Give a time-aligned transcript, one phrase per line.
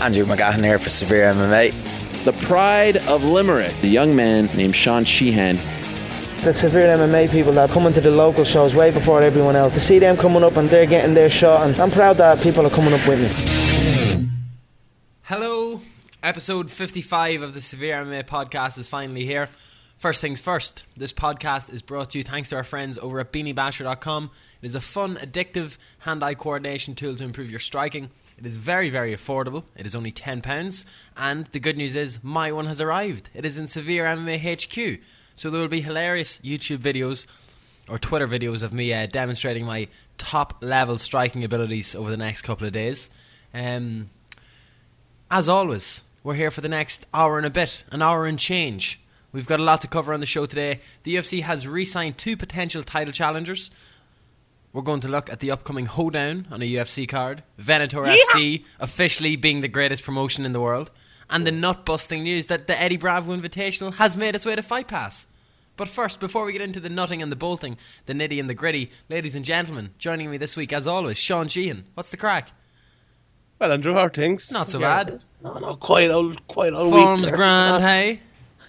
[0.00, 1.72] Andrew McGahan here for Severe MMA.
[2.24, 5.56] The pride of Limerick, the young man named Sean Sheehan.
[6.42, 9.74] The severe MMA people that coming to the local shows way before everyone else.
[9.74, 12.66] To see them coming up and they're getting their shot, and I'm proud that people
[12.66, 14.28] are coming up with me.
[15.22, 15.82] Hello,
[16.22, 19.50] episode 55 of the Severe MMA podcast is finally here.
[19.98, 23.32] First things first, this podcast is brought to you thanks to our friends over at
[23.34, 24.30] beaniebasher.com.
[24.62, 28.08] It is a fun, addictive hand eye coordination tool to improve your striking.
[28.40, 29.64] It is very, very affordable.
[29.76, 30.84] It is only £10.
[31.16, 33.28] And the good news is, my one has arrived.
[33.34, 35.00] It is in Severe MMA HQ.
[35.34, 37.26] So there will be hilarious YouTube videos
[37.88, 42.42] or Twitter videos of me uh, demonstrating my top level striking abilities over the next
[42.42, 43.10] couple of days.
[43.52, 44.08] Um,
[45.30, 49.00] as always, we're here for the next hour and a bit, an hour and change.
[49.32, 50.80] We've got a lot to cover on the show today.
[51.02, 53.70] The UFC has re signed two potential title challengers.
[54.72, 58.16] We're going to look at the upcoming hoedown on a UFC card, Venator yeah.
[58.16, 60.92] FC officially being the greatest promotion in the world,
[61.28, 64.62] and the nut busting news that the Eddie Bravo Invitational has made its way to
[64.62, 65.26] Fight Pass.
[65.76, 68.54] But first, before we get into the nutting and the bolting, the nitty and the
[68.54, 71.84] gritty, ladies and gentlemen, joining me this week, as always, Sean Sheehan.
[71.94, 72.52] What's the crack?
[73.58, 74.52] Well, Andrew, how things?
[74.52, 75.04] Not so yeah.
[75.04, 75.22] bad.
[75.42, 76.92] No, no, quite old, quite old.
[76.92, 78.20] Form's grand, hey.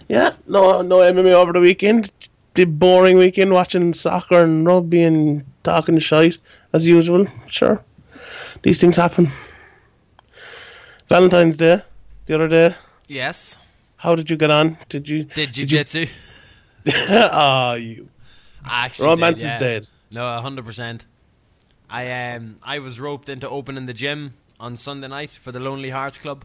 [0.08, 2.10] Yeah, no, no MMA over the weekend.
[2.54, 6.38] The boring weekend watching soccer and rugby and talking shite
[6.72, 7.26] as usual.
[7.48, 7.82] Sure,
[8.62, 9.30] these things happen.
[11.08, 11.82] Valentine's Day,
[12.26, 12.74] the other day.
[13.08, 13.58] Yes.
[13.96, 14.78] How did you get on?
[14.88, 15.24] Did you?
[15.24, 16.06] Did jiu-jitsu?
[16.84, 18.08] Ah, oh, you.
[18.64, 19.54] Actually, romance did, yeah.
[19.54, 19.88] is dead.
[20.10, 21.06] No, hundred percent.
[21.88, 25.90] I um I was roped into opening the gym on Sunday night for the Lonely
[25.90, 26.44] Hearts Club,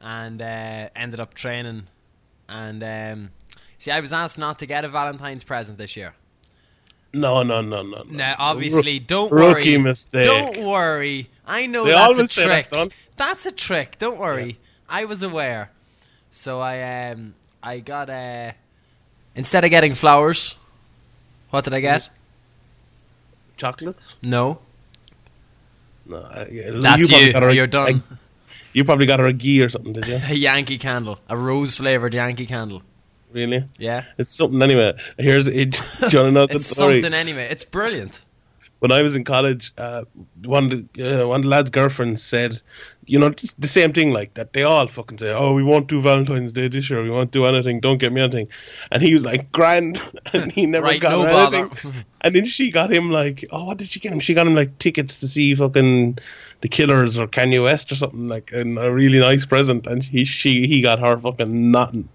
[0.00, 1.84] and uh, ended up training.
[2.48, 3.30] And um,
[3.78, 6.14] see, I was asked not to get a Valentine's present this year.
[7.14, 8.02] No, no, no, no.
[8.02, 8.04] no.
[8.10, 9.78] Now, obviously, don't Rookie worry.
[9.78, 10.24] mistake.
[10.24, 11.28] Don't worry.
[11.46, 12.70] I know They that's a trick.
[12.70, 13.98] that, that's a trick.
[13.98, 14.58] Don't worry.
[14.88, 15.70] I was aware.
[16.30, 18.50] So I um I got uh
[19.36, 20.56] instead of getting flowers,
[21.50, 22.08] what did I get?
[23.56, 24.16] Chocolates?
[24.22, 24.58] No.
[26.06, 27.32] No, yeah, That's probably you.
[27.32, 28.02] got a- You're done.
[28.10, 28.18] a-
[28.74, 30.16] you probably got her a ghee or something, did you?
[30.28, 32.82] A Yankee candle, a rose flavored Yankee candle.
[33.34, 33.64] Really?
[33.78, 34.04] Yeah.
[34.18, 34.94] It's something anyway.
[35.18, 35.72] Here's it.
[36.00, 37.00] Do you want to know the It's story?
[37.02, 37.48] something anyway.
[37.50, 38.22] It's brilliant.
[38.80, 40.04] when I was in college, uh,
[40.44, 42.60] one of the, uh, one of the lads' girlfriends said,
[43.06, 44.52] you know, just the same thing like that.
[44.52, 47.02] They all fucking say, "Oh, we won't do Valentine's Day this year.
[47.02, 47.80] We won't do anything.
[47.80, 48.48] Don't get me anything."
[48.92, 50.00] And he was like, "Grand,"
[50.32, 51.56] and he never Right, got no her bother.
[51.58, 51.94] anything.
[52.22, 54.20] And then she got him like, "Oh, what did she get him?
[54.20, 56.18] She got him like tickets to see fucking
[56.62, 60.24] the Killers or Kanye West or something like, and a really nice present." And he
[60.24, 62.08] she he got her fucking nothing.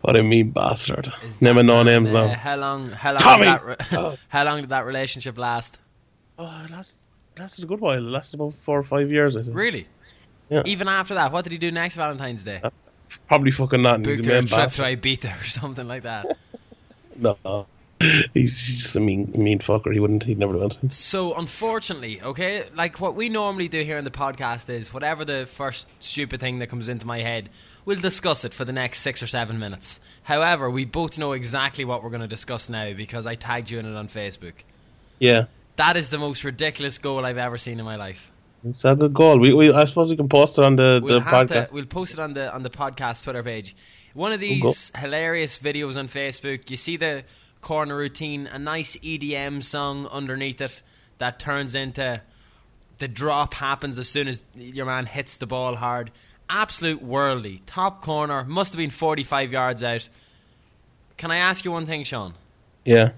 [0.00, 1.12] What a mean bastard.
[1.40, 2.34] Never Name that and no names uh, now.
[2.34, 2.90] How long?
[2.90, 3.18] How long?
[3.18, 3.44] Tommy!
[3.44, 4.16] Did that re- Oh.
[4.28, 5.78] how long did that relationship last?
[6.38, 6.98] Oh, it last,
[7.38, 7.96] lasted a good while.
[7.98, 9.56] It lasted about four or five years, I think.
[9.56, 9.86] Really?
[10.48, 10.62] Yeah.
[10.66, 12.60] Even after that, what did he do next Valentine's Day?
[13.28, 14.04] Probably fucking nothing.
[14.04, 15.02] He's Booked a her a man trip to bastard.
[15.02, 16.36] Ibiza or something like that.
[17.16, 17.66] No.
[18.34, 19.92] He's just a mean, mean fucker.
[19.92, 20.24] He wouldn't.
[20.24, 20.92] He'd never do it.
[20.92, 25.46] So, unfortunately, okay, like what we normally do here in the podcast is whatever the
[25.46, 27.48] first stupid thing that comes into my head,
[27.84, 30.00] we'll discuss it for the next six or seven minutes.
[30.24, 33.78] However, we both know exactly what we're going to discuss now because I tagged you
[33.78, 34.54] in it on Facebook.
[35.18, 35.44] Yeah,
[35.76, 38.30] That is the most ridiculous goal I've ever seen in my life.
[38.64, 39.38] it's a good goal.
[39.38, 41.68] We, we, I suppose we can post it on the, We'll the podcast.
[41.68, 41.74] to.
[41.74, 43.76] We'll post it on the on the podcast Twitter page.
[44.14, 46.70] One of these hilarious videos on Facebook.
[46.70, 47.24] You see the
[47.62, 50.82] corner routine, a nice EDM song underneath it
[51.18, 52.20] that turns into
[52.98, 56.10] the drop happens as soon as your man hits the ball hard.
[56.50, 57.62] Absolute worldly.
[57.64, 58.44] Top corner.
[58.44, 60.08] Must have been 45 yards out.
[61.16, 62.34] Can I ask you one thing, Sean?
[62.84, 63.12] yeah.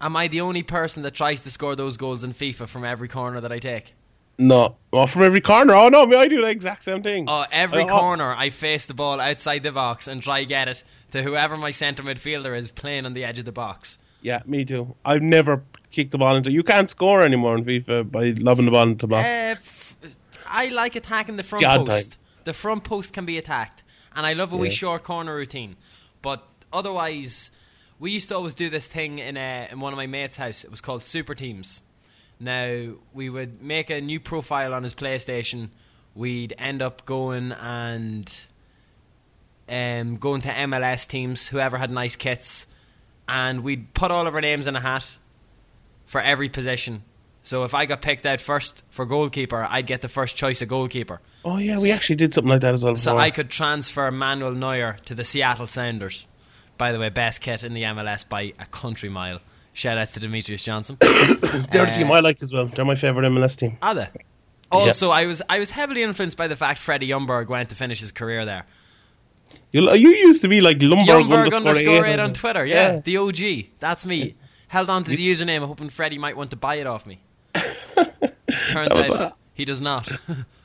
[0.00, 3.08] Am I the only person that tries to score those goals in FIFA from every
[3.08, 3.94] corner that I take?
[4.38, 4.76] No.
[4.92, 5.74] Oh, from every corner.
[5.74, 7.24] Oh no, I do the exact same thing.
[7.28, 7.86] Oh, every Oh.
[7.88, 11.70] corner I face the ball outside the box and try get it to whoever my
[11.72, 13.98] centre midfielder is playing on the edge of the box.
[14.22, 14.94] Yeah, me too.
[15.04, 16.50] I've never kicked the ball into.
[16.50, 19.24] You can't score anymore in FIFA by loving the ball into the block.
[19.24, 19.28] Uh,
[19.58, 19.96] f-
[20.46, 22.12] I like attacking the front God post.
[22.12, 22.18] time.
[22.44, 23.82] The front post can be attacked,
[24.16, 25.76] and I love a wee short corner routine.
[26.22, 26.42] But
[26.72, 27.50] otherwise,
[27.98, 30.64] we used to always do this thing in a, in one of my mates' house.
[30.64, 31.82] It was called Super Teams.
[32.40, 35.70] Now we would make a new profile on his PlayStation.
[36.14, 38.32] We'd end up going and
[39.68, 42.66] um, going to MLS teams, whoever had nice kits,
[43.28, 45.18] and we'd put all of our names in a hat
[46.06, 47.02] for every position.
[47.42, 50.68] So if I got picked out first for goalkeeper, I'd get the first choice of
[50.68, 51.20] goalkeeper.
[51.44, 52.96] oh yeah, we actually did something like that as well.
[52.96, 53.20] So before.
[53.20, 56.26] I could transfer Manuel Neuer to the Seattle Sounders.
[56.76, 59.40] By the way, best kit in the MLS by a country mile.
[59.78, 60.96] Shout outs to Demetrius Johnson.
[61.00, 62.66] They're the uh, team I like as well.
[62.66, 63.78] They're my favorite MLS team.
[63.80, 64.08] Are they?
[64.72, 68.00] Also, I was I was heavily influenced by the fact Freddie Ljungberg went to finish
[68.00, 68.66] his career there.
[69.70, 72.32] You, you used to be like Lumberg Ljungberg underscore, eight on.
[72.32, 72.66] Twitter.
[72.66, 73.70] Yeah, the OG.
[73.78, 74.34] That's me.
[74.66, 77.20] Held on to the username, hoping Freddie might want to buy it off me.
[77.54, 80.10] Turns out he does not.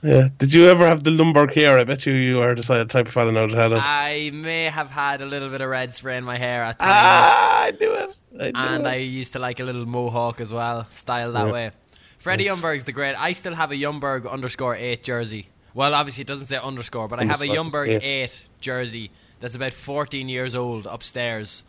[0.05, 0.27] Yeah.
[0.37, 1.79] Did you ever have the Lumberg hair?
[1.79, 3.79] I bet you you are the type of fella now that had it.
[3.81, 6.91] I may have had a little bit of red spray in my hair at times.
[6.93, 8.17] Ah, I knew it.
[8.37, 8.89] I knew and it.
[8.89, 11.53] I used to like a little mohawk as well, style that Yeah.
[11.53, 11.71] way.
[12.17, 12.83] Freddie Yes.
[12.83, 13.15] The great.
[13.15, 15.47] I still have a Ljungberg underscore eight jersey.
[15.73, 18.03] Well, obviously it doesn't say underscore, but I have a Underscore, Ljungberg yes.
[18.03, 21.63] eight jersey that's about 14 years old upstairs.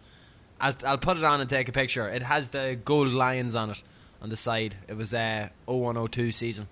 [0.61, 2.09] I'll, I'll put it on and take a picture.
[2.09, 3.81] It has the gold lions on it
[4.21, 4.75] on the side.
[4.89, 6.67] It was uh, 0102 season.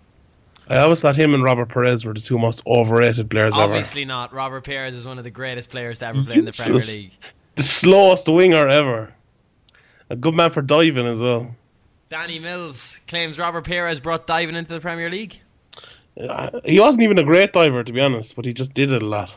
[0.69, 3.63] I always thought him and Robert Pires were the two most overrated players ever.
[3.65, 4.33] Obviously not.
[4.33, 7.13] Robert Pires is one of the greatest players to ever play in the Premier League.
[7.57, 9.13] The slowest winger ever.
[10.09, 11.55] A good man for diving as well.
[12.09, 15.41] Danny Mills claims Robert Pires brought diving into the Premier League.
[16.19, 19.03] Uh, He wasn't even a great diver, to be honest, but he just did it
[19.03, 19.35] a lot.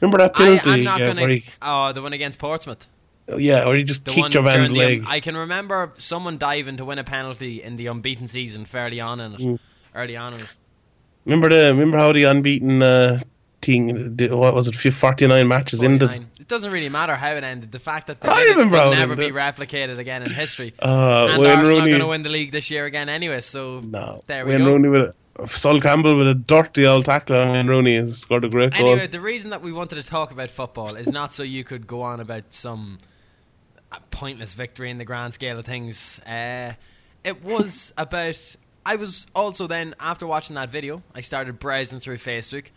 [0.00, 0.70] Remember that I, penalty?
[0.70, 1.26] I'm not yeah, to.
[1.28, 2.88] he, Oh, the one against Portsmouth.
[3.36, 5.04] yeah, where he just The kicked your man's during the, leg.
[5.06, 9.20] I can remember someone diving to win a penalty in the unbeaten season fairly on
[9.20, 9.40] in it.
[9.40, 9.58] Mm.
[9.94, 10.40] Early on.
[11.24, 13.20] Remember the remember how the unbeaten uh,
[13.62, 14.16] thing?
[14.16, 14.74] the- What was it?
[14.76, 16.08] Forty nine matches ended.
[16.08, 16.30] 49.
[16.40, 17.72] It doesn't really matter how it ended.
[17.72, 20.72] The fact that they I it remember will never be replicated again in history.
[20.80, 21.90] Uh, and Wayne Arsenal Rooney.
[21.90, 23.40] going to win the league this year again anyway.
[23.42, 24.66] So No, there we Wayne go.
[24.72, 25.00] Rooney with
[25.40, 28.72] a, Sol Campbell with a dirty old tackle on Wayne Rooney has scored a great
[28.74, 28.88] goal.
[28.88, 31.86] Anyway, the reason that we wanted to talk about football is not so you could
[31.86, 32.98] go on about some
[33.92, 36.18] uh, pointless victory in the grand scale of things.
[36.20, 36.72] Uh,
[37.24, 38.56] it was about.
[38.88, 42.68] I was also then, after watching that video, I started browsing through Facebook.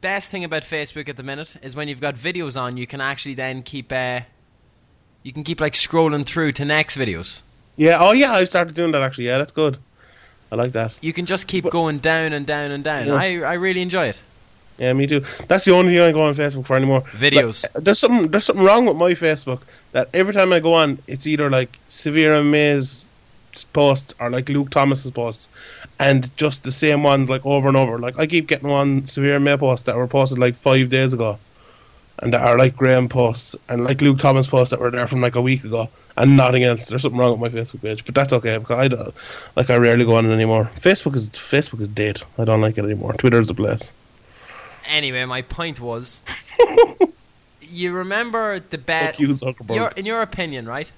[0.00, 3.02] Best thing about Facebook at the minute is when you've got videos on, you can
[3.02, 3.92] actually then keep.
[3.92, 4.20] Uh,
[5.22, 7.42] you can keep like scrolling through to next videos.
[7.76, 9.26] Yeah, oh yeah, I started doing that actually.
[9.26, 9.76] Yeah, that's good.
[10.50, 10.94] I like that.
[11.02, 13.08] You can just keep going down and down and down.
[13.08, 13.14] Yeah.
[13.14, 14.22] I, I really enjoy it.
[14.78, 15.26] Yeah, me too.
[15.46, 17.02] That's the only thing I go on Facebook for anymore.
[17.12, 17.64] Videos.
[17.74, 19.60] Like, there's something there's something wrong with my Facebook
[19.92, 23.10] that every time I go on, it's either like Severe MMA's
[23.62, 25.48] posts or like Luke Thomas's posts,
[26.00, 27.98] and just the same ones like over and over.
[27.98, 31.38] Like I keep getting one Severe MMA posts that were posted like five days ago,
[32.18, 35.20] and that are like Graham posts and like Luke Thomas posts that were there from
[35.20, 36.86] like a week ago, and nothing else.
[36.86, 39.14] There's something wrong with my Facebook page, but that's okay because I don't,
[39.56, 40.70] like I rarely go on it anymore.
[40.76, 42.22] Facebook is Facebook is dead.
[42.38, 43.12] I don't like it anymore.
[43.12, 43.92] Twitter is a place.
[44.86, 46.22] Anyway, my point was,
[47.62, 49.18] you remember the best.
[49.18, 49.36] You,
[49.96, 50.90] in your opinion, right?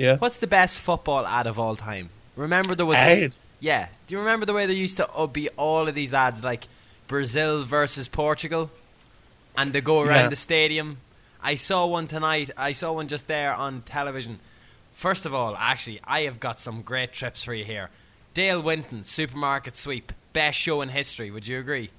[0.00, 0.16] Yeah.
[0.16, 2.08] What's the best football ad of all time?
[2.34, 2.96] Remember there was.
[2.96, 3.34] Ad?
[3.60, 3.88] Yeah.
[4.06, 6.64] Do you remember the way there used to uh, be all of these ads like
[7.06, 8.70] Brazil versus Portugal,
[9.58, 10.28] and they go around Yeah.
[10.30, 10.96] the stadium?
[11.42, 12.48] I saw one tonight.
[12.56, 14.38] I saw one just there on television.
[14.94, 17.90] First of all, actually, I have got some great trips for you here.
[18.32, 21.30] Dale Winton, supermarket sweep, best show in history.
[21.30, 21.90] Would you agree?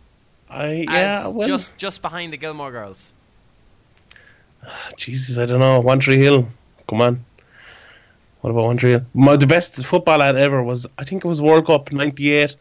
[0.50, 1.28] I yeah.
[1.28, 3.14] Well, just just behind the Gilmore Girls.
[4.98, 5.80] Jesus, I don't know.
[5.80, 6.48] One Tree Hill.
[6.90, 7.26] Come on.
[8.42, 9.02] What about One Hill?
[9.14, 12.56] My, the best football ad ever was, I think it was World Cup 98.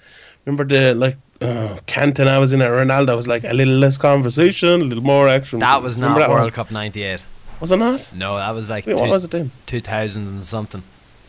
[0.44, 2.66] Remember the, like, uh, Cantona was in it.
[2.66, 5.58] Ronaldo was like, a little less conversation, a little more action.
[5.58, 6.40] That was Remember not that one?
[6.42, 7.24] World Cup '98.
[7.60, 8.10] Was it not?
[8.14, 9.50] No, that was like Wait, what was it then?
[9.66, 10.82] 2000 and something.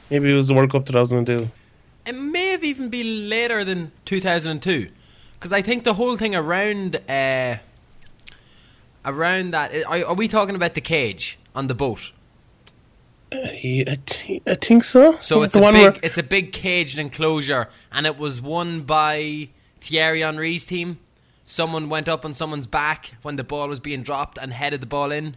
[0.10, 1.50] Maybe it was the World Cup 2002.
[2.06, 4.90] It may have even been later than 2002,
[5.34, 7.58] because I think the whole thing around uh,
[9.06, 12.12] around that are, are we talking about the cage on the boat?
[13.34, 13.98] Uh, I,
[14.46, 15.18] I think so.
[15.20, 18.42] So it's the a one big where it's a big caged enclosure, and it was
[18.42, 19.48] won by
[19.80, 21.00] Thierry Henry's team.
[21.46, 24.88] Someone went up on someone's back when the ball was being dropped and headed the
[24.88, 25.36] ball in.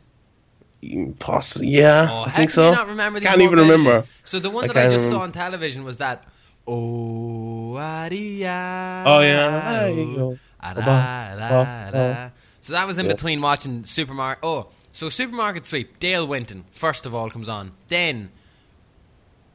[1.19, 2.71] Possibly, yeah, Oh, I think so.
[2.71, 4.05] not remember Can't even remember.
[4.23, 6.25] So the one that I just saw on television was that.
[6.67, 9.73] Oh, adia, Oh, yeah.
[9.73, 10.39] There you go.
[10.61, 12.31] ah, da, da, da.
[12.61, 13.13] So that was in Yeah.
[13.13, 14.45] between watching Supermarket.
[14.45, 15.99] Oh, so Supermarket Sweep.
[15.99, 17.73] Dale Winton first of all comes on.
[17.89, 18.31] Then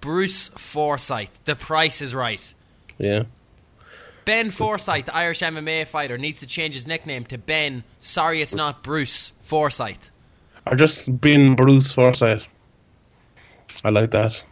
[0.02, 1.44] Bruce Forsyth.
[1.46, 2.54] The Price is Right.
[2.98, 3.24] Yeah.
[4.26, 7.84] Ben Forsyth, the Irish MMA fighter, needs to change his nickname to Ben.
[8.00, 10.12] Sorry, it's not Bruce Forsyth.
[10.68, 12.46] Or just being Bruce Forsyth.
[13.84, 14.44] I like that.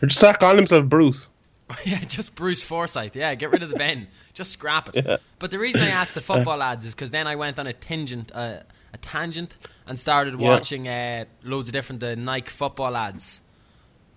[0.00, 1.28] Or just start calling himself Bruce.
[1.84, 3.14] yeah, just Bruce Forsyth.
[3.16, 4.06] Yeah, get rid of the Ben.
[4.34, 5.04] Just scrap it.
[5.06, 5.16] Yeah.
[5.38, 7.72] But the reason I asked the football lads is because then I went on a
[7.72, 8.60] tangent, uh,
[8.94, 9.56] a tangent,
[9.86, 10.48] and started Yeah.
[10.50, 13.42] watching uh, loads of different uh, Nike football ads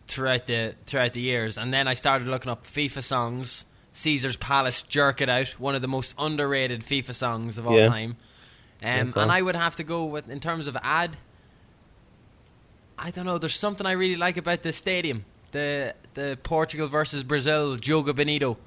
[0.08, 3.66] throughout the throughout the years, and then I started looking up FIFA songs.
[3.94, 7.88] Caesar's Palace, "Jerk It Out," one of the most underrated FIFA songs of all Yeah.
[7.88, 8.18] time.
[8.84, 11.16] Um, and I would have to go with in terms of ad.
[12.98, 13.38] I don't know.
[13.38, 15.26] There's something I really like about this stadium.
[15.52, 18.58] The the Portugal versus Brazil, Joga Bonito.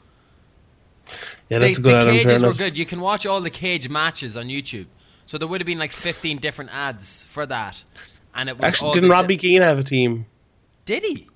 [1.49, 2.77] Yeah, that's a good the cages were good.
[2.77, 4.87] You can watch all the cage matches on YouTube.
[5.29, 7.85] So there would have been like 15 different ads for that.
[8.35, 10.25] And it was all Actually, didn't Robbie Keane have a team?
[10.87, 11.29] Did he?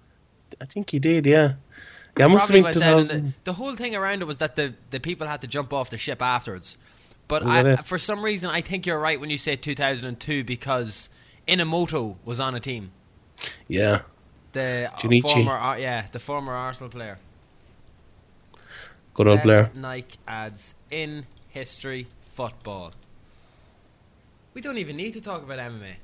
[0.62, 1.26] I think he did.
[1.26, 1.56] Yeah.
[2.16, 3.26] Yeah, must have been went down and 2000.
[3.26, 5.90] the, the whole thing around it was that the, the people had to jump off
[5.90, 6.78] the ship afterwards.
[7.28, 11.10] But I, for some reason, I think you're right when you say 2002 because
[11.46, 12.92] Inamoto was on a team.
[13.68, 14.00] Yeah.
[14.52, 15.44] The Junichi.
[15.44, 17.18] former, yeah, the former Arsenal player.
[19.12, 19.70] Good old Best player.
[19.74, 22.92] Nike ads in history football.
[24.54, 25.94] We don't even need to talk about MMA.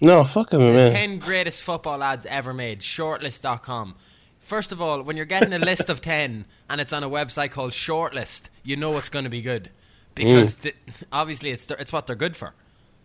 [0.00, 2.80] No, fuck him, The 10 greatest football ads ever made.
[2.80, 3.94] Shortlist.com.
[4.40, 7.52] First of all, when you're getting a list of 10 and it's on a website
[7.52, 9.70] called Shortlist, you know it's going to be good.
[10.16, 10.62] Because mm.
[10.62, 10.74] the,
[11.12, 12.54] obviously it's, it's what they're good for.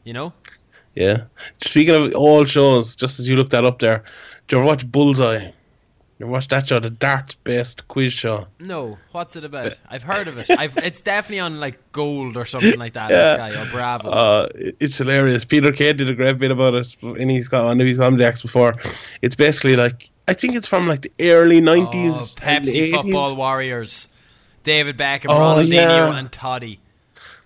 [0.04, 0.34] You know?
[0.96, 1.26] Yeah.
[1.62, 4.04] Speaking of all shows, just as you looked that up there,
[4.48, 5.52] do you ever watch Bullseye?
[6.20, 8.48] You watch that show, the dart-based quiz show?
[8.60, 8.98] No.
[9.12, 9.78] What's it about?
[9.88, 10.50] I've heard of it.
[10.50, 13.12] I've, it's definitely on like Gold or something like that.
[13.12, 13.36] Yeah.
[13.36, 14.10] Sky or Bravo.
[14.10, 15.46] Uh, it's hilarious.
[15.46, 18.42] Peter Kay did a great bit about it in his one of his comedy acts
[18.42, 18.74] before.
[19.22, 24.08] It's basically like I think it's from like the early Oh, nineties, Pepsi Football Warriors.
[24.64, 26.18] David Beckham, Oh, Ronaldinho, yeah.
[26.18, 26.80] and Totti.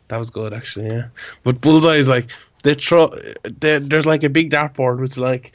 [0.07, 0.87] That was good, actually.
[0.87, 1.09] Yeah,
[1.43, 2.27] but Bullseye is like
[2.63, 3.13] they throw.
[3.43, 5.53] They, there's like a big dartboard with like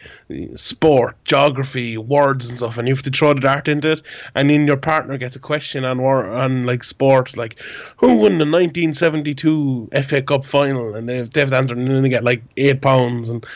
[0.54, 4.02] sport, geography, words and stuff, and you have to throw the dart into it,
[4.34, 7.56] and then your partner gets a question on war on like sport, like
[7.96, 11.86] who won the 1972 FA Cup final, and they have, they have to answer, and
[11.86, 13.46] then they get like eight pounds, and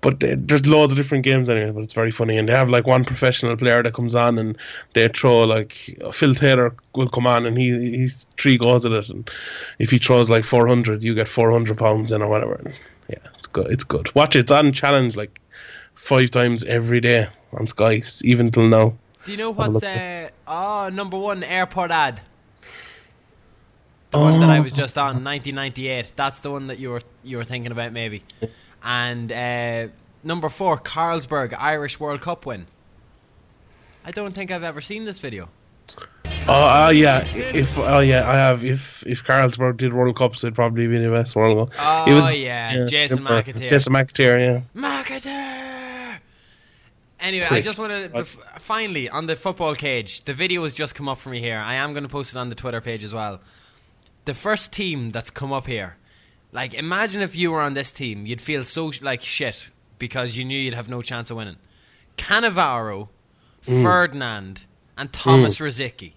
[0.00, 1.70] but they, there's loads of different games anyway.
[1.70, 4.56] But it's very funny, and they have like one professional player that comes on, and
[4.94, 5.72] they throw like
[6.12, 9.28] Phil Taylor will come on, and he he's three goals at it, and
[9.78, 12.54] if he throws like 400, you get 400 pounds in or whatever.
[12.54, 12.74] And
[13.08, 13.70] yeah, it's good.
[13.70, 14.14] It's good.
[14.14, 14.40] Watch it.
[14.40, 15.40] It's on challenge like
[15.94, 18.94] five times every day on Sky, even till now.
[19.24, 22.20] Do you know what's uh, oh number one airport ad?
[24.10, 26.12] The one that I was just on, 1998.
[26.14, 28.22] That's the one that you were you were thinking about maybe.
[28.84, 29.88] And uh,
[30.22, 32.66] number four, Carlsberg Irish World Cup win.
[34.04, 35.48] I don't think I've ever seen this video.
[36.46, 37.24] Oh, uh, yeah.
[37.34, 38.64] If oh yeah, I have.
[38.64, 41.80] If if Carlsberg did World Cups, it'd probably be the best World Cup.
[42.06, 43.68] Oh It was- yeah, Jason uh, McAteer.
[43.68, 44.80] Jason McAteer, yeah.
[44.80, 46.18] McAteer.
[47.20, 50.22] Anyway, I just wanted to, bef- finally on the football cage.
[50.24, 51.58] The video has just come up for me here.
[51.58, 53.40] I am going to post it on the Twitter page as well.
[54.26, 55.96] The first team that's come up here,
[56.54, 60.44] like imagine if you were on this team, you'd feel so like shit because you
[60.46, 61.56] knew you'd have no chance of winning.
[62.16, 63.08] Cannavaro,
[63.66, 63.82] Mm.
[63.82, 64.66] Ferdinand,
[64.98, 66.12] and Thomas Rosicky.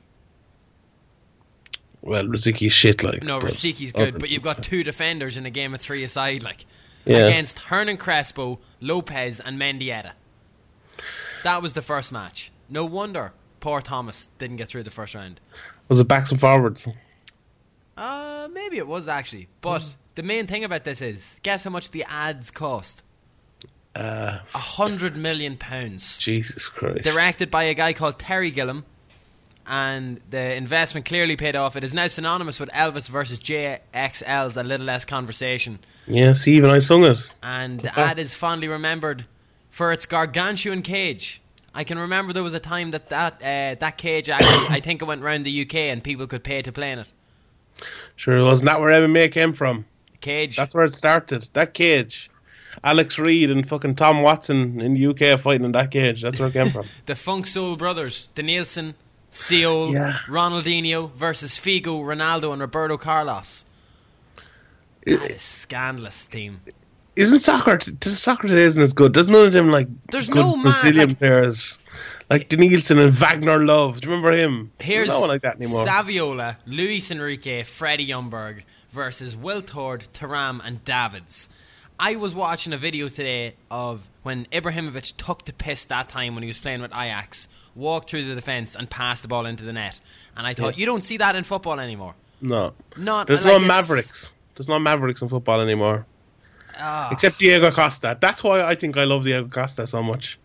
[2.02, 3.24] Well, Rosicky's shit like.
[3.24, 6.66] No, Rosicky's good, but you've got two defenders in a game of three aside, like
[7.06, 7.28] Yeah.
[7.28, 10.12] against Hernan Crespo, Lopez, and Mendieta.
[11.44, 12.52] That was the first match.
[12.70, 15.40] No wonder poor Thomas didn't get through the first round.
[15.88, 16.86] was it backs and forwards?
[17.98, 21.92] Uh, maybe it was actually, but the main thing about this is, guess how much
[21.92, 23.04] the ads cost?
[23.96, 26.20] Uh, A hundred million pounds.
[26.20, 27.04] Jesus Christ.
[27.04, 28.86] Directed by a guy called Terry Gilliam,
[29.66, 31.76] and the investment clearly paid off.
[31.76, 35.80] It is now synonymous with Elvis versus JXL's A Little Less Conversation.
[36.06, 37.36] Yeah, see, even I sung it.
[37.42, 37.98] and the fact.
[37.98, 39.26] ad is fondly remembered
[39.70, 41.42] for its gargantuan cage.
[41.74, 45.02] I can remember there was a time that that uh, that cage actually, I think
[45.02, 47.12] it went round the UK and people could pay to play in it.
[48.16, 49.86] Sure, wasn't that where MMA came from?
[50.22, 50.56] Cage.
[50.58, 51.48] That's where it started.
[51.54, 52.30] That cage.
[52.84, 56.22] Alex Reid and fucking Tom Watson in the UK fighting in that cage.
[56.22, 56.86] That's where it came from.
[57.06, 58.94] the Funk Soul Brothers, the Nielsen,
[59.32, 60.14] Seol, Yeah.
[60.28, 63.66] Ronaldinho versus Figo, Ronaldo, and Roberto Carlos.
[65.06, 66.62] That is scandalous team.
[67.16, 67.78] Isn't soccer?
[67.78, 69.14] T- soccer today isn't as good.
[69.14, 71.78] There's none of them like There's good no man, Brazilian like- players
[72.30, 74.02] like Denilson and Wagner Love.
[74.02, 74.72] Do you remember him?
[74.80, 75.86] Here's There's no one like that anymore.
[75.86, 81.50] Saviola, Luis Enrique, Freddie Ljungberg versus Wiltord, Thuram, and Davids.
[82.00, 86.44] I was watching a video today of when Ibrahimovic took the piss that time when
[86.44, 89.74] he was playing with Ajax, walked through the defence and passed the ball into the
[89.74, 90.00] net.
[90.36, 90.82] And I thought, Yeah.
[90.82, 92.14] you don't see that in football anymore.
[92.40, 94.30] no, Not there's like no Mavericks.
[94.56, 96.06] There's no Mavericks in football anymore.
[96.80, 97.10] Ah.
[97.12, 98.16] Except Diego Costa.
[98.20, 100.38] That's why I think I love Diego Costa so much.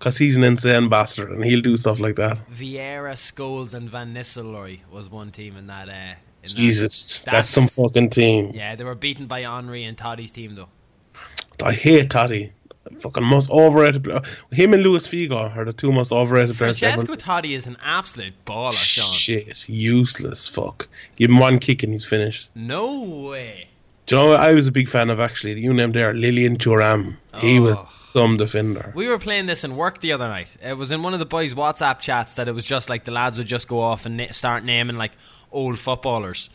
[0.00, 2.38] Because he's an insane bastard and he'll do stuff like that.
[2.50, 5.90] Vieira, Scholes, and Van Nistelrooy was one team in that.
[5.90, 8.52] Uh, in that- Jesus, that's, That's- some fucking team.
[8.54, 10.70] Yeah, they were beaten by Henry and Totti's team though.
[11.62, 12.52] I hate Totti.
[12.98, 14.22] Fucking most overrated player.
[14.52, 17.04] Him and Luis Figo are the two most overrated players ever.
[17.04, 19.04] Francesco Totti is an absolute baller, Sean.
[19.12, 20.48] Shit, useless.
[20.48, 20.88] Fuck.
[21.16, 22.48] Give him one kick and he's finished.
[22.54, 23.68] No way.
[24.10, 25.60] Do you know what I was a big fan of actually?
[25.60, 27.14] You named there Lillian Thuram.
[27.36, 27.62] He Oh.
[27.62, 28.90] was some defender.
[28.96, 30.56] We were playing this in work the other night.
[30.60, 33.12] It was in one of the boys' WhatsApp chats that it was just like the
[33.12, 35.12] lads would just go off and na- start naming like
[35.52, 36.50] old footballers.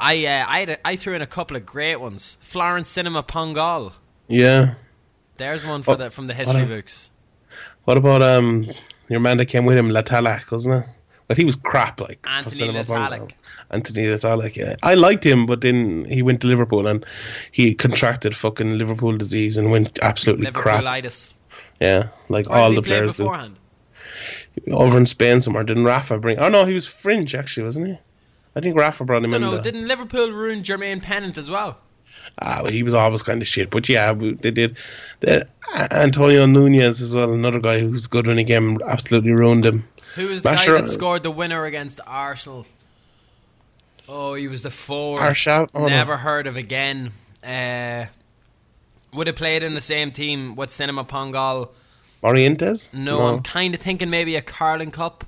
[0.00, 2.38] I uh, I had a, I threw in a couple of great ones.
[2.40, 3.92] Florent Sinama Pongolle.
[4.26, 4.76] Yeah.
[5.36, 7.10] There's one for Oh, the from the history what books.
[7.84, 8.70] What about um
[9.10, 10.90] your man that came with him, Le Tallec, wasn't it?
[11.28, 12.72] But he was crap, like Anthony.
[12.84, 13.30] Pongolle.
[13.70, 14.76] Anthony Le Tallec, yeah.
[14.84, 17.04] I liked him, but then he went to Liverpool and
[17.50, 20.84] he contracted fucking Liverpool disease and went absolutely crap.
[20.84, 21.34] Liverpoolitis.
[21.80, 23.56] Yeah, like Where all did the he players beforehand?
[24.70, 25.64] over in Spain somewhere.
[25.64, 26.38] Didn't Rafa bring?
[26.38, 27.98] Oh no, he was Fringe actually, wasn't he?
[28.54, 29.42] I think Rafa brought him No, in.
[29.42, 29.50] no.
[29.52, 29.62] there.
[29.62, 31.78] Didn't Liverpool ruin Jermaine Pennant as well?
[32.40, 34.76] Ah, well, he was always kind of shit, but yeah, we- they did.
[35.20, 35.42] They,
[35.90, 39.86] Antonio Nunez as well, another guy who was good when he came, absolutely ruined him.
[40.16, 42.66] Who was the Masher- guy that scored the winner against Arsenal?
[44.08, 45.22] Oh, he was the forward.
[45.22, 45.70] Arshav?
[45.74, 45.88] Oh, no.
[45.88, 47.12] Never heard of again.
[47.44, 48.06] Uh,
[49.12, 51.70] would have played in the same team with Sinama Pongolle.
[52.22, 52.96] Morientes?
[52.98, 55.24] No, I'm kind of thinking maybe a Carling Cup,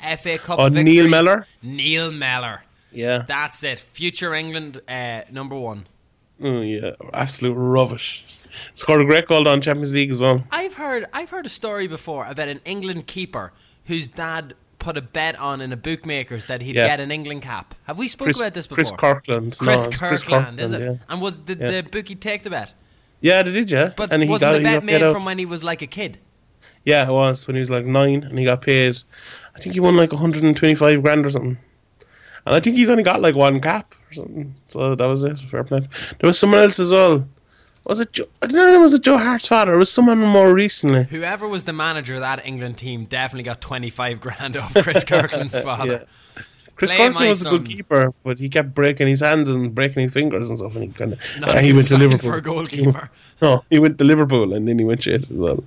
[0.00, 0.58] FA Cup.
[0.58, 0.84] Oh, victory.
[0.84, 1.46] Neil Mellor?
[1.62, 2.62] Neil Mellor.
[2.90, 3.24] Yeah.
[3.26, 3.78] That's it.
[3.78, 5.86] Future England uh, number one.
[6.42, 8.24] Oh, yeah, absolute rubbish.
[8.74, 10.42] Scored a great goal on Champions League as well.
[10.50, 13.52] I've heard I've heard a story before about an England keeper
[13.86, 16.88] whose dad put a bet on in a bookmakers that he'd Yeah.
[16.88, 17.74] get an England cap.
[17.84, 18.76] Have we spoke Chris, about this before?
[18.84, 19.56] Chris Kirkland.
[19.60, 20.82] No, Chris Kirkland, is it?
[20.82, 20.94] Yeah.
[21.08, 21.68] And was did Yeah.
[21.70, 22.74] the bookie take the bet?
[23.20, 23.92] yeah, they did, yeah.
[23.96, 26.18] But and he wasn't got, the bet made from when he was like a kid?
[26.84, 28.98] Yeah, it was when he was like nine, and he got paid.
[29.54, 31.56] I think he won like 125 grand or something.
[32.44, 34.52] And I think he's only got like one cap or something.
[34.66, 35.38] So that was it.
[35.48, 35.78] Fair play.
[36.18, 37.24] There was someone else as well.
[37.84, 38.12] Was it?
[38.12, 38.80] Joe, I don't know.
[38.80, 39.74] Was it Joe Hart's father?
[39.74, 41.04] It was someone more recently.
[41.04, 45.04] Whoever was the manager of that England team definitely got twenty five grand off Chris
[45.04, 46.06] Kirkland's father.
[46.36, 46.42] Yeah.
[46.76, 50.12] Chris Kirkland was a good keeper, but he kept breaking his hands and breaking his
[50.12, 50.74] fingers and stuff.
[50.74, 53.10] And he kind of a uh, he went to Liverpool for a goalkeeper.
[53.40, 55.62] No, he went to Liverpool and then he went shit as well,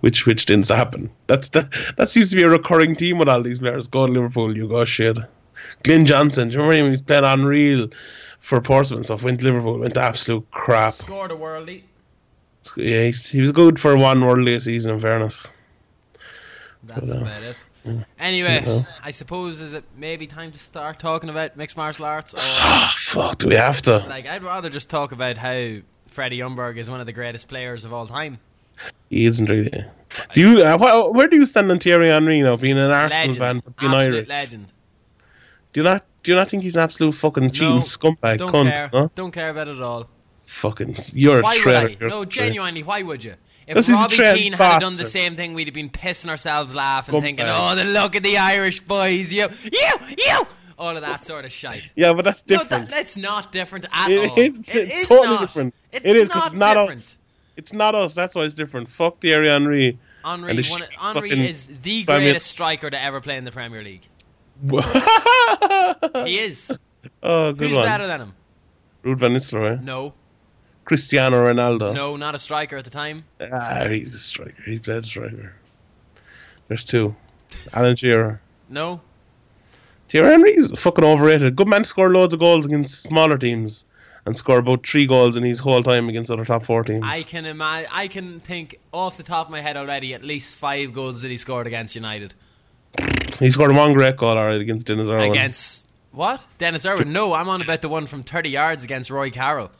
[0.00, 1.10] which which didn't happen.
[1.26, 1.68] That's the,
[1.98, 3.86] that seems to be a recurring theme with all these players.
[3.86, 5.18] Go to Liverpool, you go shit.
[5.82, 6.84] Glenn Johnson, do you remember him?
[6.86, 7.88] He was playing unreal
[8.46, 9.24] for Portsmouth and stuff.
[9.24, 10.94] Went to Liverpool, went to absolute crap.
[10.94, 11.82] Scored a worldie.
[12.76, 14.94] Yeah, he's, he was good for one World League season.
[14.94, 15.48] In fairness,
[16.84, 17.56] That's But, uh, about it.
[18.20, 18.82] Anyway, Yeah.
[19.02, 22.94] I suppose is it maybe time to start talking about mixed martial arts, or ah,
[22.96, 23.98] fuck, do we have to?
[24.08, 27.84] like I'd rather just talk about how Freddie Ljungberg is one of the greatest players
[27.84, 28.38] of all time.
[29.10, 29.84] He isn't really.
[30.34, 30.62] Do you?
[30.62, 33.62] Uh, wh- where do you stand on Thierry Henry now, being an Arsenal Legend, fan
[33.80, 34.28] being Irish?
[34.28, 34.72] legend.
[35.72, 36.04] Do you not?
[36.26, 38.74] Do you not think he's an absolute fucking cheating No, scumbag Don't cunt?
[38.74, 38.90] care.
[38.92, 39.10] No?
[39.14, 40.08] Don't care about it at all.
[40.44, 41.86] Fucking, you're Why a would traitor.
[41.86, 41.96] I?
[42.00, 43.34] you're No, genuinely, why would you?
[43.68, 47.14] If This Robbie Keane had done the same thing, we'd have been pissing ourselves laughing,
[47.14, 47.22] Scumbag.
[47.22, 50.46] thinking, "Oh, the look at the Irish boys, you, you, you,"
[50.78, 51.92] all of that sort of shite.
[51.94, 52.86] Yeah, but that's No, different.
[52.86, 54.38] that, that's not different at It all.
[54.38, 55.40] is, it it's totally not.
[55.42, 55.74] different.
[55.92, 57.00] It's It is, not it's not different.
[57.00, 57.18] us.
[57.56, 58.14] It's not us.
[58.14, 58.90] That's why it's different.
[58.90, 59.96] Fuck Thierry Henry.
[60.24, 64.02] Henri, one, Henry is the greatest striker to ever play in the Premier League.
[64.62, 66.72] He is.
[67.22, 67.84] oh, good Who's one.
[67.84, 68.34] better than him?
[69.04, 69.82] Ruud van Nistelrooy.
[69.82, 70.14] No,
[70.84, 71.94] Cristiano Ronaldo.
[71.94, 73.24] no, not a striker at the time.
[73.40, 74.62] Ah, he's a striker.
[74.64, 75.54] He played a striker.
[76.68, 77.14] There's two.
[77.74, 78.40] Alan Shearer.
[78.68, 79.00] No,
[80.08, 81.54] Thierry Henry's fucking overrated.
[81.56, 83.84] Good man to score loads of goals against smaller teams
[84.24, 87.04] and score about three goals in his whole time against other top four teams.
[87.04, 87.88] I can imagine.
[87.92, 91.30] I can think off the top of my head already at least five goals that
[91.30, 92.34] he scored against United.
[93.38, 95.30] He scored one great goal alright against Dennis Irwin.
[95.30, 96.46] Against what?
[96.58, 97.12] Dennis Irwin?
[97.12, 99.70] No, I'm on about the one from 30 yards against Roy Carroll.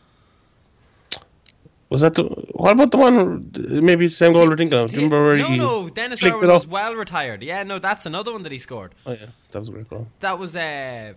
[1.88, 2.24] Was that the?
[2.24, 3.50] What about the one?
[3.54, 4.90] Maybe the same goal we're thinking of.
[4.90, 6.70] Do you remember where no, he no, Dennis flicked Irwin it was up?
[6.70, 7.42] well retired.
[7.42, 8.94] Yeah, no, that's another one that he scored.
[9.06, 10.08] Oh yeah, that was a great goal.
[10.20, 11.14] That was uh,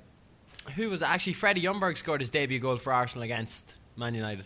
[0.76, 1.10] who was it?
[1.10, 4.46] actually Freddie Ljungberg scored his debut goal for Arsenal against Man United.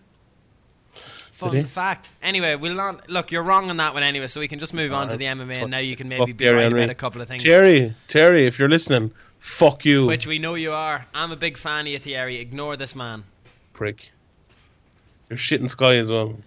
[1.33, 2.09] Fun fact.
[2.21, 3.31] Anyway, we'll not look.
[3.31, 5.25] You're wrong on that one anyway, so we can just move on to uh, the
[5.25, 6.83] MMA, and now you can maybe be right Henry.
[6.83, 7.41] about a couple of things.
[7.41, 11.07] Terry, Terry, if you're listening, fuck you, Which we know you are.
[11.11, 12.39] I'm a big fan of you, Thierry.
[12.39, 13.23] Ignore this man.
[13.73, 14.11] prick.
[15.29, 16.37] You're shitting in Sky as well.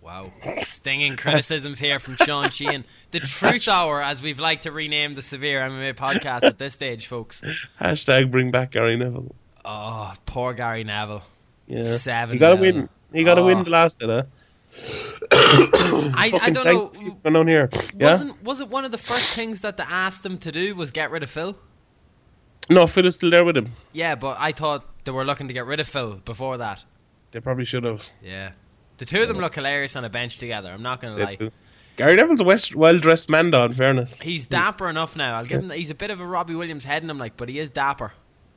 [0.00, 0.32] Wow.
[0.62, 2.84] Stinging criticisms here from Sean Sheehan.
[3.10, 7.06] The Truth Hour, as we've like to rename the Severe MMA podcast at this stage,
[7.08, 7.42] folks.
[7.80, 9.34] Hashtag bring back Gary Neville.
[9.64, 11.24] Oh, poor Gary Neville.
[11.66, 12.88] Yeah, Seven He got win.
[13.14, 13.46] He got to Oh.
[13.46, 13.62] win ah.
[13.62, 14.06] the last day.
[14.06, 14.22] Huh?
[15.30, 16.88] I, I don't know.
[16.88, 17.70] for coming on here.
[17.96, 18.10] Yeah.
[18.10, 20.90] Wasn't was it one of the first things that they asked them to do was
[20.90, 21.56] get rid of Phil?
[22.68, 23.72] No, Phil is still there with him.
[23.92, 26.84] Yeah, but I thought they were looking to get rid of Phil before that.
[27.30, 28.04] They probably should have.
[28.22, 28.52] Yeah.
[28.98, 30.70] The two of them look hilarious on a bench together.
[30.70, 31.50] I'm not going to lie.
[31.96, 32.40] Gary Neville's
[32.72, 33.64] a well-dressed man, though.
[33.64, 35.36] In fairness, He's dapper enough now.
[35.36, 35.70] I'll give him.
[35.70, 38.12] He's a bit of a Robbie Williams head in him, like, but he is dapper.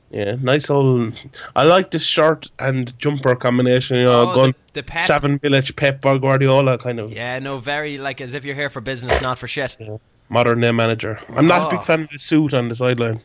[0.10, 1.14] Yeah, nice old.
[1.56, 3.98] I like the shirt and jumper combination.
[3.98, 5.02] You know, Oh, going the, the pep.
[5.02, 8.70] seven village Pep or Guardiola kind of Yeah, no, very like as if you're here
[8.70, 9.78] for business, not for shit.
[10.30, 11.20] modern day manager.
[11.36, 11.72] I'm not a Oh.
[11.72, 13.22] big fan of the suit on the sideline.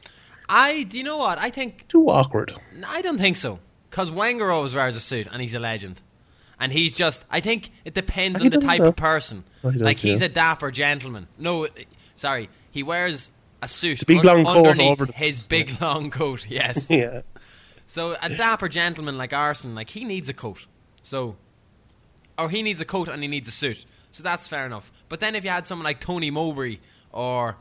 [0.48, 1.86] I do you know what I think?
[1.88, 2.54] Too awkward.
[2.86, 3.58] I don't think so
[3.90, 6.00] because Wenger always wears a suit and he's a legend.
[6.60, 8.90] And he's just, I think it depends on the type though.
[8.90, 9.42] of person.
[9.64, 10.26] Oh, like he's yeah.
[10.26, 11.26] a dapper gentleman.
[11.36, 11.66] No,
[12.14, 13.30] sorry, he wears
[13.62, 16.46] a suit big long coat underneath over the- his big long coat.
[16.48, 16.88] Yes.
[16.90, 17.22] Yeah.
[17.86, 20.66] So a dapper gentleman like Arsène, like he needs a coat.
[21.02, 21.36] So,
[22.38, 23.84] or he needs a coat and he needs a suit.
[24.12, 24.90] So that's fair enough.
[25.08, 26.78] But then if you had someone like Tony Mowbray
[27.12, 27.56] or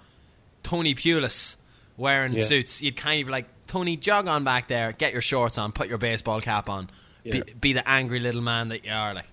[0.64, 1.56] Tony Pulis
[1.98, 2.44] wearing Yeah.
[2.44, 5.88] suits, you'd kind of like Tony, jog on back there, get your shorts on, put
[5.88, 6.90] your baseball cap on,
[7.24, 7.42] Yeah.
[7.42, 9.14] be, be the angry little man that you are.
[9.14, 9.26] Like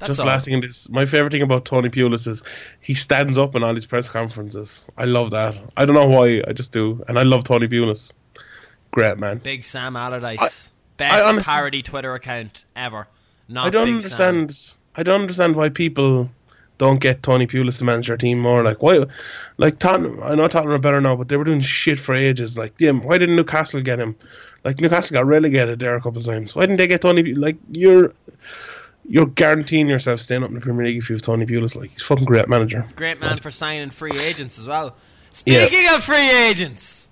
[0.00, 0.26] that's Just all.
[0.26, 2.42] last thing in this, my favorite thing about Tony Pulis is
[2.80, 4.84] he stands up in all his press conferences.
[4.98, 5.56] I love that.
[5.76, 8.12] I don't know why, I just do, and I love Tony Pulis.
[8.90, 9.38] Great man.
[9.38, 10.48] Big Sam Allardyce, I-
[10.96, 13.06] best I honestly- parody Twitter account ever.
[13.48, 14.52] Not I don't Big understand.
[14.54, 14.76] Sam.
[14.96, 16.28] I don't understand why people
[16.78, 18.62] don't get Tony Pulis to manage their team more.
[18.64, 19.00] Like why?
[19.58, 20.20] Like Tottenham.
[20.22, 22.56] I know Tottenham are better now, but they were doing shit for ages.
[22.56, 24.16] Like damn, why didn't Newcastle get him?
[24.64, 26.54] Like Newcastle got relegated there a couple of times.
[26.56, 27.34] Why didn't they get Tony?
[27.34, 28.12] Like you're.
[29.12, 31.74] You're guaranteeing yourself staying up in the Premier League if you have Tony Pulis.
[31.74, 32.86] Like he's a fucking great manager.
[32.94, 34.94] Great man for signing free agents as well.
[35.30, 37.08] Speaking of free agents,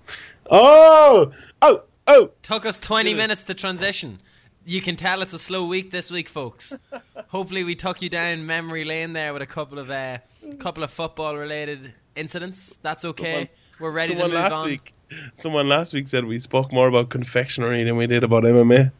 [0.49, 2.31] Oh, oh, oh!
[2.43, 4.21] took us 20 minutes to transition.
[4.65, 6.73] You can tell it's a slow week this week, folks.
[7.29, 10.19] Hopefully, we took you down memory lane there with a couple of uh,
[10.61, 12.79] couple of football related incidents.
[12.81, 13.51] That's okay.
[13.81, 14.67] We're ready to Someone move last on.
[14.69, 14.95] week,
[15.35, 18.93] someone last week said we spoke more about confectionery than we did about MMA,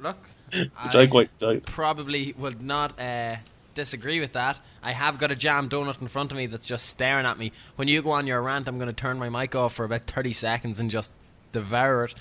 [0.00, 0.18] Look,
[0.52, 1.64] which I, quite enjoyed.
[1.66, 3.36] probably would not uh,
[3.74, 4.60] disagree with that.
[4.82, 7.52] I have got a jam donut in front of me that's just staring at me.
[7.76, 10.02] When you go on your rant, I'm going to turn my mic off for about
[10.02, 11.12] 30 seconds and just
[11.52, 12.14] devour it.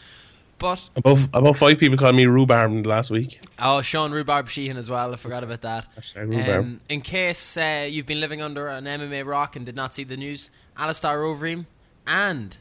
[0.57, 3.39] But About about five people called me rhubarb last week.
[3.57, 5.11] Oh, Sean Rhubarb Sheehan as well.
[5.11, 5.87] I forgot about that.
[6.15, 10.03] Um, in case uh, you've been living under an MMA rock and did not see
[10.03, 11.65] the news, Alistair Overeem
[12.05, 12.57] and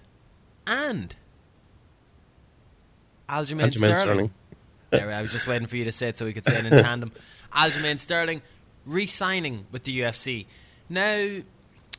[0.66, 1.14] and
[3.28, 3.96] Aljamain Aljamain Sterling.
[3.98, 4.30] Sterling.
[4.90, 6.66] There, I was just waiting for you to say it so we could say it
[6.66, 7.12] in tandem.
[7.52, 8.42] Aljamain Sterling
[8.86, 10.46] re-signing with the UFC.
[10.88, 11.42] Now,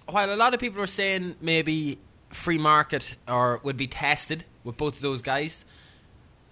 [0.08, 2.00] while a lot of people are saying maybe
[2.30, 5.64] free market or would be tested with both of those guys,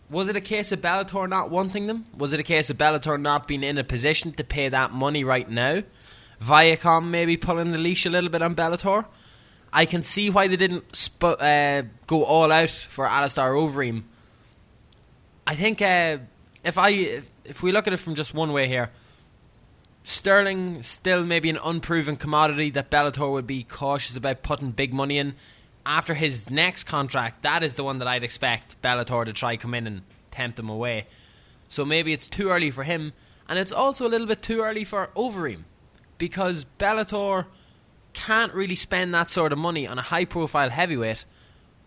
[0.10, 2.06] was it a case of Bellator not wanting them?
[2.17, 5.23] Was it a case of Bellator not being in a position to pay that money
[5.23, 5.84] right now?
[6.41, 9.06] Viacom maybe pulling the leash a little bit on Bellator.
[9.71, 14.04] I can see why they didn't sp- uh, go all out for Alistair Overeem.
[15.49, 16.19] I think uh,
[16.63, 16.89] if I
[17.43, 18.91] if, we look at it from just one way here,
[20.03, 25.17] Sterling still maybe an unproven commodity that Bellator would be cautious about putting big money
[25.17, 25.33] in.
[25.88, 29.73] After his next contract, that is the one that I'd expect Bellator to try come
[29.73, 31.07] in and tempt him away.
[31.67, 33.13] So maybe it's too early for him,
[33.47, 35.63] and it's also a little bit too early for Overeem
[36.19, 37.47] because Bellator
[38.13, 41.25] can't really spend that sort of money on a high-profile heavyweight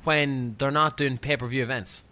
[0.02, 2.04] when they're not doing pay-per-view events.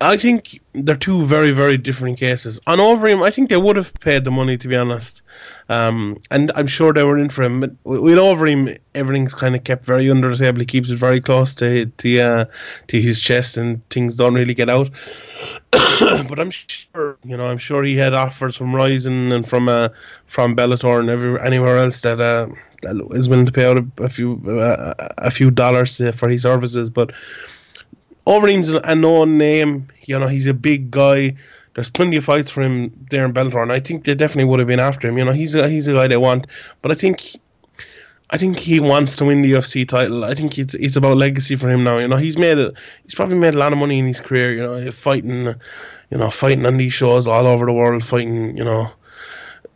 [0.00, 2.60] I think they're two very, very different cases.
[2.66, 5.22] On Overeem, I think they would have paid the money, to be honest.
[5.68, 7.60] Um, and I'm sure they were in for him.
[7.60, 10.60] But with Overeem, everything's kind of kept very under the table.
[10.60, 12.44] He keeps it very close to to, uh,
[12.88, 14.90] to his chest, and things don't really get out.
[15.70, 19.88] but I'm sure, you know, I'm sure he had offers from Rizin and from uh,
[20.26, 22.48] from Bellator and every, anywhere else that uh,
[22.82, 26.90] willing to pay out a, a few uh, a few dollars for his services.
[26.90, 27.12] But
[28.26, 29.88] Overeem's a known name.
[30.06, 31.34] You know, he's a big guy.
[31.74, 34.60] There's plenty of fights for him there in Bellator, and I think they definitely would
[34.60, 35.18] have been after him.
[35.18, 36.46] You know, he's a he's a guy they want,
[36.82, 37.36] but I think.
[38.30, 40.24] I think he wants to win the UFC title.
[40.24, 41.98] I think it's it's about legacy for him now.
[41.98, 42.74] You know, he's made it.
[43.04, 44.54] He's probably made a lot of money in his career.
[44.54, 45.54] You know, fighting,
[46.10, 48.56] you know, fighting on these shows all over the world, fighting.
[48.56, 48.90] You know,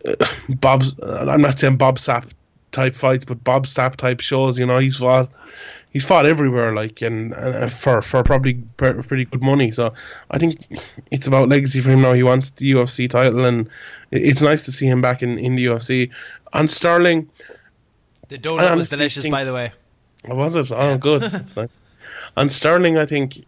[0.49, 0.99] Bob's.
[1.03, 2.33] I'm not saying Bob Sapp
[2.73, 4.59] type fights, but Bob Sapp type shows.
[4.59, 5.31] You know, he's fought
[5.91, 9.71] he's fought everywhere, like and, and for for probably pre- pretty good money.
[9.71, 9.93] So
[10.31, 10.67] I think
[11.11, 12.13] it's about legacy for him now.
[12.13, 13.69] He wants the UFC title, and
[14.11, 16.11] it's nice to see him back in, in the UFC.
[16.53, 17.29] On Sterling,
[18.29, 19.73] The donut was delicious, think- by the way.
[20.25, 20.71] what was it?
[20.73, 21.23] Oh, good.
[21.31, 21.69] That's nice.
[22.37, 23.45] On Sterling, I think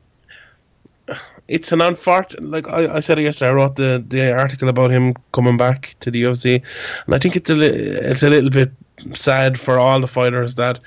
[1.49, 2.45] it's an unfortunate.
[2.45, 6.11] Like I, I said yesterday, I wrote the, the article about him coming back to
[6.11, 6.63] the UFC,
[7.07, 8.71] and I think it's a li- it's a little bit
[9.15, 10.79] sad for all the fighters that.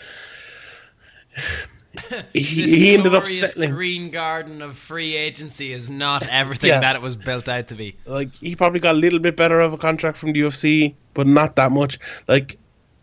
[2.34, 3.72] He, This he ended up settling.
[3.72, 6.80] green garden of free agency is not everything Yeah.
[6.80, 7.96] that it was built out to be.
[8.08, 11.28] like he probably got a little bit better of a contract from the UFC, but
[11.28, 12.00] not that much.
[12.28, 12.58] Like,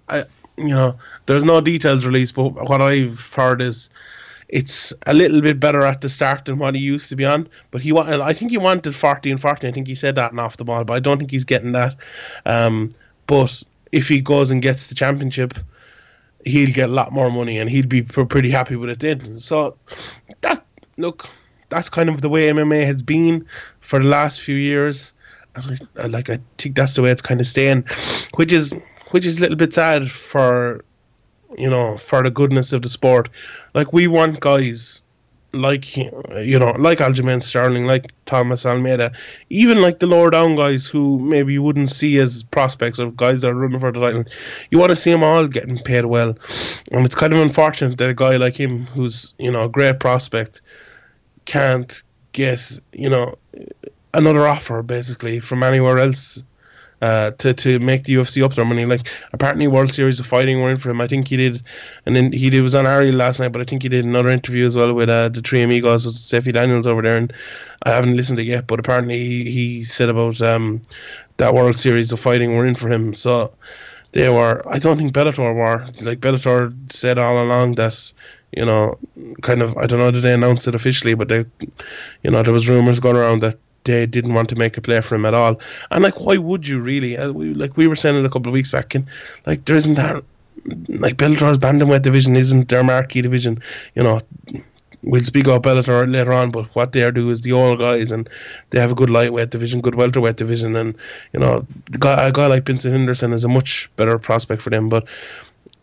[0.08, 0.24] I
[0.56, 3.88] you know, there's no details released, but what I've heard is
[4.48, 7.48] it's a little bit better at the start than what he used to be on.
[7.70, 9.68] But he, I think he wanted 40 and 40.
[9.68, 11.72] I think he said that and off the ball, but I don't think he's getting
[11.72, 11.94] that.
[12.44, 12.90] Um,
[13.28, 13.62] but
[13.92, 15.54] if he goes and gets the championship,
[16.44, 19.38] he'll get a lot more money and he'd be pr- pretty happy with it then.
[19.38, 19.76] So
[20.40, 20.64] that
[20.96, 21.28] look,
[21.68, 23.46] that's kind of the way MMA has been
[23.80, 25.12] for the last few years.
[25.54, 27.84] And I, I, like I think that's the way it's kind of staying,
[28.36, 28.72] which is
[29.10, 30.84] which is a little bit sad for
[31.58, 33.28] you know for the goodness of the sport.
[33.74, 35.02] Like we want guys
[35.52, 39.12] like you know like Aljamain Sterling, like Thomas Almeida,
[39.48, 43.42] even like the lower down guys who maybe you wouldn't see as prospects of guys
[43.42, 44.24] that are running for the title.
[44.70, 46.36] You want to see them all getting paid well,
[46.92, 50.00] and it's kind of unfortunate that a guy like him, who's you know a great
[50.00, 50.60] prospect,
[51.44, 53.36] can't get you know
[54.14, 56.42] another offer basically from anywhere else
[57.00, 58.84] uh, to to make the UFC up their money.
[58.84, 61.00] Like apparently World Series of Fighting were in for him.
[61.00, 61.62] I think he did,
[62.06, 64.28] and then he did, was on Ari last night, but I think he did another
[64.28, 67.32] interview as well with uh, the three amigos, Steffi Daniels over there, and
[67.82, 68.66] I haven't listened to yet.
[68.66, 70.82] But apparently he, he said about um,
[71.38, 73.14] that World Series of Fighting were in for him.
[73.14, 73.52] So
[74.12, 74.62] they were.
[74.68, 75.86] I don't think Bellator were.
[76.02, 78.12] Like Bellator said all along that
[78.52, 78.98] you know,
[79.42, 81.44] kind of, I don't know, did they announce it officially, but they,
[82.22, 85.00] you know, there was rumors going around that they didn't want to make a play
[85.00, 85.60] for him at all.
[85.90, 87.16] And like, why would you really?
[87.16, 89.06] Uh, we, like we were saying it a couple of weeks back, and
[89.46, 90.22] like there isn't that,
[90.88, 93.62] like Bellator's bantamweight division isn't their marquee division.
[93.94, 94.20] You know,
[95.02, 98.28] we'll speak about Bellator later on, but what they do is the old guys, and
[98.70, 100.96] they have a good lightweight division, good welterweight division, and
[101.32, 101.66] you know,
[101.98, 105.06] guy, a guy like Benson Henderson is a much better prospect for them, but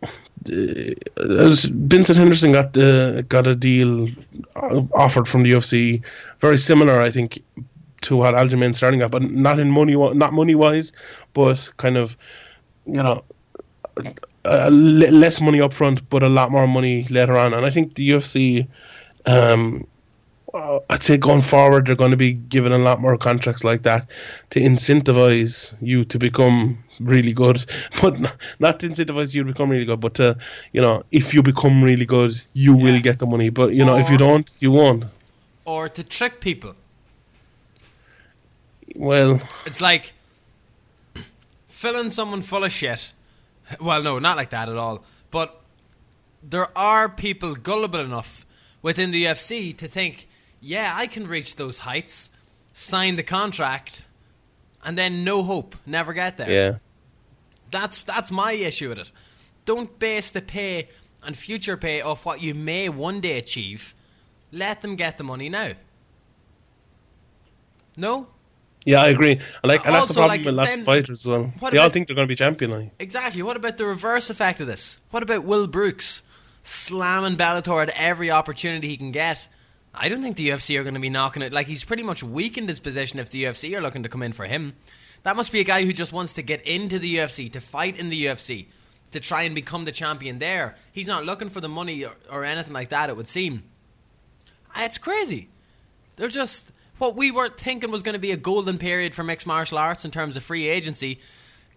[0.03, 4.07] uh, Benson Henderson got the got a deal
[4.93, 6.01] offered from the UFC,
[6.39, 7.43] very similar, I think,
[8.07, 10.93] to what Aljamain Sterling got, but not in money, not money wise,
[11.33, 12.15] but kind of,
[12.85, 13.23] you know,
[14.45, 17.53] a, less money up front, but a lot more money later on.
[17.53, 18.67] And I think the UFC,
[19.25, 19.85] um,
[20.89, 24.09] I'd say going forward, they're going to be given a lot more contracts like that
[24.51, 27.65] to incentivize you to become really good,
[28.01, 28.19] but
[28.59, 30.37] not to incentivize you to become really good, but to,
[30.71, 32.83] you know, if you become really good, you yeah.
[32.83, 33.49] will get the money.
[33.49, 35.03] But, you know, or, if you don't, you won't.
[35.65, 36.75] Or to trick people.
[38.95, 40.13] Well, it's like
[41.67, 43.13] filling someone full of shit.
[43.81, 45.03] Well, no, not like that at all.
[45.29, 45.61] But
[46.41, 48.45] there are people gullible enough
[48.81, 50.27] within the UFC to think,
[50.61, 52.31] yeah, I can reach those heights,
[52.73, 54.03] sign the contract,
[54.83, 56.49] and then no hope, never get there.
[56.49, 56.77] Yeah.
[57.69, 59.11] That's that's my issue with it.
[59.65, 60.87] Don't base the pay
[61.23, 63.93] and future pay off what you may one day achieve.
[64.51, 65.73] Let them get the money now.
[67.97, 68.27] No?
[68.87, 69.31] Yeah, I agree.
[69.31, 71.51] And like, and that's the problem like, with lots of fighters as well.
[71.59, 72.71] They about, all think they're going to be champion.
[72.71, 72.91] Like.
[72.99, 73.41] Exactly.
[73.41, 74.99] What about the reverse effect of this?
[75.11, 76.23] What about Will Brooks
[76.61, 79.49] slamming Bellator at every opportunity he can get?
[79.93, 81.51] I don't think the UFC are going to be knocking it.
[81.51, 84.31] Like he's pretty much weakened his position if the UFC are looking to come in
[84.31, 84.73] for him.
[85.23, 87.99] That must be a guy who just wants to get into the UFC, to fight
[87.99, 88.67] in the UFC,
[89.11, 90.75] to try and become the champion there.
[90.93, 93.09] He's not looking for the money or, or anything like that.
[93.09, 93.63] It would seem.
[94.73, 95.49] Ah, it's crazy.
[96.15, 99.47] They're just what we were thinking was going to be a golden period for mixed
[99.47, 101.19] martial arts in terms of free agency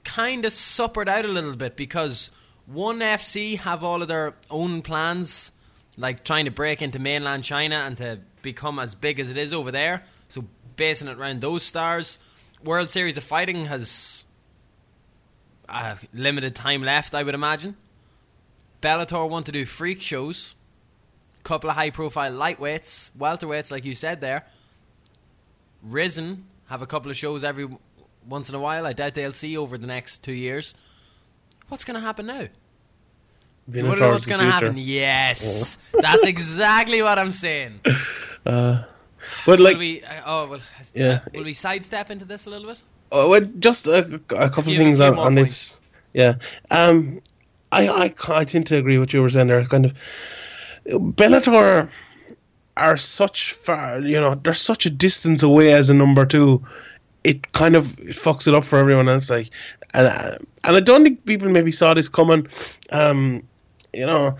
[0.04, 2.30] kind of suppered out a little bit because
[2.66, 5.52] one FC have all of their own plans,
[5.96, 9.52] like trying to break into mainland China and to become as big as it is
[9.52, 10.02] over there.
[10.28, 10.44] So
[10.76, 12.18] basing it around those stars.
[12.64, 14.24] World Series of Fighting has
[15.68, 17.76] uh, limited time left, I would imagine.
[18.82, 20.54] Bellator want to do freak shows,
[21.42, 24.44] couple of high profile lightweights, welterweights, like you said there.
[25.82, 27.68] Rizin have a couple of shows every
[28.28, 28.86] once in a while.
[28.86, 30.74] I doubt they'll see over the next two years.
[31.68, 32.46] What's going to happen now?
[33.68, 34.74] Do you want to know what's going to happen?
[34.76, 36.00] Yes, oh.
[36.02, 37.80] that's exactly what I'm saying.
[38.46, 38.82] Uh,
[39.44, 40.60] but like, will we, uh, oh well,
[40.94, 41.06] yeah.
[41.06, 42.78] Uh, will we sidestep into this a little bit?
[43.12, 45.78] Oh, well, just a, a couple of things on, on this.
[46.14, 46.36] Yeah,
[46.70, 47.20] um,
[47.70, 49.62] I, I I tend to agree with what you were saying there.
[49.66, 49.94] Kind of,
[50.86, 51.90] Bellator
[52.80, 56.64] are such far, you know, they're such a distance away as a number two.
[57.22, 59.28] It kind of it fucks it up for everyone else.
[59.28, 59.50] Like,
[59.92, 62.48] and uh, and I don't think people maybe saw this coming.
[62.90, 63.42] Um,
[63.92, 64.36] you know,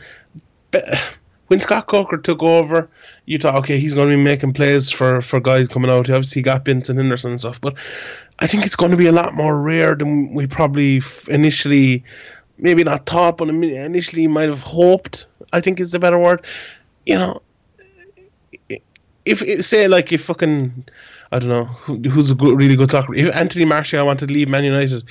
[1.48, 2.88] when Scott Coker took over,
[3.26, 6.06] you thought, okay, he's going to be making plays for, for guys coming out.
[6.06, 7.74] He obviously got Benson Henderson and stuff, but
[8.38, 12.04] I think it's going to be a lot more rare than we probably initially,
[12.56, 15.26] maybe not thought, but initially might have hoped.
[15.52, 16.46] I think is the better word.
[17.04, 17.42] You know,
[19.24, 20.84] if say like if fucking
[21.32, 23.14] I don't know who, who's a good, really good soccer.
[23.14, 25.04] If Anthony Martial wanted to leave Man United,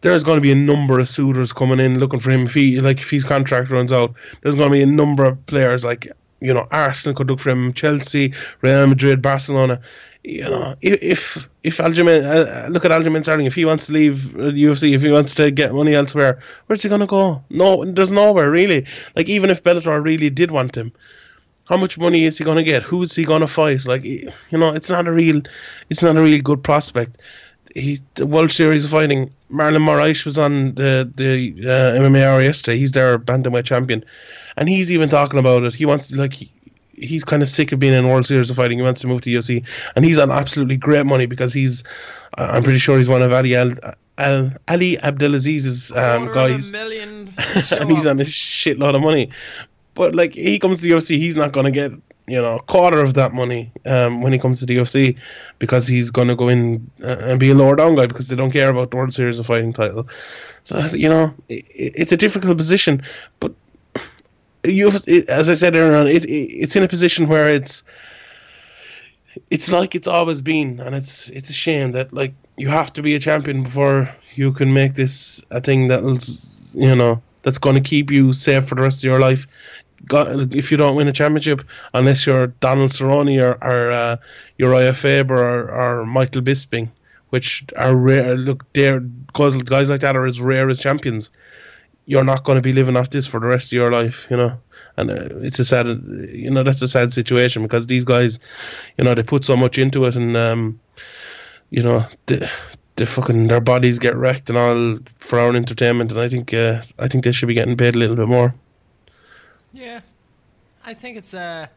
[0.00, 2.46] there's going to be a number of suitors coming in looking for him.
[2.46, 5.44] If he like if his contract runs out, there's going to be a number of
[5.46, 6.08] players like
[6.40, 9.80] you know, Arsenal could look for him, Chelsea, Real Madrid, Barcelona.
[10.24, 14.32] You know, if if Aljamain, uh, look at Aljamain Sterling, if he wants to leave
[14.34, 17.42] UFC, if he wants to get money elsewhere, where's he going to go?
[17.50, 18.86] No, there's nowhere really.
[19.16, 20.92] Like even if Bellator really did want him,
[21.68, 22.82] how much money is he going to get?
[22.82, 23.86] Who's he going to fight?
[23.86, 25.42] Like you know, it's not a real,
[25.90, 27.18] it's not a real good prospect.
[27.74, 29.30] He's the World Series of Fighting.
[29.52, 32.78] Marlon Moraes was on the the uh, MMA hour yesterday.
[32.78, 34.02] He's their bantamweight champion,
[34.56, 35.74] and he's even talking about it.
[35.74, 36.34] He wants like.
[36.34, 36.50] He,
[37.00, 38.78] he's kind of sick of being in World Series of Fighting.
[38.78, 41.84] He wants to move to UFC, and he's on absolutely great money because he's,
[42.36, 43.74] uh, I'm pretty sure he's one of Ali Al,
[44.16, 46.72] Al Ali Abdelaziz's um, guys,
[47.70, 49.30] and he's on a shitload of money.
[49.98, 51.90] But like he comes to the UFC, he's not going to get
[52.28, 55.18] you know a quarter of that money um, when he comes to the UFC
[55.58, 58.36] because he's going to go in uh, and be a lower down guy because they
[58.36, 60.08] don't care about the World Series of Fighting title.
[60.62, 63.02] So you know it, it's a difficult position,
[63.40, 63.52] but
[64.62, 64.88] you
[65.28, 67.82] as I said earlier on, it, it, it's in a position where it's
[69.50, 73.02] it's like it's always been, and it's it's a shame that like you have to
[73.02, 76.18] be a champion before you can make this a thing that'll
[76.74, 79.46] you know that's going to keep you safe for the rest of your life.
[80.10, 81.62] If you don't win a championship,
[81.94, 84.16] unless you're Donald Cerrone or, or uh,
[84.58, 86.90] Urijah Faber or, or Michael Bisping,
[87.30, 88.36] which are rare.
[88.36, 89.00] Look, they're
[89.32, 91.30] guys, guys like that are as rare as champions.
[92.06, 94.36] You're not going to be living off this for the rest of your life, you
[94.36, 94.58] know.
[94.96, 98.40] And uh, it's a sad, you know, that's a sad situation because these guys,
[98.96, 100.80] you know, they put so much into it, and um,
[101.70, 106.10] you know, they fucking their bodies get wrecked and all for our entertainment.
[106.10, 108.54] And I think, uh, I think they should be getting paid a little bit more.
[109.78, 110.00] Yeah,
[110.84, 111.70] I think it's a.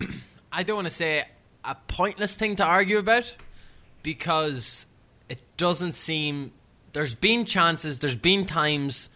[0.52, 1.26] I don't want to say
[1.62, 3.36] a pointless thing to argue about
[4.02, 4.86] because
[5.28, 6.52] it doesn't seem.
[6.94, 9.10] There's been chances, there's been times.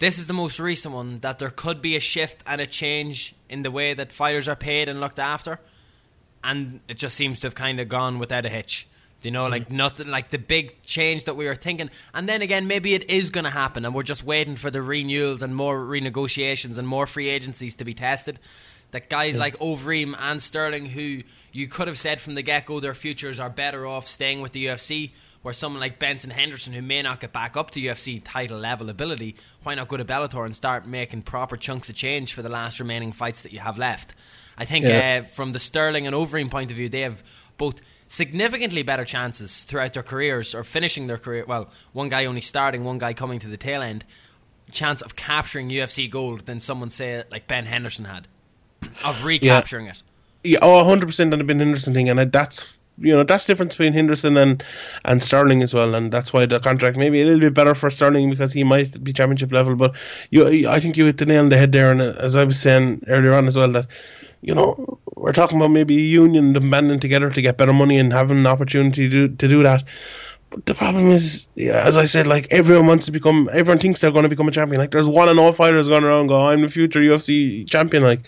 [0.00, 3.34] This is the most recent one that there could be a shift and a change
[3.48, 5.60] in the way that fighters are paid and looked after,
[6.44, 8.86] and it just seems to have kind of gone without a hitch.
[9.24, 11.90] You know, like nothing like the big change that we were thinking.
[12.14, 14.82] And then again, maybe it is going to happen, and we're just waiting for the
[14.82, 18.38] renewals and more renegotiations and more free agencies to be tested.
[18.90, 22.78] That guys like Overeem and Sterling, who you could have said from the get go
[22.78, 26.82] their futures are better off staying with the UFC, where someone like Benson Henderson, who
[26.82, 30.44] may not get back up to UFC title level ability, why not go to Bellator
[30.44, 33.78] and start making proper chunks of change for the last remaining fights that you have
[33.78, 34.14] left?
[34.58, 35.20] I think Yeah.
[35.22, 37.24] uh, from the Sterling and Overeem point of view, they have
[37.56, 37.80] both
[38.12, 41.46] significantly better chances throughout their careers or finishing their career.
[41.48, 44.04] Well, one guy only starting, one guy coming to the tail end.
[44.70, 48.28] Chance of capturing UFC gold than someone say like Ben Henderson had
[49.04, 50.02] of recapturing it.
[50.44, 52.64] Yeah, oh, 100 percent that'd have been an interesting thing, and that's
[52.98, 54.62] you know that's the difference between Henderson and
[55.04, 57.74] and Sterling as well, and that's why the contract may be a little bit better
[57.74, 59.74] for Sterling because he might be championship level.
[59.74, 59.92] But
[60.30, 62.58] you, I think you hit the nail on the head there, and as I was
[62.58, 63.86] saying earlier on as well, that
[64.42, 68.12] you know we're talking about maybe a union banding together to get better money and
[68.12, 69.84] having an opportunity to do, to do that.
[70.50, 74.00] But the problem is, yeah, as I said, like everyone wants to become, everyone thinks
[74.00, 74.80] they're going to become a champion.
[74.80, 78.02] Like there's one and all fighters going around, go, I'm the future UFC champion.
[78.02, 78.20] Like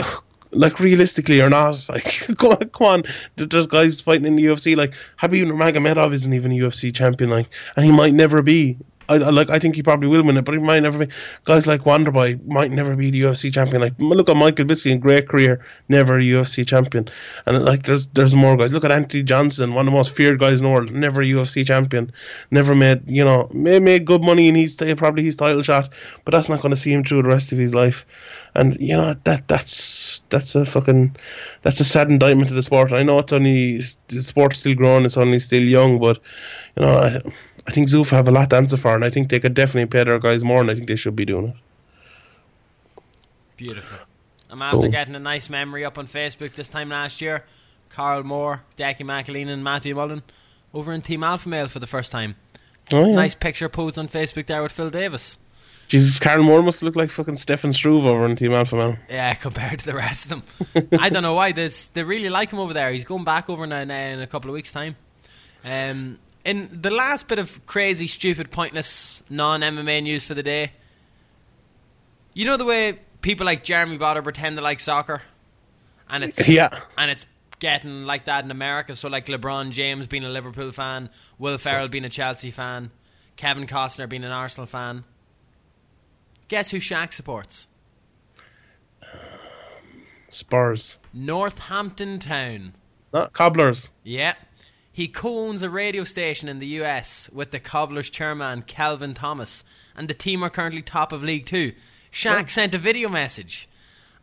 [0.50, 3.02] like realistically or not, like come on, come on.
[3.36, 4.76] There's guys fighting in the UFC.
[4.76, 7.30] Like Khabib Nurmagomedov isn't even a UFC champion.
[7.30, 8.76] Like, and he might never be.
[9.08, 9.50] I, I like.
[9.50, 11.12] I think he probably will win it, but he might never be.
[11.44, 13.82] Guys like Wonderboy might never be the UFC champion.
[13.82, 17.08] Like look at Michael Bisping, great career, never a UFC champion.
[17.46, 18.72] And like there's there's more guys.
[18.72, 21.24] Look at Anthony Johnson, one of the most feared guys in the world, never a
[21.24, 22.12] UFC champion,
[22.50, 25.88] never made you know made, made good money in his probably his title shot,
[26.24, 28.06] but that's not going to see him through the rest of his life.
[28.54, 31.16] And you know that that's that's a fucking
[31.62, 32.92] that's a sad indictment to the sport.
[32.92, 36.18] I know it's only the sport's still growing, it's only still young, but
[36.76, 37.20] you know I,
[37.66, 39.86] I think Zuffa have a lot to answer for, and I think they could definitely
[39.86, 41.54] pay their guys more, and I think they should be doing it.
[43.56, 43.98] Beautiful.
[44.50, 44.88] I'm after Cool.
[44.90, 47.44] getting a nice memory up on Facebook this time last year.
[47.90, 50.22] Carl Moore, Decky McAleen, and Matthew Mullen
[50.74, 52.34] over in Team Alpha Male for the first time.
[52.92, 55.38] Oh yeah, Nice picture posed on Facebook there with Phil Davis.
[55.88, 58.96] Jesus, Carl Moore must look like fucking Stefan Struve over in Team Alpha Male.
[59.10, 60.88] Yeah, compared to the rest of them.
[60.98, 61.52] I don't know why.
[61.52, 62.90] This, they really like him over there.
[62.92, 64.96] He's going back over now, now in a couple of weeks' time.
[65.64, 70.72] Um, in the last bit of crazy, stupid, pointless, non MMA news for the day,
[72.34, 75.22] you know the way people like Jeremy Botter pretend to like soccer?
[76.10, 77.26] And it's Yeah, and it's
[77.58, 78.94] getting like that in America.
[78.96, 82.90] So like LeBron James being a Liverpool fan, Will Ferrell being a Chelsea fan,
[83.36, 85.04] Kevin Costner being an Arsenal fan.
[86.48, 87.68] Guess who Shaq supports?
[90.28, 92.74] Spurs, Northampton Town.
[93.12, 93.90] not Cobblers.
[94.02, 94.34] Yeah.
[94.92, 99.64] He co-owns a radio station in the US with the Cobblers chairman Kelvin Thomas,
[99.96, 101.72] and the team are currently top of League Two.
[102.10, 103.68] Shaq sent a video message,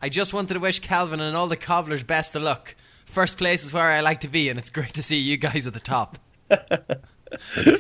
[0.02, 2.76] I just wanted to wish Kelvin and all the cobblers best of luck.
[3.06, 5.68] First place is where I like to be, and it's great to see you guys
[5.68, 6.18] at the top.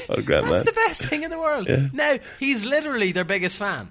[0.07, 0.65] Oh, great, That's man.
[0.65, 1.67] the best thing in the world.
[1.67, 1.87] Yeah.
[1.91, 3.89] Now, he's literally their biggest fan.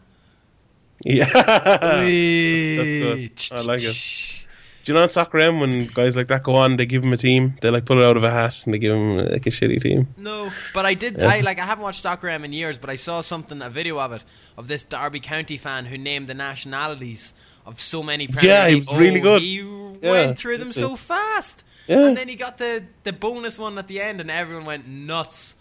[1.05, 1.28] Yeah.
[1.32, 3.32] good.
[3.51, 4.46] I like it.
[4.89, 7.12] Do you know in soccer M when guys like that go on, they give him
[7.12, 9.45] a team, they like pull it out of a hat and they give him like
[9.45, 10.09] a shitty team.
[10.16, 11.20] No, but I did.
[11.20, 11.59] I like.
[11.59, 14.24] I haven't watched Soccer M in years, but I saw something, a video of it,
[14.57, 17.34] of this Derby County fan who named the nationalities
[17.66, 18.28] of so many.
[18.28, 19.43] Premier Yeah, he was really Oh, good.
[19.43, 22.07] He Yeah, went through them so fast, Yeah.
[22.07, 25.57] and then he got the the bonus one at the end, and everyone went nuts.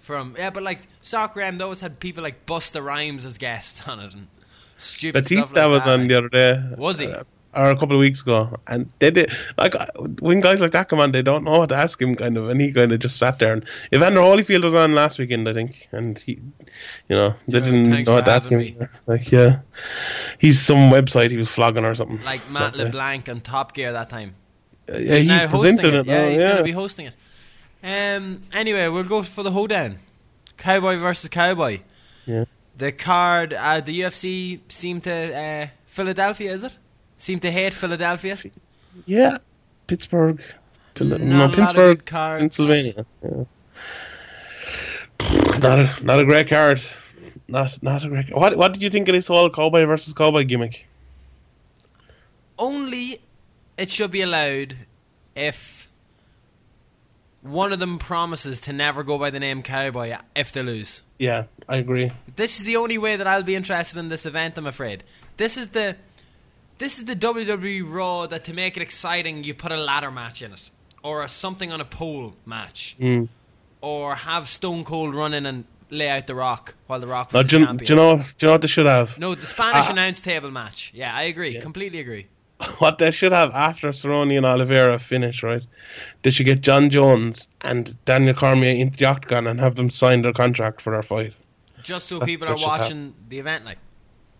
[0.00, 4.00] From yeah, but like Soccer M, those had people like Busta Rhymes as guests on
[4.00, 4.26] it, and
[4.76, 6.60] stupid stuff Batista like was that, on the other day.
[6.76, 7.06] Was he?
[7.06, 7.22] Uh,
[7.56, 9.86] or a couple of weeks ago, and they did like uh,
[10.20, 12.48] when guys like that come on, they don't know what to ask him, kind of,
[12.48, 13.52] and he kind of just sat there.
[13.52, 16.32] And Evander Holyfield was on last weekend, I think, and he,
[17.08, 18.58] you know, they Yeah, didn't know what to ask him.
[18.58, 18.76] me.
[19.06, 19.60] Like, yeah,
[20.38, 22.22] he's some website he was flogging or something.
[22.24, 24.34] like Matt But, uh, LeBlanc and Top Gear that time.
[24.88, 25.84] yeah, he's now hosting it.
[25.94, 26.06] it.
[26.06, 26.48] Yeah, now, he's yeah.
[26.48, 27.14] going to be hosting it.
[27.82, 28.42] Um.
[28.54, 29.98] Anyway, we'll go for the hoedown.
[30.56, 31.80] Cowboy versus Cowboy.
[32.26, 32.44] Yeah.
[32.78, 33.52] The card.
[33.52, 36.52] Uh, the UFC seem to uh, Philadelphia.
[36.52, 36.78] Is it?
[37.16, 38.36] Seem to hate Philadelphia.
[39.06, 39.38] Yeah,
[39.86, 40.42] Pittsburgh.
[41.00, 42.04] Not no, Pittsburgh.
[42.04, 43.06] Pennsylvania.
[43.22, 43.44] Yeah.
[45.58, 46.82] Not a not a great card.
[47.48, 48.34] Not not a great.
[48.34, 50.86] What what did you think of this whole cowboy versus cowboy gimmick?
[52.58, 53.18] Only
[53.76, 54.76] it should be allowed
[55.34, 55.88] if
[57.42, 61.02] one of them promises to never go by the name Cowboy if they lose.
[61.18, 62.10] Yeah, I agree.
[62.36, 64.56] This is the only way that I'll be interested in this event.
[64.56, 65.04] I'm afraid.
[65.36, 65.96] This is the
[66.78, 70.42] this is the WWE Raw that to make it exciting, you put a ladder match
[70.42, 70.70] in it,
[71.02, 73.28] or a something on a pole match, Mm.
[73.80, 77.34] or have Stone Cold run in and lay out the Rock while the Rock was
[77.34, 77.76] No, the do, champion.
[77.86, 78.16] do you know?
[78.16, 79.18] Do you know what they should have?
[79.18, 80.90] no, the Spanish announce table match.
[80.94, 81.60] Yeah, I agree.
[81.60, 82.26] Completely agree.
[82.78, 85.62] What they should have after Cerrone and Oliveira finish, right?
[86.22, 90.22] They should get Jon Jones and Daniel Cormier into the octagon and have them sign
[90.22, 91.34] their contract for their fight.
[91.82, 93.78] Just so That's- people are watching the event, like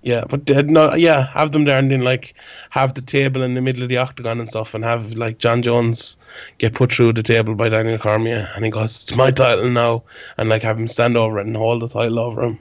[0.05, 2.34] Yeah, but no, yeah, have them there and then like
[2.68, 5.62] have the table in the middle of the octagon and stuff, and have like Jon
[5.62, 6.18] Jones
[6.59, 10.02] get put through the table by Daniel Cormier, and he goes, "It's my title now,"
[10.36, 12.59] and like have him stand over it and hold the title over him,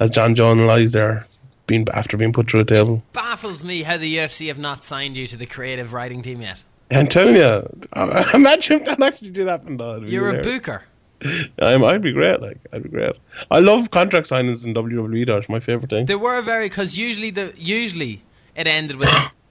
[0.00, 1.24] as Jon Jones lies there,
[1.68, 3.00] being after being put through a table.
[3.12, 6.64] baffles me how the UFC have not signed you to the creative writing team yet.
[6.90, 7.62] I'm telling you,
[8.34, 9.76] imagine if that actually did happen.
[9.76, 10.82] Though, You're a booker.
[11.58, 12.40] I'd be great.
[12.40, 13.16] Like, I'd be great.
[13.50, 15.28] I love contract signings in WWE.
[15.28, 16.06] It's my favorite thing.
[16.06, 18.22] They were very because usually the usually
[18.54, 19.08] it ended with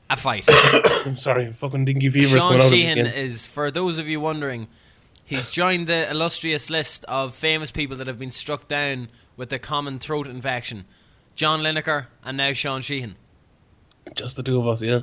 [0.09, 0.45] a fight.
[1.05, 4.07] I'm sorry, fucking dengue fever Sean coming out of me Sheehan is, for those of
[4.07, 4.67] you wondering,
[5.26, 9.59] he's joined the illustrious list of famous people that have been struck down with a
[9.59, 10.86] common throat infection.
[11.36, 13.15] John Lineker and now Sean Sheehan.
[14.13, 15.01] Just the two of us, yeah.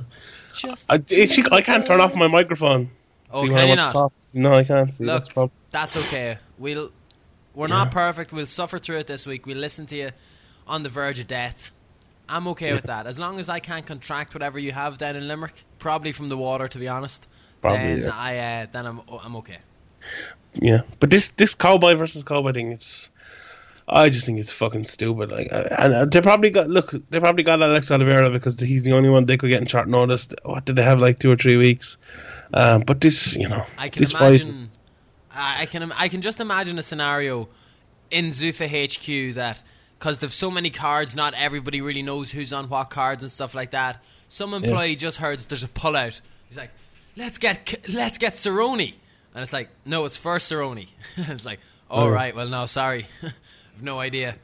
[0.53, 2.91] Just I, eh, she, I can't turn off my microphone.
[3.31, 3.93] Oh, can you not?
[3.93, 4.13] talk.
[4.33, 4.93] No, I can't.
[4.93, 5.51] See, Look, the problem.
[5.71, 6.37] that's okay.
[6.59, 6.91] We'll
[7.55, 8.31] we're not perfect.
[8.31, 9.45] We'll suffer through it this week.
[9.45, 10.11] We'll listen to you
[10.67, 11.79] on the verge of death.
[12.27, 13.07] I'm okay with that.
[13.07, 16.37] As long as I can't contract whatever you have down in Limerick, probably from the
[16.37, 17.27] water, to be honest.
[17.61, 18.11] Probably, then yeah.
[18.13, 19.57] I uh, then I'm I'm okay.
[20.53, 23.09] Yeah, but this this cowboy versus cowboy thing, it's.
[23.91, 25.31] I just think it's fucking stupid.
[25.31, 26.91] Like, uh, and uh, they probably got look.
[27.09, 29.87] They probably got Alex Oliveira because he's the only one they could get in short
[29.87, 30.29] notice.
[30.43, 31.97] What did they have like two or three weeks?
[32.53, 34.49] Um, but this, you know, I can this fight imagine.
[34.49, 34.78] is.
[35.39, 37.49] I can I can just imagine a scenario
[38.11, 39.63] in Zuffa HQ that
[39.93, 43.53] because there's so many cards, not everybody really knows who's on what cards and stuff
[43.55, 44.03] like that.
[44.27, 46.21] Some employee just heard there's a pullout.
[46.47, 46.71] He's like,
[47.17, 48.93] "Let's get let's get Cerrone,"
[49.33, 50.87] and it's like, "No, it's first Cerrone."
[51.17, 51.59] it's like,
[51.89, 52.09] "All Oh.
[52.11, 54.35] right, well, no, sorry, I've no idea."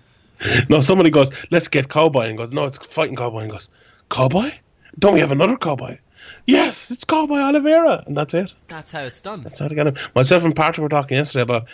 [0.70, 3.70] No, somebody goes, let's get cowboy, and goes, no, it's fighting cowboy, and goes,
[4.12, 4.52] cowboy?
[5.00, 5.98] Don't we have another cowboy?
[6.46, 8.54] Yes, it's cowboy Oliveira, and that's it.
[8.68, 9.42] That's how it's done.
[9.42, 9.96] That's how they got him.
[10.16, 11.66] Myself and Patrick were talking yesterday about.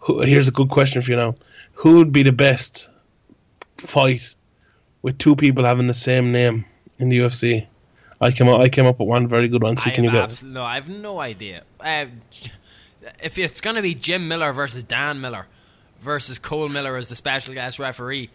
[0.00, 1.36] Who, here's a good question for you now:
[1.74, 2.88] Who would be the best
[3.76, 4.34] fight
[5.02, 6.64] with two people having the same name
[6.98, 7.66] in the UFC?
[8.20, 8.60] I came up.
[8.60, 9.76] I came up with one very good one.
[9.76, 10.24] So I can you get?
[10.24, 11.62] abs- no, I have no idea.
[11.80, 12.06] Uh,
[13.22, 15.46] if it's going to be Jim Miller versus Dan Miller
[16.00, 18.30] versus Cole Miller as the special guest referee,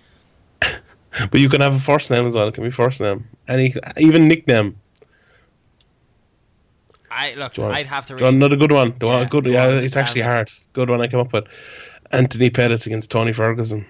[1.19, 2.47] But you can have a first name as well.
[2.47, 4.77] It can be first name, any even nickname.
[7.11, 8.15] I look, want- I'd have to.
[8.17, 8.91] you want another good one.
[8.91, 9.47] Do you want Yeah, good?
[9.47, 10.49] Yeah, it's actually hard.
[10.73, 11.45] Good one I came up with.
[12.11, 13.85] Anthony Pettis against Tony Ferguson.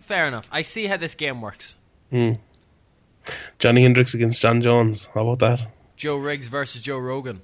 [0.00, 0.48] fair enough.
[0.52, 1.78] I see how this game works.
[2.10, 2.32] Hmm.
[3.58, 5.08] Johnny Hendricks against Jon Jones.
[5.14, 5.68] How about that?
[5.96, 7.40] Joe Riggs versus Joe Rogan.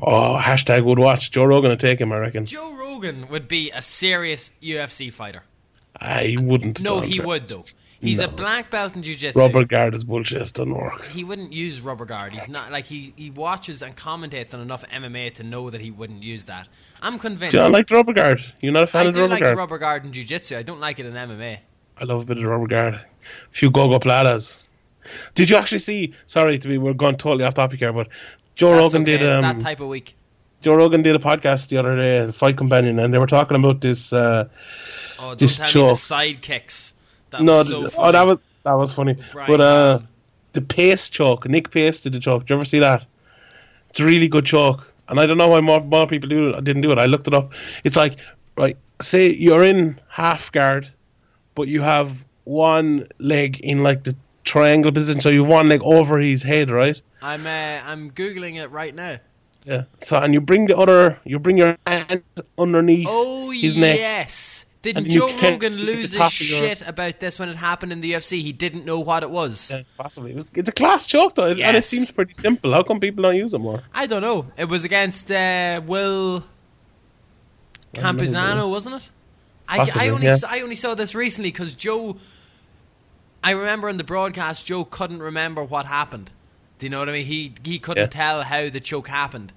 [0.00, 1.30] Oh, hashtag would watch.
[1.30, 2.44] Joe Rogan would take him, I reckon.
[2.46, 5.42] Joe Rogan would be a serious UFC fighter.
[5.98, 6.82] I wouldn't.
[6.82, 7.62] No, he would though.
[8.02, 9.38] He's a black belt in jiu-jitsu.
[9.38, 10.42] Rubber guard is bullshit.
[10.42, 11.06] It doesn't work.
[11.06, 12.32] He wouldn't use rubber guard.
[12.32, 15.90] He's not like he he watches and commentates on enough MMA to know that he
[15.92, 16.66] wouldn't use that.
[17.00, 17.52] I'm convinced.
[17.52, 18.42] Do you not like the rubber guard?
[18.60, 19.52] You're not a fan I of the do rubber like guard?
[19.54, 20.56] the rubber guard in jiu-jitsu.
[20.56, 21.58] I don't like it in MMA.
[21.98, 22.94] I love a bit of rubber guard.
[22.94, 23.04] A
[23.52, 24.66] few go-go platas.
[25.34, 26.14] Did you actually see?
[26.26, 28.08] Sorry to be, we're going totally off topic here, but
[28.56, 29.18] Joe That's Rogan okay.
[29.18, 29.30] did.
[29.30, 30.16] Um, that type of week.
[30.60, 33.80] Joe Rogan did a podcast the other day, Fight Companion, and they were talking about
[33.80, 34.12] this.
[34.12, 34.48] Uh,
[35.24, 35.88] Oh, don't this tell me choke.
[35.90, 36.94] the sidekicks.
[37.32, 39.16] That no, was so th- oh, that was that was funny.
[39.34, 39.98] But uh,
[40.52, 42.42] the Pace choke, Nick Pace did the chalk.
[42.42, 43.04] Did you ever see that?
[43.90, 46.54] It's a really good chalk, and I don't know why more, more people do it,
[46.54, 46.98] I didn't do it.
[46.98, 47.52] I looked it up.
[47.84, 48.16] It's like
[48.56, 50.90] right, say you're in half guard,
[51.54, 54.14] but you have one leg in like the
[54.44, 57.00] triangle position, so you have one leg over his head, right?
[57.20, 59.16] I'm uh, I'm googling it right now.
[59.64, 59.84] Yeah.
[60.00, 62.22] So and you bring the other, you bring your hand
[62.58, 63.96] underneath Oh his neck.
[63.98, 64.64] yes.
[64.82, 68.42] Didn't Joe Rogan lose his shit about this when it happened in the UFC?
[68.42, 69.70] He didn't know what it was.
[69.70, 70.32] Yeah, possibly.
[70.32, 72.72] It's- It's a class choke though, and it seems pretty simple.
[72.72, 73.82] How come people don't use it more?
[73.94, 74.46] I don't know.
[74.56, 76.44] It was against uh, Will
[77.94, 79.10] Campuzano, wasn't it?
[79.68, 80.36] I, I only yeah.
[80.36, 82.16] saw, I only saw this recently because Joe.
[83.44, 86.30] I remember in the broadcast, Joe couldn't remember what happened.
[86.78, 87.26] Do you know what I mean?
[87.26, 88.06] He he couldn't Yeah.
[88.08, 89.52] tell how the choke happened.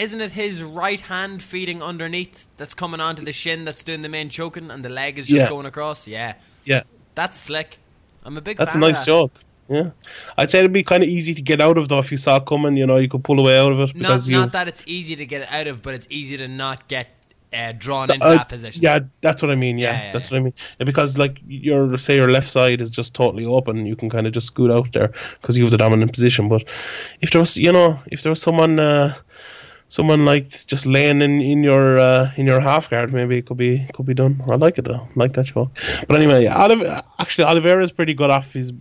[0.00, 4.08] Isn't it his right hand feeding underneath that's coming onto the shin that's doing the
[4.08, 5.48] main choking, and the leg is just Yeah.
[5.48, 6.06] going across?
[6.08, 6.34] Yeah,
[6.64, 6.82] Yeah.
[7.14, 7.78] that's slick.
[8.24, 8.56] I'm a big.
[8.56, 9.06] That's a nice that.
[9.06, 9.32] joke.
[9.68, 9.90] Yeah,
[10.36, 12.36] I'd say it'd be kind of easy to get out of though if you saw
[12.38, 12.76] it coming.
[12.76, 14.36] You know, you could pull away out of it Not because you.
[14.40, 17.06] not that it's easy to get out of, but it's easy to not get
[17.52, 18.80] uh, drawn into Uh, that position.
[18.82, 19.76] Yeah, that's what I mean.
[19.78, 20.54] Yeah, Yeah, yeah, that's what I mean.
[20.78, 24.32] Because like your say your left side is just totally open, you can kind of
[24.32, 26.48] just scoot out there because you have the dominant position.
[26.48, 26.62] But
[27.20, 29.14] if there was, you know, if there was someone, uh,
[29.90, 33.58] someone like just laying in in your uh, in your half guard, maybe it could
[33.58, 34.42] be could be done.
[34.48, 35.06] I like it though.
[35.06, 35.70] I like that show.
[36.08, 36.82] But anyway, yeah, Olive,
[37.18, 38.72] actually Oliveira is pretty good off his.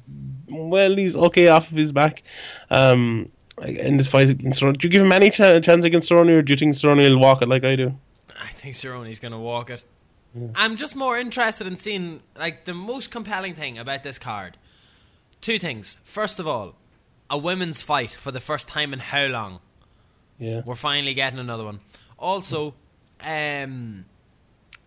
[0.47, 2.23] Well, he's okay off of his back.
[2.71, 3.29] Um,
[3.61, 4.77] in this fight against Cerrone.
[4.77, 7.19] Do you give him any ch- chance against Cerrone, or do you think Cerrone will
[7.19, 7.93] walk it like I do?
[8.39, 9.83] I think Cerrone's going to walk it.
[10.55, 14.57] I'm just more interested in seeing like the most compelling thing about this card.
[15.41, 15.97] Two things.
[16.03, 16.75] First of all,
[17.29, 19.59] a women's fight for the first time in how long?
[20.39, 20.61] Yeah.
[20.65, 21.79] We're finally getting another one.
[22.17, 22.73] Also,
[23.21, 24.05] um,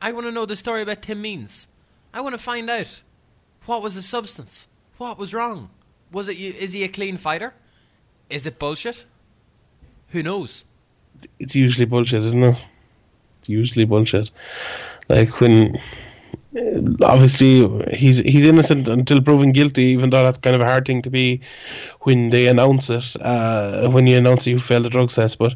[0.01, 1.69] I want to know the story about Tim Means.
[2.15, 3.03] I want to find out
[3.67, 4.67] what was the substance.
[4.99, 5.71] What was wrong?
[6.11, 6.37] Was it?
[6.39, 7.55] you- Is he a clean fighter?
[8.31, 9.07] Is it bullshit?
[10.09, 10.65] Who knows?
[11.39, 12.57] it's usually bullshit, isn't it?
[13.39, 14.31] It's usually bullshit.
[15.09, 15.81] Like when,
[17.03, 19.85] obviously he's he's innocent until proven guilty.
[19.85, 21.41] Even though that's kind of a hard thing to be
[22.01, 23.17] when they announce it.
[23.21, 25.55] Uh, when you announce you failed the drug test, but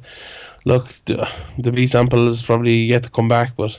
[0.65, 1.29] look, the,
[1.59, 3.55] the B sample is probably yet to come back.
[3.57, 3.79] But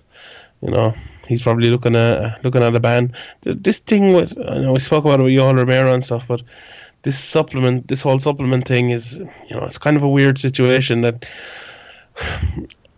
[0.61, 0.93] you know,
[1.27, 3.13] he's probably looking at looking at a ban.
[3.41, 6.41] This thing with I know we spoke about it with Yoel Romero and stuff, but
[7.03, 11.01] this supplement, this whole supplement thing is, you know, it's kind of a weird situation
[11.01, 11.25] that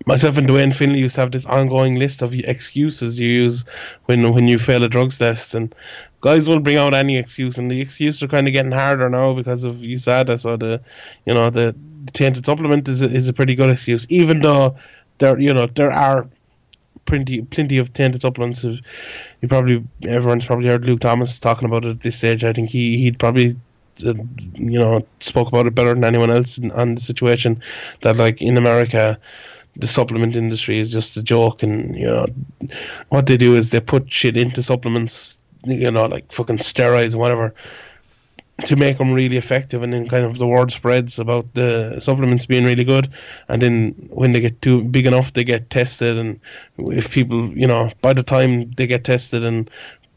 [0.09, 3.63] myself and Dwayne Finley used to have this ongoing list of excuses you use
[4.05, 5.75] when when you fail a drugs test, and
[6.21, 9.35] guys will bring out any excuse, and the excuses are kind of getting harder now
[9.35, 10.39] because of USADA.
[10.39, 10.81] So the,
[11.27, 14.75] you know, the, the tainted supplement is a, is a pretty good excuse, even though
[15.19, 16.27] there, you know, there are
[17.05, 18.63] plenty plenty of tainted supplements.
[18.63, 22.43] You probably everyone's probably heard Luke Thomas talking about it at this stage.
[22.43, 23.55] I think he he'd probably.
[24.05, 24.13] Uh,
[24.53, 27.61] you know, spoke about it better than anyone else on the situation
[27.99, 29.19] that, like in America,
[29.79, 32.27] the supplement industry is just a joke, and you know
[33.09, 37.53] what they do is they put shit into supplements, you know, like fucking steroids whatever,
[38.65, 42.45] to make them really effective, and then kind of the word spreads about the supplements
[42.45, 43.09] being really good,
[43.47, 46.39] and then when they get too big enough, they get tested, and
[46.77, 49.69] if people, you know, by the time they get tested and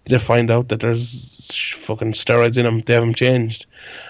[0.07, 3.67] they find out that there's fucking steroids in them, they haven't changed,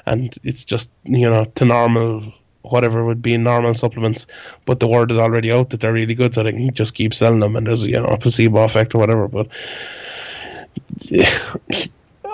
[0.06, 2.22] and it's just you know to normal
[2.62, 4.26] whatever would be normal supplements,
[4.64, 7.14] but the word is already out that they're really good, so they can just keep
[7.14, 9.28] selling them, and there's you know a placebo effect or whatever.
[9.28, 9.48] But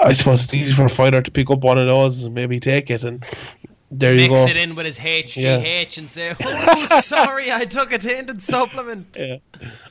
[0.01, 2.61] I suppose it's easy for a fighter to pick up one of those and maybe
[2.61, 3.25] take it, and
[3.91, 4.51] there you Mix go.
[4.51, 5.85] it in with his HGH Yeah.
[6.01, 9.37] and say, "Oh, sorry, I took a tainted supplement." Yeah.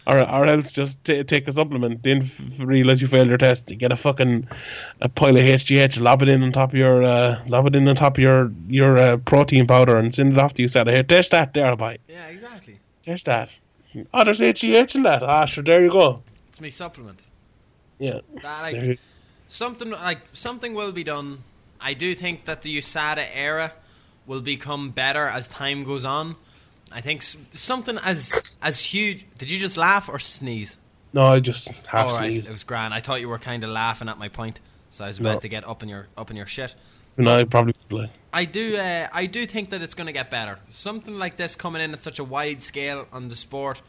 [0.05, 3.69] Or, or else just t- take a supplement, then f- realize you failed your test.
[3.69, 4.47] You get a fucking
[5.01, 7.87] a pile of HGH, lob it in on top of your uh, lob it in
[7.87, 10.67] on top of your your uh, protein powder, and send it off to you.
[10.67, 11.97] Said, "Here, test that there, boy.
[12.07, 12.79] Yeah, exactly.
[13.03, 13.49] Test that."
[14.13, 15.23] Oh, there's HGH in that.
[15.23, 16.21] Ah, sure, there you go.
[16.49, 17.19] It's me supplement.
[17.99, 18.19] Yeah.
[18.43, 18.97] That, like you-
[19.47, 21.39] something like something will be done.
[21.81, 23.73] I do think that the USADA era
[24.27, 26.35] will become better as time goes on.
[26.91, 29.25] I think something as as huge.
[29.39, 30.79] Did you just laugh or sneeze?
[31.13, 32.49] No, I just half All right, sneezed.
[32.49, 32.93] it was grand.
[32.93, 34.59] I thought you were kind of laughing at my point.
[34.89, 35.39] So I was about No.
[35.39, 36.75] to get up in your up in your shit.
[37.17, 37.73] No, I probably.
[38.31, 38.77] I do.
[38.77, 40.59] Uh, I do think that it's going to get better.
[40.69, 43.81] Something like this coming in at such a wide scale on the sport,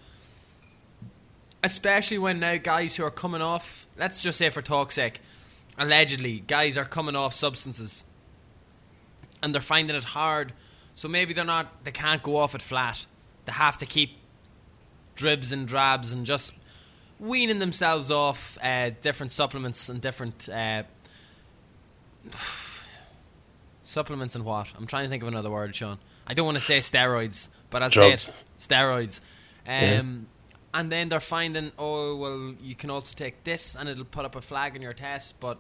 [1.62, 5.20] especially when now guys who are coming off, let's just say for talk's sake,
[5.76, 8.04] allegedly guys are coming off substances,
[9.42, 10.52] and they're finding it hard.
[10.94, 11.84] So maybe they're not.
[11.84, 13.06] They can't go off it flat.
[13.44, 14.10] They have to keep
[15.14, 16.52] dribs and drabs and just
[17.20, 20.48] weaning themselves off uh, different supplements and different.
[20.48, 20.82] Uh,
[23.84, 24.70] Supplements and what?
[24.76, 25.98] I'm trying to think of another word, Sean.
[26.26, 28.22] I don't want to say steroids, but I'll Drugs.
[28.22, 28.44] say it.
[28.58, 29.20] Steroids.
[29.66, 30.26] Um,
[30.74, 34.36] And then they're finding, oh, well, you can also take this and it'll put up
[34.36, 35.56] a flag in your test, but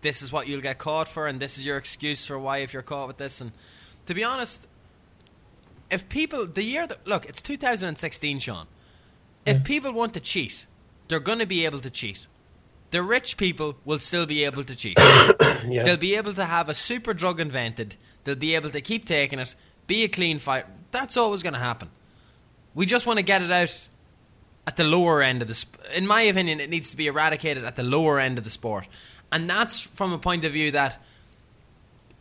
[0.00, 2.72] this is what you'll get caught for, and this is your excuse for why if
[2.72, 3.40] you're caught with this.
[3.40, 3.52] And
[4.06, 4.66] to be honest,
[5.90, 8.66] if people, the year that, look, it's 2016, Sean.
[9.46, 10.66] If people want to cheat,
[11.08, 12.26] they're going to be able to cheat.
[12.90, 14.98] The rich people will still be able to cheat.
[15.66, 15.82] Yeah.
[15.82, 17.96] They'll be able to have a super drug invented.
[18.24, 19.54] They'll be able to keep taking it,
[19.86, 20.64] be a clean fight.
[20.90, 21.90] That's always going to happen.
[22.74, 23.88] We just want to get it out
[24.66, 25.54] at the lower end of the.
[25.54, 28.50] Sp- in my opinion, it needs to be eradicated at the lower end of the
[28.50, 28.88] sport,
[29.32, 30.98] and that's from a point of view that,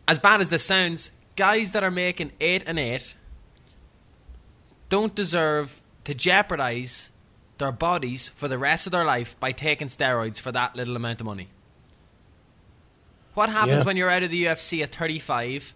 [0.07, 3.15] as bad as this sounds, guys that are making eight and eight
[4.89, 7.11] don't deserve to jeopardize
[7.59, 11.21] their bodies for the rest of their life by taking steroids for that little amount
[11.21, 11.47] of money.
[13.33, 13.83] What happens Yeah.
[13.83, 15.73] when you're out of the UFC at 35?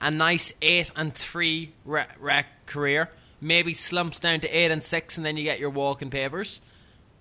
[0.00, 3.10] A nice 8 and 3 re- career
[3.40, 6.60] maybe slumps down to 8 and 6 and then you get your walking papers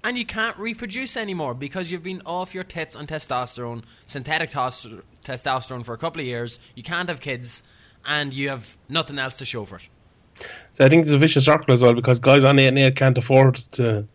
[0.08, 4.88] and you can't reproduce anymore because you've been off your tits on testosterone, synthetic tos-
[5.24, 6.60] testosterone for a couple of years.
[6.76, 7.62] You can't have kids
[8.06, 9.90] and you have nothing else to show for it.
[10.72, 12.96] So I think it's a vicious circle as well because guys on eight and eight
[12.96, 14.08] can't afford to,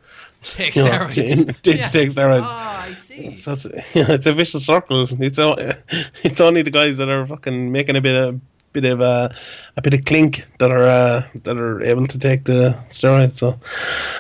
[0.43, 1.47] Take you know, steroids.
[1.62, 1.88] to, to Yeah.
[1.88, 2.40] take steroids.
[2.45, 3.36] Ah, I see.
[3.36, 5.07] So it's, it's a vicious circle.
[5.22, 5.57] It's o-
[6.24, 8.40] it's only the guys that are fucking making a bit of
[8.72, 9.28] bit of uh,
[9.76, 13.34] a bit of clink that are uh, that are able to take the steroids.
[13.38, 13.59] So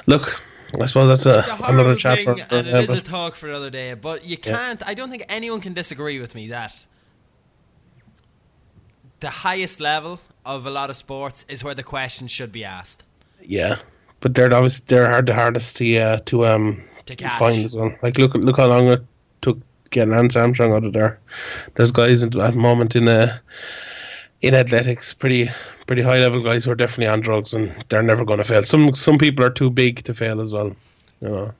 [0.06, 0.42] look,
[0.80, 3.48] I suppose that's a, a another chat thing, for and it is a talk for
[3.48, 3.94] another day.
[3.94, 4.84] But you can't.
[4.86, 6.86] I don't think anyone can disagree with me that
[9.20, 13.04] the highest level of a lot of sports is where the question should be asked.
[13.40, 13.76] Yeah,
[14.20, 17.38] but they're obviously they're hard the hardest to uh, to um To catch.
[17.38, 17.94] find as well.
[18.02, 19.04] Like look look how long it
[19.40, 19.58] took
[19.90, 21.20] getting Lance Armstrong out of there.
[21.74, 23.38] There's guys at the moment in uh,
[24.42, 25.50] in athletics, pretty
[25.86, 28.62] pretty high level guys who are definitely on drugs and they're never going to fail.
[28.64, 30.74] Some some people are too big to fail as well.
[31.20, 31.52] You know,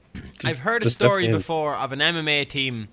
[0.43, 2.89] I've heard a story before of an MMA team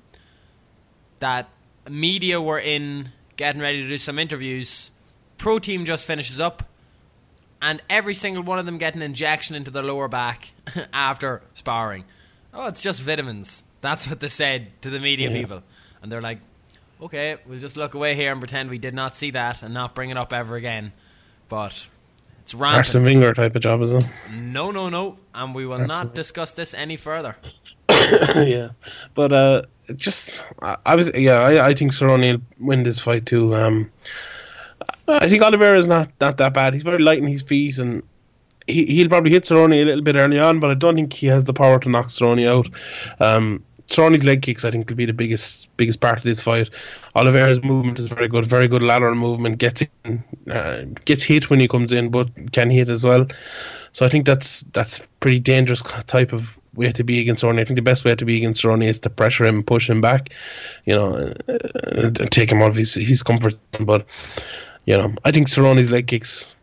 [1.18, 1.48] that
[1.88, 4.90] media were in getting ready to do some interviews.
[5.38, 6.62] Pro team just finishes up,
[7.62, 10.52] and every single one of them get an injection into their lower back
[10.92, 12.04] after sparring.
[12.54, 13.64] Oh, it's just vitamins.
[13.80, 15.40] That's what they said to the media Yeah.
[15.40, 15.62] people,
[16.02, 16.38] and they're like,
[17.02, 19.94] "Okay, we'll just look away here and pretend we did not see that and not
[19.94, 20.92] bring it up ever again."
[21.48, 21.88] But
[22.42, 23.04] it's Arsène rampant.
[23.04, 24.08] Wenger type of job, is it?
[24.32, 27.36] No, no, no, and we will not discuss this any further.
[28.34, 28.70] yeah,
[29.14, 29.62] but uh,
[29.96, 33.54] just I, I was yeah I, I think Cerrone will win this fight too.
[33.54, 33.90] Um,
[35.06, 36.74] I think Oliveira is not not that bad.
[36.74, 38.02] He's very light in his feet and.
[38.66, 41.26] He, he'll probably hit Cerrone a little bit early on, but I don't think he
[41.26, 42.68] has the power to knock Cerrone out.
[43.18, 46.70] Um, Cerrone's leg kicks, I think, will be the biggest biggest part of this fight.
[47.16, 49.58] Oliveira's movement is very good, very good lateral movement.
[49.58, 53.26] Gets in, uh, gets hit when he comes in, but can hit as well.
[53.92, 57.60] So I think that's that's pretty dangerous type of way to be against Cerrone.
[57.60, 60.00] I think the best way to be against Cerrone is to pressure him, push him
[60.00, 60.30] back,
[60.84, 63.54] you know, uh, uh, take him out of his, his comfort.
[63.80, 64.06] But
[64.86, 66.54] you know, I think Cerrone's leg kicks.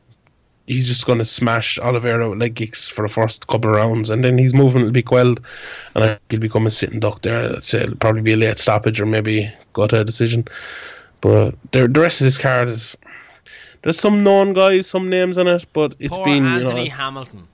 [0.67, 4.09] He's just going to smash Oliveira with leg kicks for the first couple of rounds,
[4.09, 5.39] and then his movement will be quelled,
[5.95, 7.37] and I think he'll become a sitting duck there.
[7.37, 10.45] I'd say it'll probably be a late stoppage or maybe go to a decision.
[11.21, 12.97] But the, the rest of this card is
[13.83, 16.95] there's some known guys, some names in it, but it's Poor been Anthony you know,
[16.95, 17.47] Hamilton,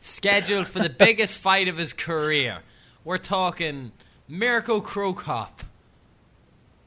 [0.00, 2.58] scheduled for the biggest fight of his career.
[3.04, 3.92] We're talking
[4.28, 5.62] Mirko Cro Cop.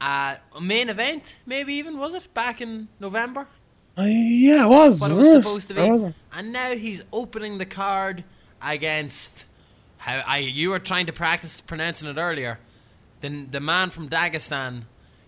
[0.00, 3.46] Uh, a main event, maybe even was it back in November?
[3.96, 5.00] Uh, yeah, it was.
[5.00, 8.24] What it was supposed to be, and now he's opening the card
[8.60, 9.44] against.
[9.98, 12.58] How I you were trying to practice pronouncing it earlier.
[13.20, 14.82] The the man from Dagestan,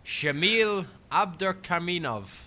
[0.04, 2.42] Shamil Abdurkaminov.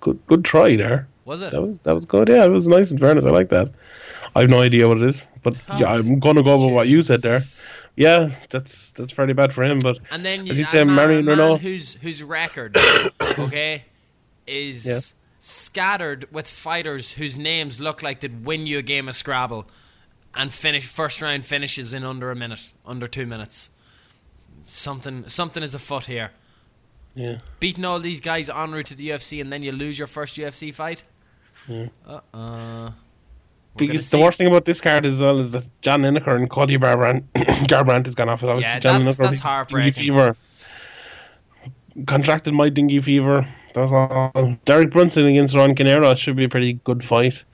[0.00, 1.08] Good, good try there.
[1.24, 1.50] Was it?
[1.50, 2.28] That was that was good.
[2.28, 2.92] Yeah, it was nice.
[2.92, 3.72] In fairness, I like that.
[4.36, 6.88] I have no idea what it is, but Oh, yeah, I'm gonna go with what
[6.88, 7.42] you said there.
[7.96, 11.58] Yeah, that's that's fairly bad for him, but And then As you say, Marion Reneau.
[11.58, 12.76] whose whose record,
[13.38, 13.84] okay,
[14.46, 15.00] is Yeah.
[15.38, 19.68] scattered with fighters whose names look like they'd win you a game of Scrabble,
[20.34, 23.70] and finish first round finishes in under a minute, under two minutes.
[24.68, 26.32] something something is afoot here.
[27.14, 27.38] Yeah.
[27.60, 30.36] Beating all these guys en route to the UFC and then you lose your first
[30.36, 31.04] UFC fight.
[31.68, 31.86] Yeah.
[32.06, 32.90] Uh uh.
[33.76, 36.78] Because the worst thing about this card as well is that John Lineker and Cody
[36.78, 37.24] Garbrandt,
[37.68, 38.42] Garbrandt has gone off.
[38.42, 40.02] Obviously, Yeah, John that's- Lineker that's heartbreaking.
[40.02, 40.36] fever.
[42.06, 43.46] Contracted my dengue fever.
[43.74, 44.56] That's all.
[44.64, 47.44] Derek Brunson against Roan Carneiro should be a pretty good fight.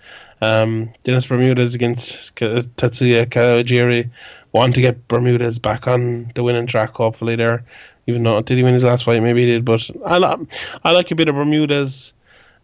[0.40, 4.10] Um, Dennis Bermudez against Tatsuya Kawajiri.
[4.52, 7.64] Want to get Bermudez back on the winning track, hopefully, there.
[8.08, 9.22] Even though, did he win his last fight?
[9.22, 10.46] Maybe he did, but I, li-
[10.82, 12.12] I like a bit of Bermudez.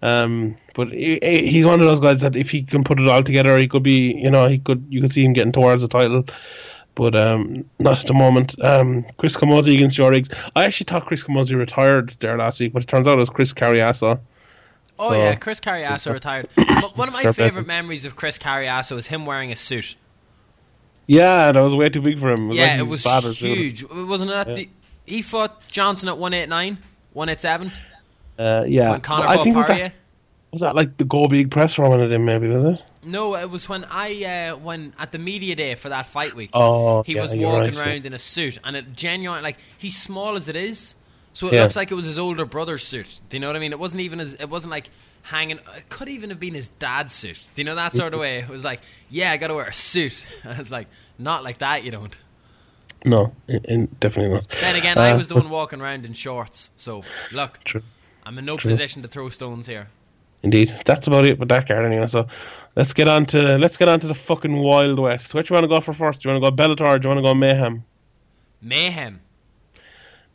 [0.02, 3.22] Um, but he- he's one of those guys that if he can put it all
[3.22, 5.88] together, he could be, you know, he could, you could see him getting towards the
[5.88, 6.24] title.
[6.98, 8.56] But um, not at the moment.
[8.62, 10.30] Um, Chris Camozzi against Joe Riggs.
[10.56, 13.30] I actually thought Chris Camozzi retired there last week, but it turns out it was
[13.30, 14.18] Chris Cariaso.
[14.98, 16.48] Oh So- yeah, Chris Cariaso retired.
[16.56, 19.94] But one of my favorite memories of Chris Cariaso is him wearing a suit.
[21.06, 22.50] Yeah, that was way too big for him.
[22.50, 23.36] It yeah, like it was suit.
[23.36, 23.84] huge.
[23.84, 24.34] Wasn't it?
[24.34, 24.54] At Yeah.
[24.54, 24.68] the,
[25.06, 26.78] he fought Johnson at 189,
[27.12, 27.72] 187
[28.38, 29.92] Uh, yeah, I think was that,
[30.52, 32.80] was that like the Go Big press run of him, maybe was it?
[33.10, 36.50] No, it was when I uh, when at the media day for that fight week.
[36.52, 39.96] Oh, he yeah, was walking right, around in a suit, and it genuine like he's
[39.96, 40.94] small as it is,
[41.32, 41.62] so it Yeah.
[41.62, 43.20] looks like it was his older brother's suit.
[43.28, 43.72] Do you know what I mean?
[43.72, 44.90] It wasn't even as It wasn't like
[45.22, 45.58] hanging.
[45.76, 47.48] It could even have been his dad's suit.
[47.54, 48.38] Do you know that sort of way?
[48.38, 48.80] It was like,
[49.10, 50.26] yeah, I got to wear a suit.
[50.44, 50.88] And it's like
[51.18, 51.84] not like that.
[51.84, 52.16] You don't.
[53.04, 54.48] No, in, in, definitely not.
[54.60, 56.70] Then again, I Uh, was the one walking around in shorts.
[56.76, 57.82] So look, True.
[58.24, 58.70] I'm in no True.
[58.72, 59.88] position to throw stones here.
[60.42, 62.06] Indeed, that's about it with that card anyway.
[62.06, 62.26] So
[62.76, 65.32] let's get on to let's get on to the fucking Wild West.
[65.32, 66.22] Do you want to go for first?
[66.22, 66.88] Do you want to go Bellator?
[66.88, 67.84] Or do you want to go Mayhem?
[68.62, 69.20] Mayhem.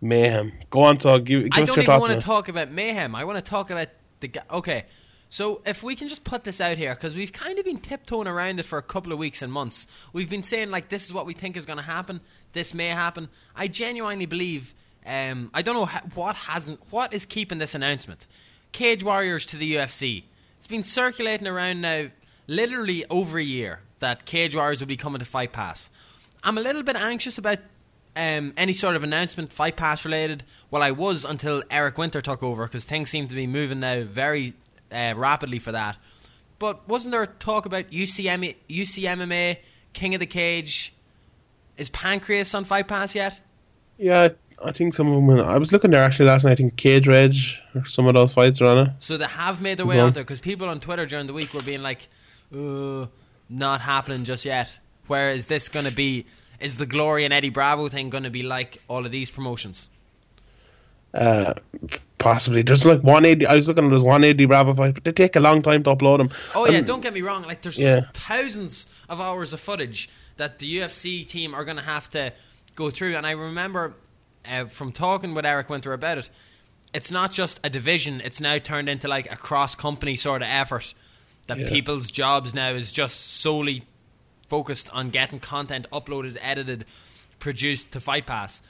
[0.02, 0.52] Mayhem.
[0.70, 3.16] Go on, so give, give I don't even want to talk about mayhem.
[3.16, 3.88] I want to talk about
[4.20, 4.44] the guy.
[4.52, 4.84] Okay,
[5.30, 8.28] so if we can just put this out here, because we've kind of been tiptoeing
[8.28, 9.88] around it for a couple of weeks and months.
[10.12, 12.20] We've been saying like this is what we think is going to happen.
[12.52, 13.30] This may happen.
[13.56, 14.74] I genuinely believe.
[15.06, 16.82] Um, I don't know ha- what hasn't.
[16.90, 18.28] What is keeping this announcement?
[18.74, 20.24] Cage Warriors to the UFC.
[20.58, 22.08] It's been circulating around now,
[22.48, 25.90] literally over a year, that Cage Warriors will be coming to Fight Pass.
[26.44, 27.60] I'm a little bit anxious about
[28.16, 30.44] um, any sort of announcement, Fight Pass related.
[30.72, 34.04] Well, I was until Eric Winter took over because things seem to be moving now
[34.04, 34.54] very
[34.92, 35.98] uh, rapidly for that.
[36.60, 39.58] But wasn't there talk about UCM, UCMMA,
[39.94, 40.94] King of the Cage?
[41.78, 43.40] Is Pancrase on Fight Pass yet?
[43.98, 44.30] Yeah,
[44.64, 45.30] I think some of them.
[45.42, 46.52] I was looking there actually last night.
[46.52, 48.90] I think Cage Rage or some of those fights are on it.
[49.00, 51.54] So they have made their way out there because people on Twitter during the week
[51.54, 52.08] were being like,
[52.56, 53.08] uh,
[53.50, 54.80] not happening just yet.
[55.08, 56.26] Where is this going to be?
[56.60, 59.90] Is the Glory and Eddie Bravo thing going to be like all of these promotions?
[61.14, 61.54] Uh,
[62.18, 62.62] possibly.
[62.64, 63.46] There's like 180.
[63.46, 65.96] I was looking at this 180 Bravo fight, but they take a long time to
[65.96, 66.30] upload them.
[66.56, 67.44] Oh yeah, Um, don't get me wrong.
[67.44, 68.02] Like there's Yeah.
[68.14, 72.34] thousands of hours of footage that the UFC team are going to have to
[72.76, 73.16] go through.
[73.16, 73.94] And I remember
[74.50, 76.30] uh, from talking with Eric Winter about it,
[76.94, 78.22] it's not just a division.
[78.22, 80.94] It's now turned into like a cross company sort of effort.
[81.48, 81.70] That Yeah.
[81.70, 83.84] people's jobs now is just solely
[84.48, 86.86] focused on getting content uploaded, edited,
[87.40, 88.62] produced to Fight Pass.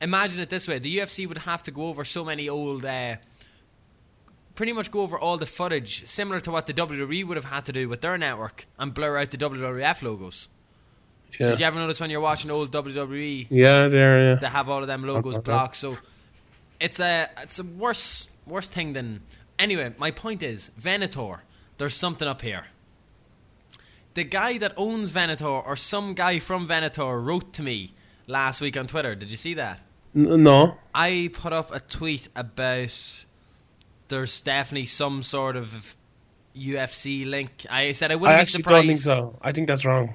[0.00, 2.84] Imagine it this way: the UFC would have to go over so many old.
[2.84, 3.16] Uh,
[4.54, 7.64] pretty much go over all the footage, similar to what the WWE would have had
[7.64, 10.48] to do with their network, and blur out the WWF logos.
[11.38, 14.34] Yeah, Did you ever notice when you're watching old WWE, yeah, there, yeah.
[14.36, 15.76] they have all of them logos blocked?
[15.76, 15.96] So
[16.80, 19.22] it's a it's a worse worse thing than.
[19.58, 21.44] Anyway, my point is Venator.
[21.78, 22.66] There's something up here.
[24.14, 27.94] The guy that owns Venator, or some guy from Venator, wrote to me
[28.26, 29.14] last week on Twitter.
[29.14, 29.80] Did you see that?
[30.14, 33.24] No, I put up a tweet about
[34.08, 35.96] there's definitely some sort of
[36.56, 37.66] UFC link.
[37.68, 38.86] I said I I wouldn't be actually surprised.
[38.86, 39.38] don't think so.
[39.42, 40.14] I think that's wrong.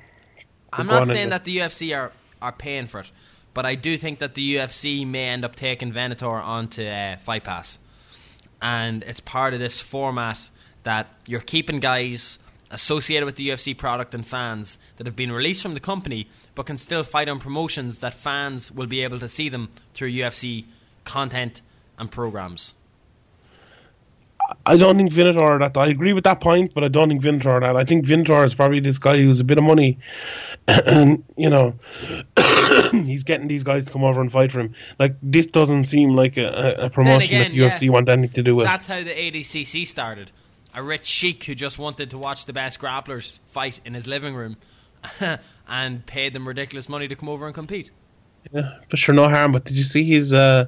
[0.74, 2.11] I'm not saying that the UFC are,
[2.41, 3.11] are paying for it,
[3.53, 7.43] but I do think that the UFC may end up taking Venator onto uh, Fight
[7.43, 7.80] Pass,
[8.61, 10.49] and it's part of this format
[10.84, 12.39] that you're keeping guys
[12.72, 16.65] associated with the UFC product and fans that have been released from the company, but
[16.65, 20.65] can still fight on promotions that fans will be able to see them through UFC
[21.03, 21.61] content
[21.97, 22.76] and programs.
[24.65, 25.78] I don't think Venator that.
[25.78, 27.76] I agree with that point, but I don't think Venator that.
[27.76, 29.97] I think Venator is probably this guy who's a bit of money,
[30.88, 31.74] and you know,
[32.91, 34.76] he's getting these guys to come over and fight for him.
[34.99, 37.89] Like this doesn't seem like a, a- promotion again, that the UFC yeah.
[37.89, 38.65] want anything to do with.
[38.65, 40.32] That's how the ADCC started.
[40.74, 44.36] A rich sheik who just wanted to watch the best grapplers fight in his living
[44.36, 44.57] room
[45.67, 47.89] and paid them ridiculous money to come over and compete.
[48.51, 49.51] Yeah, but sure, no harm.
[49.51, 50.34] But did you see his?
[50.34, 50.67] Uh,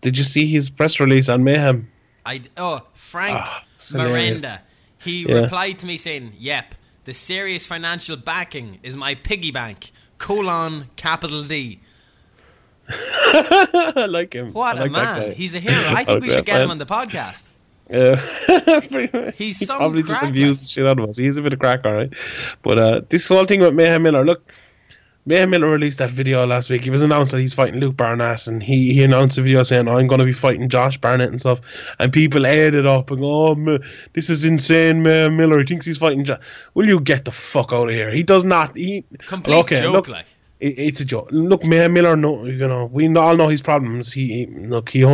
[0.00, 1.90] did you see his press release on Mayhem?
[2.24, 3.38] I oh Frank
[3.78, 4.42] hilarious.
[4.42, 4.62] Miranda.
[4.98, 5.40] He Yeah.
[5.40, 6.74] replied to me saying, "Yep,
[7.04, 11.80] the serious financial backing is my piggy bank." Colon capital D.
[12.88, 14.52] I like him.
[14.52, 15.32] What I a like man!
[15.32, 15.88] He's a hero.
[15.88, 17.44] I think we should get him on the podcast.
[17.90, 18.14] Yeah.
[19.32, 20.28] He's he some probably just cracker.
[20.28, 21.16] abused the shit out of us.
[21.18, 22.10] He's a bit of crack, all right.
[22.62, 24.50] But uh, this whole thing with Mayhem Miller, look,
[25.24, 26.82] Mayhem Miller released that video last week.
[26.82, 29.86] He was announced that he's fighting Luke Barnett, and he, he announced a video saying,
[29.86, 31.60] "I'm going to be fighting Josh Barnett and stuff."
[32.00, 33.78] And people aired it up and go, "Oh,
[34.14, 35.60] this is insane, Mayhem Miller.
[35.60, 36.38] He thinks he's fighting." Jo-.
[36.74, 38.10] Will you get the fuck out of here?
[38.10, 38.76] He does not.
[38.76, 40.26] He Complete okay, joke, look, like.
[40.58, 41.28] it, it's a joke.
[41.30, 44.12] Look, Mayhem Miller, no, you know, we all know his problems.
[44.12, 45.06] He, he look, he,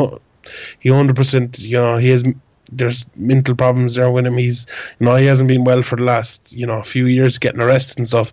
[0.81, 2.25] he hundred percent, you know, he has.
[2.71, 4.37] There's mental problems there with him.
[4.37, 4.67] He's,
[4.99, 7.61] you know, he hasn't been well for the last, you know, a few years, getting
[7.61, 8.33] arrested and stuff.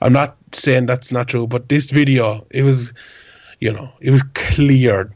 [0.00, 2.92] I'm not saying that's not true, but this video, it was,
[3.60, 5.12] you know, it was clear.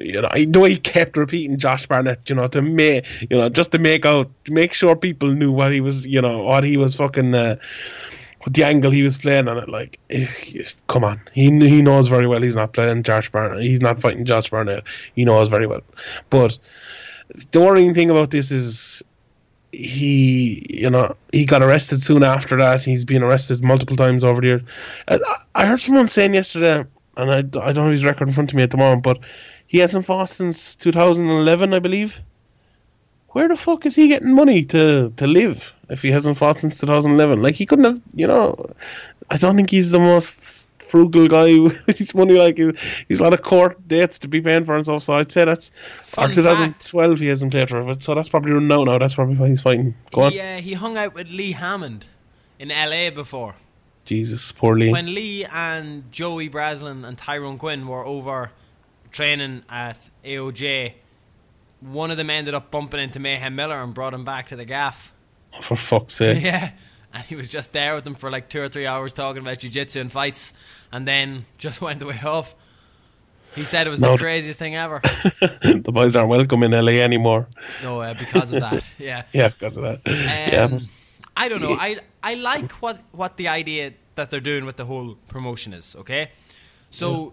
[0.00, 3.48] You know, the way he kept repeating Josh Barnett, you know, to make, you know,
[3.48, 6.76] just to make out, make sure people knew what he was, you know, what he
[6.76, 7.34] was fucking.
[7.34, 7.56] Uh,
[8.50, 10.26] the angle he was playing on it, like, eh,
[10.88, 13.62] come on, he he knows very well he's not playing Josh Barnett.
[13.62, 14.84] He's not fighting Josh Barnett.
[15.14, 15.80] He knows very well.
[16.30, 16.58] But
[17.50, 19.02] the worrying thing about this is
[19.72, 22.82] he, you know, he got arrested soon after that.
[22.82, 24.62] He's been arrested multiple times over the years.
[25.08, 26.84] Uh, I, I heard someone saying yesterday,
[27.16, 29.18] and I, I don't have his record in front of me at the moment, but
[29.66, 32.20] he hasn't fought since 2011, I believe.
[33.28, 36.78] Where the fuck is he getting money to, to live if he hasn't fought since
[36.78, 37.42] 2011?
[37.42, 38.70] Like, he couldn't have, you know,
[39.30, 42.34] I don't think he's the most frugal guy with his money.
[42.34, 42.72] Like, he-
[43.08, 45.02] he's a lot of court dates to be paying for and stuff.
[45.02, 45.72] So I'd say that's,
[46.04, 48.02] Fun or 2012 he hasn't played for it.
[48.02, 48.84] So that's probably run no.
[48.98, 49.96] That's probably why he's fighting.
[50.12, 50.30] Go on.
[50.32, 52.04] He, uh, he hung out with Lee Hammond
[52.60, 53.56] in LA before.
[54.04, 54.92] Jesus, poor Lee.
[54.92, 58.52] When Lee and Joey Braslin and Tyrone Quinn were over
[59.10, 60.92] training at AOJ,
[61.80, 64.64] one of them ended up bumping into Mayhem Miller and brought him back to the
[64.64, 65.12] gaff.
[65.60, 66.42] for fuck's sake.
[66.44, 66.70] Yeah.
[67.14, 69.58] And he was just there with them for like two or three hours talking about
[69.60, 70.52] jiu jitsu and fights
[70.92, 72.54] and then just went away off.
[73.54, 74.12] He said it was No.
[74.12, 75.00] the craziest thing ever.
[75.62, 77.46] the boys aren't welcome in LA anymore.
[77.84, 78.92] No, uh, because of that.
[78.98, 79.22] Yeah.
[79.32, 80.00] Yeah, because of that.
[80.06, 80.78] Um, yeah,
[81.36, 81.76] I don't know.
[81.78, 85.94] I I like what what the idea that they're doing with the whole promotion is.
[86.00, 86.30] Okay,
[86.90, 87.32] so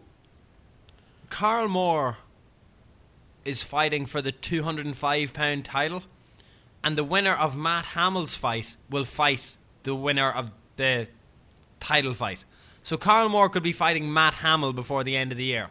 [1.29, 2.17] Carl Moore
[3.45, 6.03] is fighting for the two hundred and five pound title,
[6.83, 11.07] and the winner of Matt Hamill's fight will fight the winner of the
[11.79, 12.45] title fight.
[12.83, 15.69] So Carl Moore could be fighting Matt Hamill before the end of the year.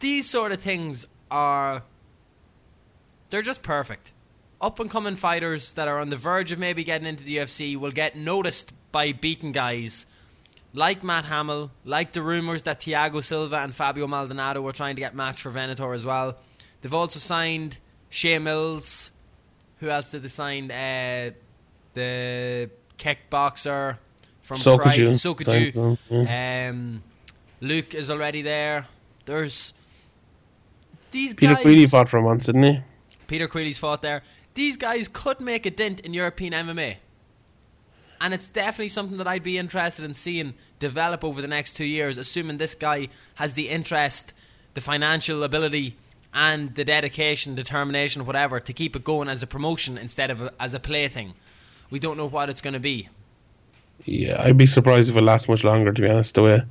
[0.00, 1.82] These sort of things are
[3.28, 4.12] they're just perfect.
[4.60, 7.76] Up and coming fighters that are on the verge of maybe getting into the UFC
[7.76, 10.06] will get noticed by beaten guys
[10.72, 15.00] like Matt Hamill, like the rumours that Thiago Silva and Fabio Maldonado were trying to
[15.00, 16.36] get matched for Venator as well.
[16.80, 17.78] They've also signed
[18.08, 19.10] Shea Mills.
[19.80, 20.70] Who else did they sign?
[20.70, 21.30] Uh,
[21.94, 23.98] the kickboxer
[24.42, 24.82] from Sokoudjou.
[24.82, 26.70] Pride, them, Sokoudjou.
[26.70, 27.02] Um,
[27.60, 28.86] Luke is already there.
[29.26, 29.74] There's
[31.10, 31.90] these Peter guys.
[31.90, 32.80] Fought for a month, didn't he?
[33.26, 34.22] Peter Queally's fought there.
[34.54, 36.96] These guys could make a dent in European MMA.
[38.20, 41.86] And it's definitely something that I'd be interested in seeing develop over the next two
[41.86, 44.34] years, assuming this guy has the interest,
[44.74, 45.96] the financial ability,
[46.32, 50.52] and the dedication, determination, whatever, to keep it going as a promotion instead of a,
[50.60, 51.34] as a plaything.
[51.90, 53.08] We don't know what it's going to be.
[54.06, 55.92] Yeah, I'd be surprised if it lasts much longer.
[55.92, 56.62] To be honest, the way,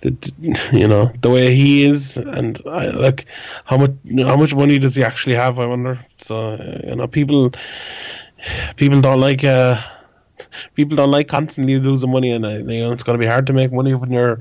[0.00, 3.26] the, you know, the way he is, and I, like
[3.64, 3.90] how much
[4.20, 5.58] how much money does he actually have?
[5.58, 6.04] I wonder.
[6.18, 6.54] So
[6.86, 7.52] you know, people
[8.76, 9.80] people don't like uh,
[10.74, 13.46] people don't like constantly losing money, and uh, you know it's going to be hard
[13.48, 14.40] to make money when you're.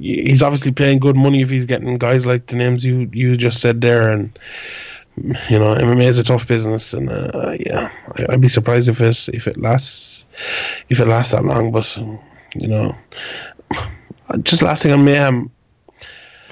[0.00, 3.60] He's obviously paying good money if he's getting guys like the names you you just
[3.60, 4.36] said there, and
[5.48, 9.00] you know MMA is a tough business, and uh, yeah, I, I'd be surprised if
[9.00, 10.24] it if it lasts
[10.88, 11.72] if it lasts that long.
[11.72, 11.96] But
[12.54, 12.94] you know,
[14.42, 15.50] just last thing on Mayhem,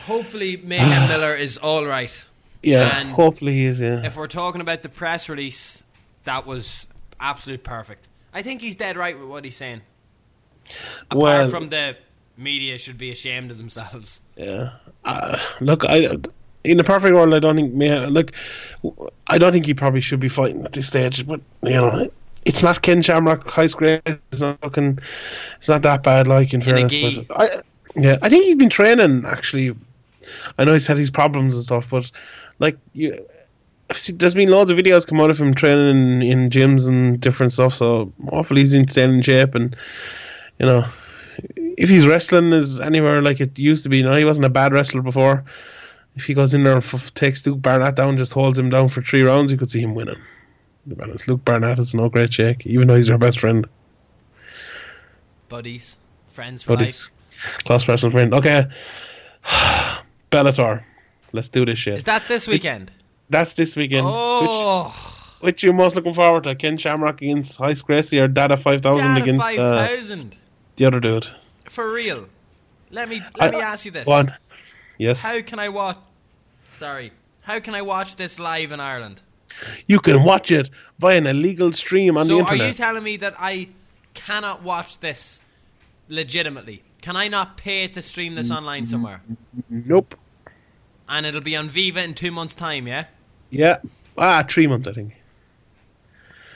[0.01, 2.25] Hopefully, Mayhem Miller is all right.
[2.63, 3.81] yeah, And- hopefully he is.
[3.81, 5.83] Yeah, If we're talking about the press release,
[6.25, 6.87] that was
[7.21, 8.09] absolute perfect.
[8.35, 9.81] I think he's dead right with what he's saying.
[11.11, 11.97] Apart Well- from the
[12.37, 14.21] media should be ashamed of themselves.
[14.37, 14.71] yeah.
[15.05, 16.17] Uh, look, I
[16.65, 17.75] in the perfect world, I don't think.
[18.11, 18.33] Look,
[19.27, 21.27] I don't think he probably should be fighting at this stage.
[21.27, 22.09] But you know,
[22.47, 24.01] it's not Ken Shamrock high grade.
[24.07, 24.99] It's not looking.
[25.59, 26.27] It's not that bad.
[26.27, 27.47] Like in a fairness, but I
[27.97, 29.77] yeah, I think he's been training actually.
[30.59, 32.11] I know he's had his problems and stuff, but
[32.59, 33.25] like you.
[33.91, 36.89] I've seen- There's been loads of videos come out of him training in, in gyms
[36.89, 37.75] and different stuff.
[37.75, 39.55] So hopefully he's in staying in shape.
[39.55, 39.77] And
[40.59, 40.87] you know,
[41.57, 44.51] if he's wrestling is anywhere like it used to be, you know, he wasn't a
[44.51, 45.45] bad wrestler before.
[46.17, 48.89] If he goes in there and f- takes Luke Barnett down, just holds him down
[48.89, 50.21] for three rounds, you could see him winning.
[50.87, 53.67] Be honest, Luke Barnett is no great shake, even though he's your best friend.
[55.49, 57.11] Buddies, friends for Buddies.
[57.11, 57.65] life.
[57.65, 58.35] Close personal friend.
[58.35, 58.67] Okay.
[60.31, 60.85] Bellator.
[61.33, 61.95] Let's do this shit.
[61.95, 62.93] Is that this weekend?
[63.29, 64.07] That's this weekend.
[64.09, 64.89] Oh,
[65.41, 66.55] Which, which you most looking forward to?
[66.55, 70.37] Ken Shamrock against Ice Gracie or Dada 5000 Data against five uh, thousand
[70.77, 71.29] the other dude?
[71.69, 72.29] for real.
[72.91, 74.33] Let me let I- me ask you this: Go on.
[74.99, 75.21] Yes.
[75.21, 75.99] How can I watch?
[76.71, 77.13] Sorry,
[77.43, 79.23] how can I watch this live in Ireland?
[79.87, 80.69] You can watch it
[80.99, 82.59] via an illegal stream on so the internet.
[82.59, 83.69] So are you telling me that I
[84.15, 85.41] cannot watch this
[86.09, 86.83] legitimately?
[87.03, 89.21] Can I not pay to stream this online somewhere?
[89.69, 90.17] nope.
[91.09, 93.05] And it'll be on Viva in two months' time, yeah?
[93.51, 93.77] Yeah.
[94.17, 95.15] Ah, three months, I think.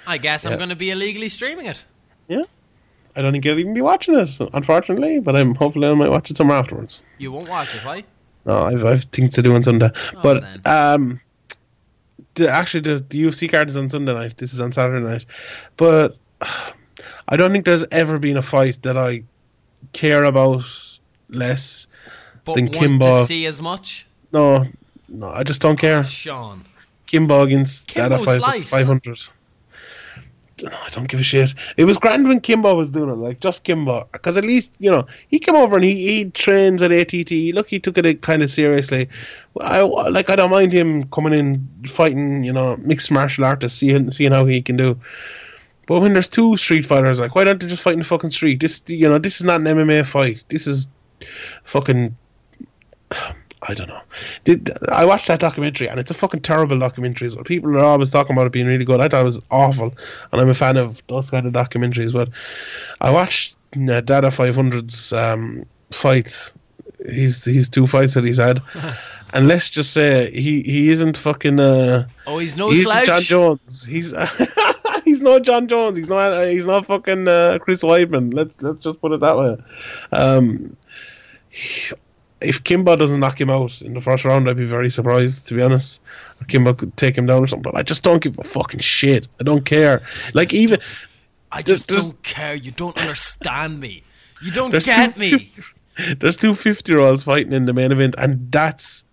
[0.07, 1.85] I guess I'm going to be illegally streaming it.
[2.29, 2.43] Yeah.
[3.19, 6.31] I don't think I'll even be watching it, unfortunately, but I'm hopefully I might watch
[6.31, 7.01] it somewhere afterwards.
[7.19, 8.05] You won't watch it, why?
[8.47, 9.91] No, I've, I've things to do on Sunday.
[10.14, 10.62] Oh, but then.
[10.64, 11.21] um,
[12.37, 14.37] the, actually, the, the UFC card is on Sunday night.
[14.37, 15.27] This is on Saturday night.
[15.77, 19.25] But I don't think there's ever been a fight that I
[19.93, 20.62] care about
[21.29, 21.89] less.
[22.45, 24.07] But Then want Kimbo- to see as much?
[24.33, 24.64] No,
[25.09, 26.05] no, I just don't care.
[26.05, 26.64] Sean.
[27.07, 29.29] Kimbo against Kimbo Dada five, Slice.
[30.61, 30.73] 500.
[30.73, 31.55] No, I don't give a shit.
[31.77, 34.91] It was grand when Kimbo was doing it, like just Kimbo, because at least you
[34.91, 37.31] know he came over and he, he trains at ATT.
[37.55, 39.09] Look, he took it kind of seriously.
[39.61, 44.11] I like I don't mind him coming in fighting, you know, mixed martial artists, seeing
[44.11, 44.99] seeing how he can do.
[45.87, 48.31] But when there's two street fighters, like why don't they just fight in the fucking
[48.31, 48.61] street?
[48.61, 50.45] This you know this is not an MMA fight.
[50.49, 50.89] This is
[51.65, 52.17] fucking
[53.63, 54.01] I don't know.
[54.45, 57.27] Did I watched that documentary and it's a fucking terrible documentary.
[57.27, 57.45] as well.
[57.45, 59.01] People are always talking about it being really good.
[59.01, 59.95] I thought it was awful,
[60.31, 62.13] and I'm a fan of those kind of documentaries.
[62.13, 62.29] But
[63.01, 66.53] I watched uh, Dada 500's um, fights.
[67.11, 68.61] He's he's two fights that he's had,
[69.33, 71.59] and let's just say he he isn't fucking.
[71.61, 72.85] Uh, Oh, he's no he's.
[73.05, 73.85] Jon Jones.
[73.85, 74.13] He's
[75.05, 75.97] he's not Jon Jones.
[75.99, 78.35] He's not he's not fucking uh, Chris Weidman.
[78.35, 79.57] Let's let's just put it that way.
[80.13, 80.77] Um,
[82.41, 85.55] if Kimbo doesn't knock him out in the first round, I'd be very surprised to
[85.55, 86.01] be honest.
[86.41, 87.70] Or Kimbo could take him down or something.
[87.72, 89.26] But I just don't give a fucking shit.
[89.41, 90.03] I don't care.
[90.34, 90.80] Like even
[91.51, 92.55] I just there's- don't care.
[92.55, 94.03] You don't understand me.
[94.41, 95.53] You don't There's get two- me.
[96.20, 99.05] there's two 50 year olds fighting in the main event, and that's.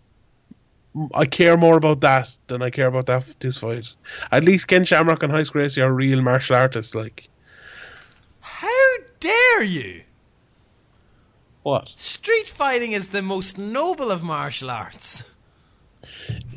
[1.14, 3.86] I care more about that than I care about that this fight.
[4.32, 6.96] At least Ken Shamrock and Royce Gracie are real martial artists.
[6.96, 7.28] Like
[8.40, 10.04] How dare you?
[11.66, 11.90] What?
[11.96, 15.24] Street fighting is the most noble of martial arts.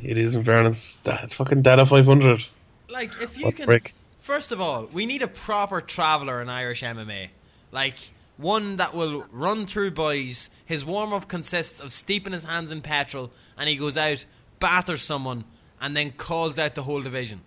[0.03, 0.99] It is in fairness.
[1.03, 2.45] That's fucking Dada 500.
[2.91, 3.65] Like, if you What can.
[3.65, 3.95] prick.
[4.21, 7.31] First of all, we need a proper traveller in Irish MMA.
[7.73, 7.95] Like,
[8.37, 10.51] one that will run through boys.
[10.67, 14.27] His warm up consists of steeping his hands in petrol, and he goes out,
[14.61, 15.45] batters someone,
[15.81, 17.41] and then calls out the whole division.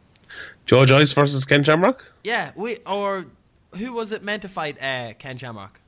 [0.66, 2.04] Joe Joyce versus Ken Shamrock?
[2.24, 2.78] Yeah, we.
[2.88, 3.28] Or.
[3.78, 5.81] Who was it meant to fight uh, Ken Shamrock?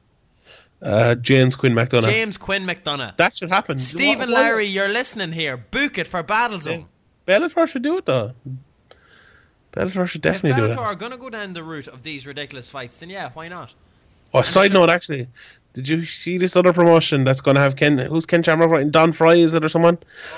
[0.83, 2.03] Uh, James Quinn McDonough.
[2.03, 3.15] James Quinn McDonough.
[3.17, 3.77] that should happen.
[3.77, 5.55] Stephen why- Lowry, you're listening here.
[5.57, 6.85] Book it for Battlezone.
[7.25, 8.33] Bellator should do it though.
[9.71, 10.75] Bellator should If definitely do it.
[10.75, 13.47] Bellator are going to go down the route of these ridiculous fights, then yeah, why
[13.47, 13.73] not?
[14.33, 15.27] Oh, side note, actually,
[15.73, 17.97] did you see this other promotion that's going to have Ken?
[17.97, 18.91] Who's Ken Shamrock fighting?
[18.91, 19.97] Don Frye is it or someone?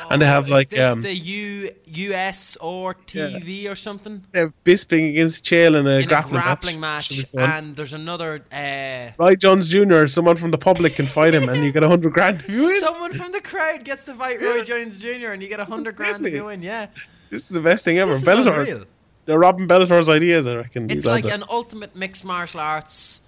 [0.10, 4.24] and they have Oh, Is like this um, the U, US or TV or something?
[4.32, 7.10] they have Bisping against Chael in a In a grappling, grappling match.
[7.12, 7.50] match, Should be fun.
[7.50, 10.08] and there's another uh, Roy Jones Jr.
[10.08, 13.12] Someone from the public can fight him, and you get a hundred grand if someone
[13.14, 15.32] from the crowd gets to fight Roy Jones Jr.
[15.34, 16.36] and you get a hundred grand if Really?
[16.38, 16.62] you win.
[16.62, 16.88] Yeah,
[17.30, 18.12] This is the best thing ever.
[18.12, 18.86] this is Bellator,
[19.26, 20.48] they're robbing Bellator's ideas.
[20.48, 20.90] I reckon.
[20.90, 23.22] It's like an ultimate mixed martial arts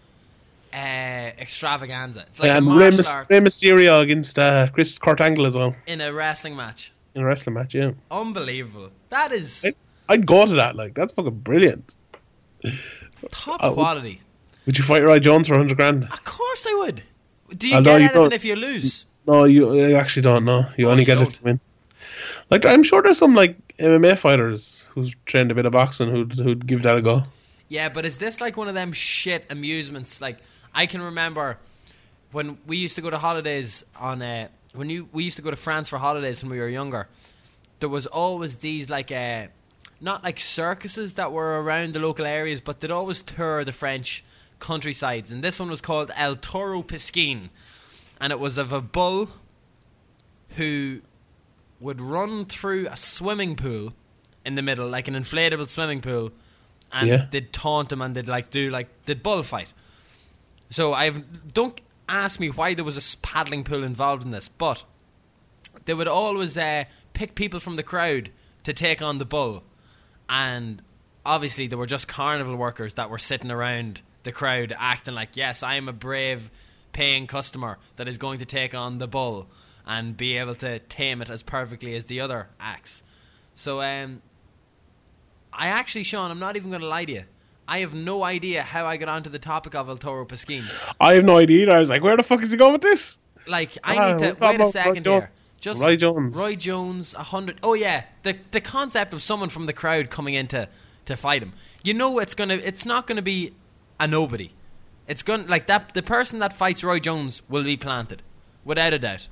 [0.73, 2.21] uh, extravaganza.
[2.27, 2.57] It's like are.
[2.57, 6.91] a Rey, Rey Mysterio against uh, Chris Kurt Angle as well in a wrestling match.
[7.15, 7.73] in a wrestling match.
[7.75, 7.91] Yeah.
[8.11, 8.89] Unbelievable.
[9.09, 9.77] That is It-
[10.09, 10.75] I'd go to that.
[10.75, 11.95] Like that's fucking brilliant.
[13.31, 14.21] top I quality.
[14.65, 16.03] Would you fight Roy Jones for hundred grand?
[16.05, 17.01] Of course I would.
[17.57, 19.05] Do you Although get you anything if you lose?
[19.25, 20.65] No, you, you actually don't know.
[20.77, 21.33] You Oh, only you get it don't?
[21.33, 21.59] to win.
[22.49, 26.33] Like I'm sure there's some like MMA fighters who's trained a bit of boxing who'd
[26.33, 27.23] who'd give that a go.
[27.69, 30.21] Yeah, but is this like one of them shit amusements?
[30.21, 30.37] Like
[30.73, 31.59] I can remember
[32.31, 35.49] when we used to go to holidays on uh, when you we used to go
[35.51, 37.07] to France for holidays when we were younger.
[37.79, 39.47] There was always these like uh,
[40.01, 44.23] not like circuses that were around the local areas, but they'd always tour the French
[44.59, 45.31] countrysides.
[45.31, 47.49] And this one was called El Toro Piscine,
[48.19, 49.29] and it was of a bull
[50.57, 51.01] who
[51.79, 53.93] would run through a swimming pool
[54.45, 56.31] in the middle, like an inflatable swimming pool,
[56.91, 57.27] and Yeah.
[57.29, 59.73] they'd taunt him and they'd like do like they'd bullfight.
[60.69, 64.83] So I've don't ask me why there was a paddling pool involved in this, but
[65.85, 68.29] they would always uh, pick people from the crowd
[68.63, 69.63] to take on the bull,
[70.29, 70.81] and
[71.25, 75.63] obviously there were just carnival workers that were sitting around the crowd acting like, yes,
[75.63, 76.51] I am a brave
[76.93, 79.47] paying customer that is going to take on the bull
[79.85, 83.03] and be able to tame it as perfectly as the other acts.
[83.55, 84.21] So, um,
[85.53, 87.23] I actually, Sean, I'm not even going to lie to you.
[87.67, 90.63] I have no idea how I got onto the topic of El Toro Pasquin.
[91.01, 91.63] I have no idea.
[91.63, 91.75] Either.
[91.75, 93.17] I was like, where the fuck is he going with this?
[93.45, 95.21] Like, I Ah, need to wait a about Roy second here.
[95.21, 95.55] Jones.
[95.59, 96.37] Just Roy Jones.
[96.37, 97.59] Roy Jones, a hundred.
[97.63, 100.67] Oh yeah, the the concept of someone from the crowd coming in to,
[101.05, 101.53] to fight him.
[101.83, 102.55] You know, it's gonna.
[102.55, 103.53] It's not gonna be
[103.99, 104.51] a nobody.
[105.07, 105.93] It's gonna like that.
[105.93, 108.21] The person that fights Roy Jones will be planted,
[108.65, 109.27] without a doubt.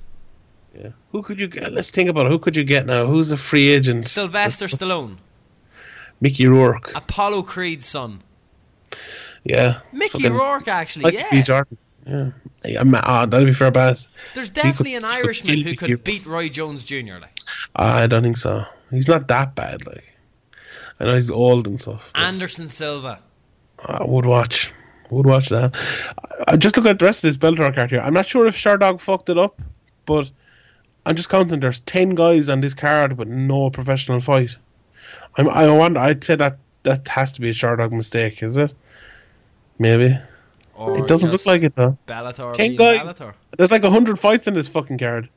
[0.74, 0.90] Yeah.
[1.12, 1.70] Who could you get?
[1.72, 2.30] Let's think about it.
[2.30, 3.04] Who could you get now?
[3.06, 4.06] Who's a free agent?
[4.06, 5.16] Sylvester Stallone,
[6.20, 6.94] Mickey Rourke.
[6.94, 8.22] Apollo Creed's son,
[9.44, 9.80] Yeah.
[9.92, 10.68] Mickey Fucking Rourke.
[10.68, 11.18] Actually, B.
[11.32, 11.42] yeah.
[11.42, 11.78] Jordan.
[12.06, 12.30] Yeah.
[13.04, 13.98] Ah, that'd be fair bad.
[14.34, 17.18] There's definitely could- an Irishman who could beat Roy Jones Jr.
[17.20, 17.38] Like
[17.76, 18.64] I don't think so.
[18.90, 19.86] He's not that bad.
[19.86, 20.04] Like,
[21.00, 22.10] I know he's old and stuff.
[22.14, 23.20] Anderson Silva.
[23.84, 24.72] I would watch.
[25.10, 25.74] Would watch that.
[25.76, 28.00] I, I just look at the rest of this Bellator card here.
[28.00, 29.60] I'm not sure if Sherdog fucked it up,
[30.06, 30.30] but
[31.04, 31.60] I'm just counting.
[31.60, 34.56] There's ten guys on this card with no professional fight.
[35.36, 36.00] I'm, I wonder.
[36.00, 38.72] I'd say that that has to be a Sherdog mistake, is it?
[39.78, 40.18] Maybe.
[40.74, 41.96] Or it doesn't look like it though.
[42.06, 42.54] Bellator.
[42.54, 43.00] Ten guys.
[43.00, 43.34] Bellator.
[43.56, 45.28] There's like a hundred fights in this fucking card.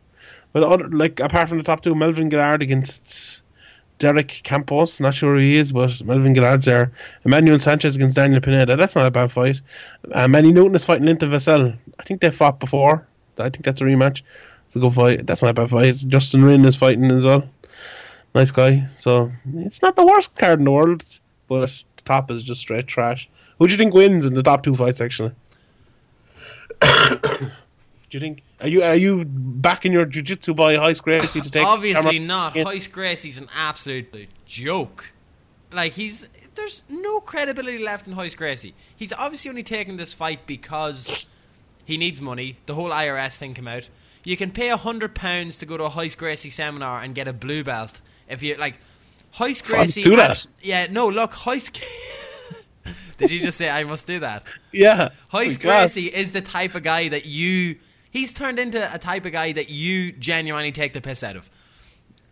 [0.51, 3.41] But other, like apart from the top two, Melvin Guillard against
[3.99, 4.99] Derek Campos.
[4.99, 6.91] Not sure who he is, but Melvin Guillard's there.
[7.23, 8.75] Emmanuel Sanchez against Daniel Pineda.
[8.75, 9.61] That's not a bad fight.
[10.11, 11.77] Uh, Manny Newton is fighting Linton Vassell.
[11.99, 13.07] I think they fought before.
[13.37, 14.23] I think that's a rematch.
[14.65, 15.25] It's a good fight.
[15.25, 15.95] That's not a bad fight.
[15.95, 17.47] Justin Wren is fighting as well.
[18.35, 18.85] Nice guy.
[18.87, 21.03] So it's not the worst card in the world,
[21.47, 23.29] but the top is just straight trash.
[23.57, 25.01] Who do you think wins in the top two fights?
[25.01, 25.31] Actually.
[28.09, 31.51] Do you think are you are you back in your jiu-jitsu boy Royce Gracie to
[31.51, 32.55] take Obviously not.
[32.55, 32.63] Yeah.
[32.63, 35.13] Royce Gracie's an absolute joke.
[35.71, 38.73] Like he's there's no credibility left in Royce Gracie.
[38.95, 41.29] He's obviously only taking this fight because
[41.85, 42.57] he needs money.
[42.65, 43.89] The whole IRS thing came out.
[44.23, 47.27] You can pay a hundred pounds to go to a Royce Gracie seminar and get
[47.27, 48.75] a blue belt if you like.
[49.39, 50.01] Royce Oh, Gracie.
[50.03, 50.45] do that.
[50.61, 51.07] Yeah, no.
[51.07, 51.69] Look, Royce.
[53.17, 54.43] Did you just say I must do that?
[54.71, 55.09] Yeah.
[55.33, 55.79] Royce Oh, God.
[55.81, 57.75] Gracie is the type of guy that you.
[58.11, 61.49] He's turned into a type of guy that you genuinely take the piss out of.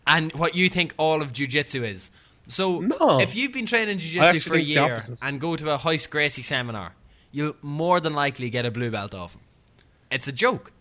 [0.07, 2.09] And what you think all of Jiu Jitsu is.
[2.47, 3.19] So, No.
[3.19, 5.55] if you've been training Jiu I Jitsu for a think it's the year and go
[5.57, 6.95] to a Royce Gracie seminar,
[7.31, 9.41] you'll more than likely get a blue belt off him.
[10.09, 10.71] It's a joke.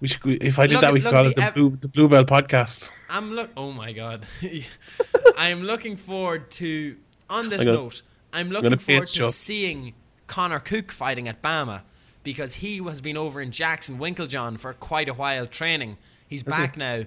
[0.00, 1.78] We should, if I did Look that, we could call it the the ev- Blue,
[1.80, 2.90] the Blue Bell Podcast.
[3.14, 3.50] I'm look.
[3.56, 4.26] Oh my god,
[5.38, 6.96] I'm looking forward to.
[7.30, 8.02] On this I'm gonna- note,
[8.32, 9.94] I'm looking forward to seeing
[10.26, 11.82] Connor Cook fighting at BAMMA
[12.24, 15.96] because he has been over in Jackson Winkeljohn for quite a while training.
[16.28, 17.04] He's back now,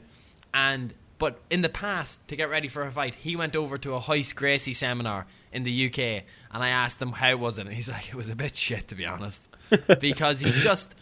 [0.54, 3.96] and but in the past to get ready for a fight, he went over to
[3.96, 7.76] a Royce Gracie seminar in the UK, and I asked him how was it, and
[7.76, 9.48] he's like, it was a bit shit to be honest,
[10.00, 10.96] because he's just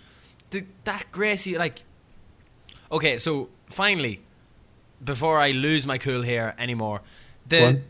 [0.86, 1.84] that Gracie like.
[2.92, 4.22] Okay, so finally,
[5.04, 7.02] before I lose my cool here anymore,
[7.48, 7.82] the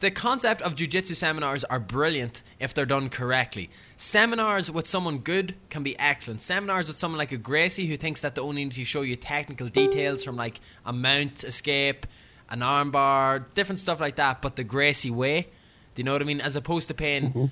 [0.00, 3.70] the concept of jujitsu seminars are brilliant if they're done correctly.
[3.96, 6.42] Seminars with someone good can be excellent.
[6.42, 9.16] Seminars with someone like a Gracie who thinks that they only need to show you
[9.16, 12.06] technical details from like a mount escape,
[12.50, 15.48] an armbar, different stuff like that, but the Gracie way.
[15.94, 16.42] Do you know what I mean?
[16.42, 17.46] As opposed to paying mm-hmm.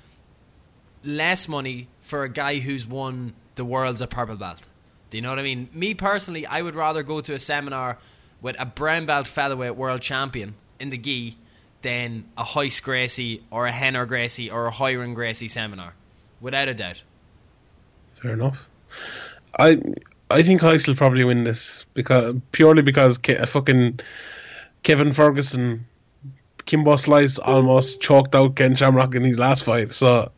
[1.03, 4.61] less money for a guy who's won the world's a purple belt.
[5.09, 5.67] Do you know what I mean?
[5.73, 7.97] Me personally, I would rather go to a seminar
[8.45, 11.35] with a brown belt featherweight world champion in the gi
[11.81, 15.95] than a Royce Gracie or a Rener Gracie or a Ryron Gracie seminar.
[16.39, 17.01] Without a doubt.
[18.21, 18.67] Fair enough.
[19.57, 19.81] I
[20.29, 23.99] I think Royce will probably win this because purely because Ke- fucking
[24.83, 25.83] Kevin Ferguson,
[26.65, 29.91] Kimbo Slice almost choked out Ken Shamrock in his last fight.
[29.91, 30.31] So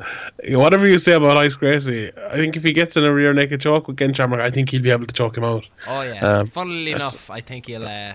[0.49, 3.61] whatever you say about Royce Gracie, I think if he gets in a rear naked
[3.61, 5.65] choke with Ken Shamrock, I think he'll be able to choke him out.
[5.87, 6.19] Oh yeah.
[6.19, 8.13] Um, Funnily enough, I think he'll uh,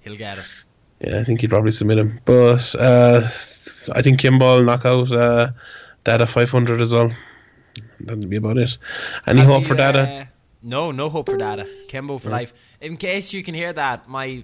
[0.00, 0.44] he'll get it.
[1.00, 2.20] Yeah, I think he'd probably submit him.
[2.24, 3.20] But uh,
[3.94, 5.50] I think Kimbo will knock out uh,
[6.02, 7.12] Dada 500 as well.
[8.00, 8.78] That'd be about it.
[9.26, 10.00] Any Have hope you, for Dada?
[10.02, 10.24] uh,
[10.62, 11.66] no, no hope for Dada.
[11.86, 12.52] Kimbo for life.
[12.80, 14.42] In case you can hear that, my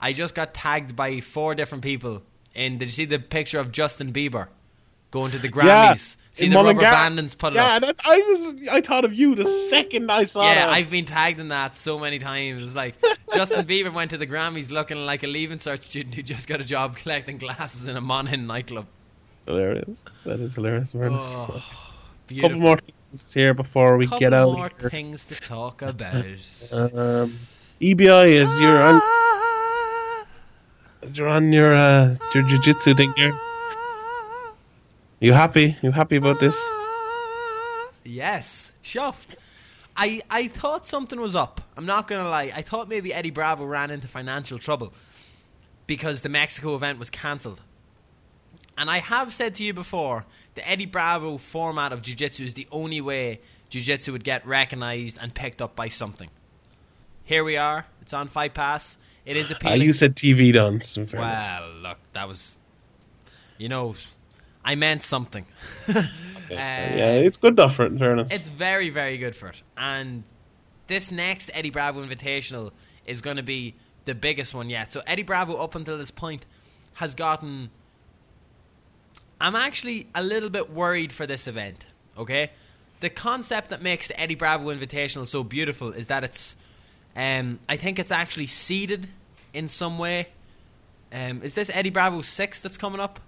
[0.00, 2.22] I just got tagged by four different people.
[2.54, 4.48] In did you see the picture of Justin Bieber
[5.10, 6.16] going to the Grammys?
[6.32, 7.82] See in the Rubberbandits put yeah, up.
[7.82, 8.68] that's, I was.
[8.70, 10.68] I thought of you the second I saw Yeah, that.
[10.70, 12.62] I've been tagged in that so many times.
[12.62, 12.94] It's like
[13.34, 16.60] Justin Bieber went to the Grammys looking like a Leaving Cert student who just got
[16.60, 18.86] a job collecting glasses in a Monaghan nightclub.
[19.46, 20.04] hilarious.
[20.24, 20.92] That is hilarious.
[20.94, 21.62] Oh,
[22.40, 22.78] Couple more
[23.10, 24.52] things here before we Couple get out.
[24.52, 24.90] more here.
[24.90, 26.14] things to talk about.
[26.72, 27.34] Um,
[27.80, 29.00] EBI is you're on.
[31.14, 33.32] You're on your uh, your jiu-jitsu thing here.
[35.20, 35.76] You happy?
[35.82, 36.60] You happy about this?
[38.04, 39.36] Yes, chuffed.
[39.96, 41.60] I, I thought something was up.
[41.76, 42.52] I'm not to lie.
[42.54, 44.94] I thought maybe Eddie Bravo ran into financial trouble
[45.86, 47.60] because the Mexico event was cancelled.
[48.78, 50.24] And I have said to you before,
[50.54, 54.46] the Eddie Bravo format of Jiu Jitsu is the only way Jiu Jitsu would get
[54.46, 56.30] recognized and picked up by something.
[57.24, 57.84] Here we are.
[58.00, 58.96] It's on Fight Pass.
[59.26, 59.82] It is Uh, appealing.
[59.82, 60.96] you said TV dance.
[60.96, 61.44] in fairness.
[61.44, 62.52] Well, look, that was,
[63.58, 63.94] you know,
[64.64, 65.46] I meant something.
[66.50, 67.92] Uh, yeah, it's good enough for it.
[67.92, 69.62] In fairness, It's very, very good for it.
[69.76, 70.24] And
[70.88, 72.72] this next Eddie Bravo Invitational
[73.06, 74.90] is going to be the biggest one yet.
[74.90, 76.44] So Eddie Bravo, up until this point,
[76.94, 77.70] has gotten.
[79.40, 81.86] I'm actually a little bit worried for this event.
[82.18, 82.50] Okay,
[82.98, 86.56] the concept that makes the Eddie Bravo Invitational so beautiful is that it's.
[87.16, 89.08] Um, I think it's actually seeded
[89.52, 90.28] in some way.
[91.12, 93.20] Um, is this Eddie Bravo six that's coming up?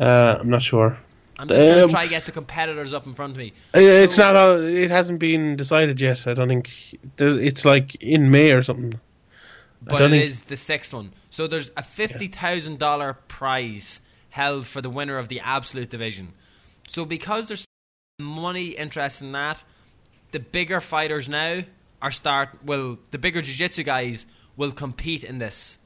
[0.00, 0.96] uh, I'm not sure.
[1.38, 3.52] I'm just going Um, to try to get the competitors up in front of me.
[3.74, 4.36] It's So- not.
[4.36, 6.26] all- It hasn't been decided yet.
[6.26, 6.70] I don't think.
[7.16, 9.00] There's, it's like in May or something.
[9.82, 11.12] but it think- is the sixth one.
[11.30, 14.00] So there's a fifty thousand dollar prize
[14.30, 16.34] held for the winner of the absolute division.
[16.86, 17.64] So because there's
[18.18, 19.64] money interest in that,
[20.32, 21.62] the bigger fighters now
[22.02, 25.78] are start will the bigger jiu-jitsu guys will compete in this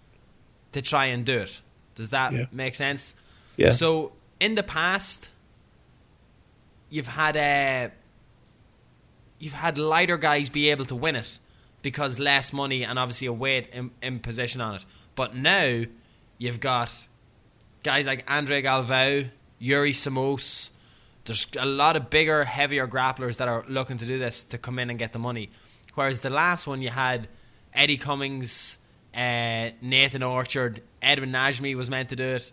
[0.73, 1.61] to try and do it.
[1.95, 2.47] Does that Yeah.
[2.53, 3.15] make sense?
[3.57, 3.71] Yeah.
[3.73, 5.29] So in the past,
[6.91, 7.91] you've had a
[9.39, 11.39] you've had lighter guys be able to win it
[11.83, 14.85] because less money and obviously a weight in, imposition on it.
[15.15, 15.83] But now
[16.39, 16.91] you've got
[17.83, 20.71] guys like Andre Galvao, Yuri Simões.
[21.27, 24.79] There's a lot of bigger, heavier grapplers that are looking to do this to come
[24.79, 25.51] in and get the money.
[25.95, 27.29] Whereas the last one you had
[27.73, 28.79] Eddie Cummings,
[29.15, 32.53] uh, Nathan Orchard, Edwin Najmi was meant to do it,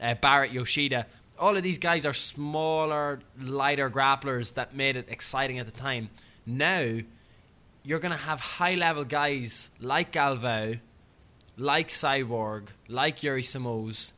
[0.00, 1.06] uh, Barrett Yoshida.
[1.38, 6.08] All of these guys are smaller, lighter grapplers that made it exciting at the time.
[6.46, 6.98] Now
[7.84, 10.78] you're going to have high level guys like Galvao,
[11.56, 14.12] like Cyborg, like Yuri Simões,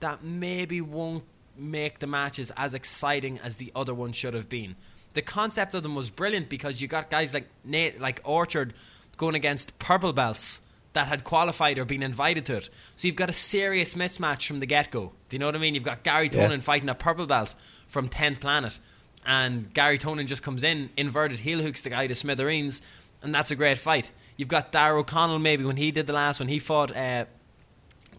[0.00, 1.24] that maybe won't
[1.56, 4.76] make the matches as exciting as the other one should have been.
[5.14, 8.74] The concept of them was brilliant because you got guys like Nate, like Orchard
[9.16, 10.62] going against purple belts
[10.92, 12.70] that had qualified or been invited to it.
[12.96, 15.12] So you've got a serious mismatch from the get go.
[15.28, 15.74] Do you know what I mean?
[15.74, 16.58] You've got Gary Yeah.
[16.58, 17.54] Fighting a purple belt
[17.86, 18.80] from 10th Planet,
[19.24, 22.82] and Garry Tonon just comes in, inverted heel hooks the guy to smithereens,
[23.22, 24.10] and that's a great fight.
[24.36, 26.96] You've got Darrow O'Connell maybe when he did the last one, he fought.
[26.96, 27.26] Uh,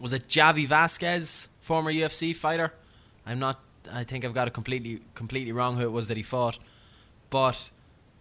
[0.00, 2.72] was it Javi Vasquez, former UFC fighter?
[3.26, 3.60] I'm not.
[3.92, 6.58] I think I've got it completely completely wrong who it was that he fought,
[7.32, 7.70] but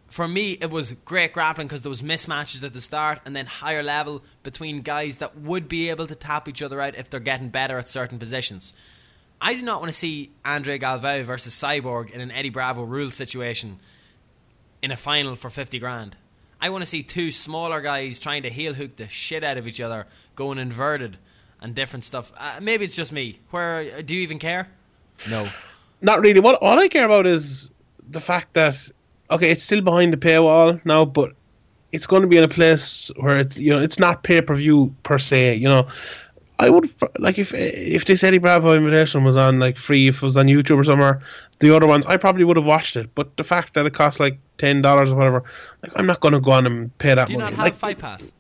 [0.08, 3.46] for me it was great grappling because there was mismatches at the start and then
[3.46, 7.20] higher level between guys that would be able to tap each other out if they're
[7.20, 8.74] getting better at certain positions.
[9.42, 13.12] I do not want to see Andre Galvao versus Cyborg in an Eddie Bravo rule
[13.12, 13.80] situation
[14.82, 16.16] in a final for 50 grand.
[16.62, 19.68] I want to see two smaller guys trying to heel hook the shit out of
[19.68, 20.06] each other,
[20.36, 21.18] going inverted
[21.60, 22.32] and different stuff.
[22.38, 23.40] Uh, maybe it's just me.
[23.50, 24.70] Where do you even care?
[25.28, 25.50] No.
[26.02, 26.40] not really.
[26.40, 27.72] What all I care about is
[28.08, 28.90] the fact that
[29.32, 31.32] okay, it's still behind the paywall now, but
[31.92, 34.56] it's going to be in a place where it's you know it's not pay per
[34.56, 35.56] view per se.
[35.56, 35.88] You know,
[36.60, 36.90] I would
[37.20, 40.48] like if if this Eddie Bravo invitation was on like free, if it was on
[40.48, 41.22] YouTube or somewhere.
[41.60, 44.20] The other ones, I probably would have watched it, but the fact that it costs
[44.20, 45.44] like ten dollars or whatever,
[45.84, 47.52] like I'm not going to go on and pay that Do you money.
[47.52, 48.32] not have like, Fight Pass?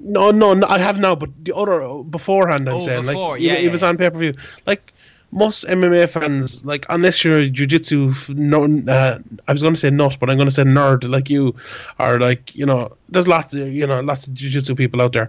[0.00, 3.40] no, no, no, I have now, but the other beforehand, I'm Oh, saying, before, like,
[3.40, 3.88] yeah, it, yeah, it was yeah.
[3.88, 4.32] on pay per view.
[4.66, 4.92] Like
[5.34, 9.90] most MMA fans, like unless you're a jiu-jitsu, no, uh, I was going to say
[9.90, 11.54] nut, but I'm going to say nerd, like you,
[11.98, 12.18] are.
[12.20, 15.28] like you know, there's lots, of, you know, lots of jiu-jitsu people out there.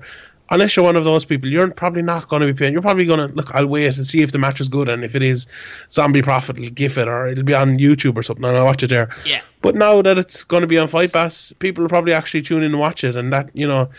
[0.51, 2.71] Unless you're one of those people, you're probably not going to be paying.
[2.71, 3.49] You're probably going to look.
[3.55, 5.47] I'll wait and see if the match is good, and if it is,
[5.89, 8.83] Zombie Prophet will give it, or it'll be on YouTube or something, and I'll watch
[8.83, 9.09] it there.
[9.25, 9.41] Yeah.
[9.61, 12.59] But now that it's going to be on Fight Pass, people will probably actually tune
[12.59, 13.89] in and watch it, and that you know,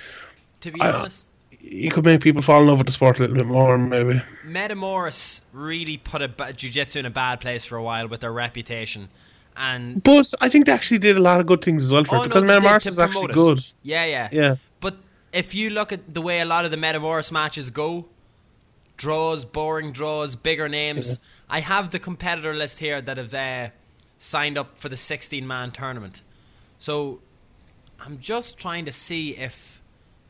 [0.61, 1.27] To be I- honest,
[1.69, 4.23] it could make people fall in love with the sport a little bit more, maybe.
[4.47, 8.33] Metamoris really put a ba- jiu-jitsu in a bad place for a while with their
[8.33, 9.09] reputation.
[9.57, 12.17] And But I think they actually did a lot of good things as well for
[12.17, 13.35] Oh, it because they Metamoris to is actually it.
[13.35, 13.65] good.
[13.83, 14.29] Yeah, yeah.
[14.31, 14.57] Yeah.
[14.81, 14.97] But
[15.33, 18.07] if you look at the way a lot of the Metamoris matches go,
[18.97, 21.21] draws, boring draws, bigger names.
[21.51, 23.69] I have the competitor list here that have uh,
[24.19, 26.23] signed up for the 16 man tournament.
[26.79, 27.21] So
[28.01, 29.76] I'm just trying to see if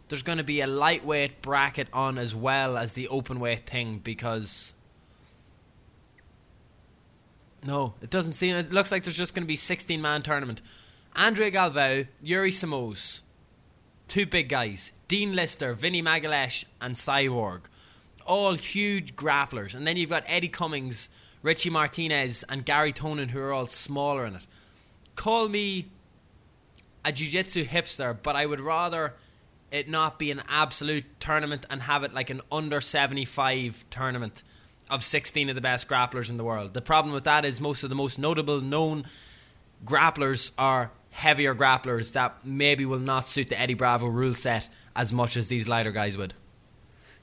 [0.09, 3.99] there's going to be a lightweight bracket on as well as the open weight thing
[3.99, 4.73] because.
[7.65, 8.55] No, it doesn't seem.
[8.55, 10.63] It looks like there's just going to be 16 man tournament.
[11.17, 13.23] Andre Galvao, Yuri Simões,
[14.07, 17.63] two big guys, Dean Lister, Vinny Magalhães, and Cyborg,
[18.27, 19.75] all huge grapplers.
[19.75, 21.09] And then you've got Eddie Cummings,
[21.43, 24.47] Richie Martinez, and Garry Tonon, who are all smaller in it.
[25.17, 25.87] call me
[27.05, 29.15] a jiu-jitsu hipster, but I would rather
[29.71, 34.43] it not be an absolute tournament and have it like an under 75 tournament
[34.89, 36.75] of 16 of the best grapplers in the world.
[36.75, 39.05] The problem with that is most of the most notable known
[39.85, 45.13] grapplers are heavier grapplers that maybe will not suit the Eddie Bravo rule set as
[45.13, 46.35] much as these lighter guys would.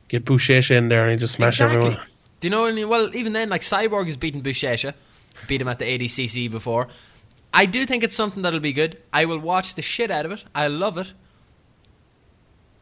[0.08, 2.00] Get Buchecha in there and he just smash everyone.
[2.40, 2.66] Do you know?
[2.66, 4.94] Any, well, even then, like Cyborg has beaten Buchecha,
[5.48, 6.90] beat him at the ADCC before.
[7.54, 9.02] I do think it's something that'll be good.
[9.14, 10.44] I will watch the shit out of it.
[10.54, 11.14] I love it.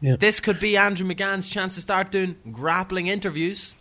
[0.02, 0.16] Yeah.
[0.16, 3.76] This could be Andrew McGann's chance to start doing grappling interviews.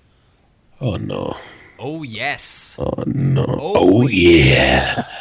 [0.80, 1.36] Oh no.
[1.80, 2.78] Oh yes.
[2.80, 3.46] Oh no.
[3.48, 5.04] Oh, yeah.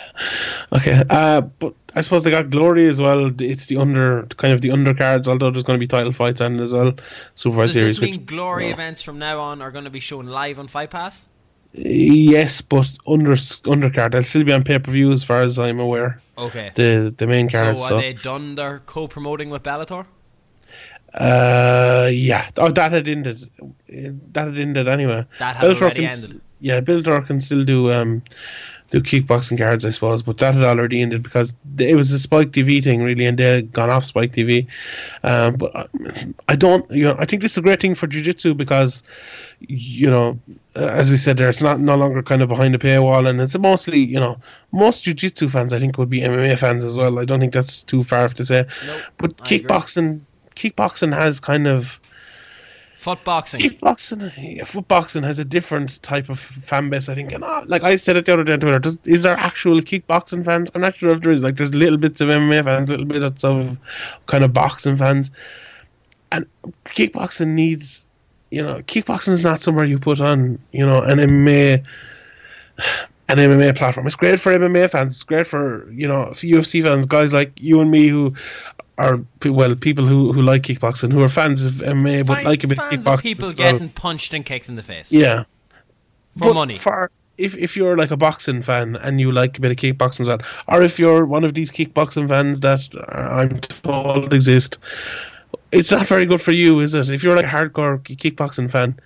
[0.73, 1.03] Okay.
[1.11, 3.33] Uh, but I suppose they got glory as well.
[3.41, 6.61] It's the under kind of the undercards, although there's going to be title fights and
[6.61, 6.93] as well.
[7.35, 7.95] Super Does series.
[7.97, 8.75] this mean which- glory no.
[8.75, 11.27] events from now on are going to be shown live on Fight Pass?
[11.73, 14.13] Yes, but under undercard.
[14.13, 16.21] They'll still be on pay per view as far as I'm aware.
[16.37, 16.71] Okay.
[16.75, 17.79] The the main cards.
[17.81, 20.07] so are So, they done their co-promoting with Bellator?
[21.15, 22.49] Uh, yeah.
[22.57, 23.49] Oh, that had ended.
[23.89, 25.27] That had ended anyway.
[25.39, 26.41] That had Bellator already ended.
[26.61, 28.23] Yeah, Bellator can still do um
[28.91, 32.51] do kickboxing cards, I suppose, but that had already ended because it was a Spike
[32.51, 34.67] TV thing, really, and they had gone off Spike TV.
[35.23, 35.87] Um, but I,
[36.49, 39.05] I don't, you know, I think this is a great thing for jiu-jitsu because,
[39.61, 40.41] you know,
[40.75, 43.41] uh, as we said there, it's not no longer kind of behind a paywall, and
[43.41, 44.41] it's mostly, you know,
[44.73, 47.21] most jiu-jitsu fans I think would be MMA fans as well.
[47.21, 48.67] I don't think that's too far off to say.
[48.87, 50.21] Nope, but I agree.
[50.61, 52.01] Kickboxing, has kind of
[53.01, 53.61] Footboxing.
[53.61, 57.09] kickboxing, yeah, footboxing has a different type of fan base.
[57.09, 59.23] I think, and uh, like I said it the other day on Twitter, does, is
[59.23, 60.71] there actual kickboxing fans?
[60.75, 61.43] I'm not sure if there is.
[61.43, 63.79] Like, there's little bits of MMA fans, little bits of
[64.27, 65.31] kind of boxing fans,
[66.31, 66.45] and
[66.85, 68.07] kickboxing needs,
[68.51, 71.83] you know, kickboxing is not somewhere you put on, you know, an MMA.
[73.29, 74.09] An MMA platform.
[74.09, 75.15] It's great for MMA fans.
[75.15, 78.35] It's great for you know UFC fans, guys like you and me who
[79.01, 82.65] are well people who, who like kickboxing, who are fans of MMA but Fine- like
[82.65, 83.15] a bit of fans kickboxing.
[83.15, 83.55] of people well.
[83.55, 85.11] getting punched and kicked in the face.
[85.13, 85.45] Yeah.
[86.39, 86.79] For But money.
[86.79, 90.21] For if if you're like a boxing fan and you like a bit of kickboxing
[90.21, 94.77] as well, or if you're one of these kickboxing fans that uh, I'm told exist,
[95.73, 97.09] it's not very good for you, is it?
[97.09, 98.99] If you're like a hardcore kickboxing fan,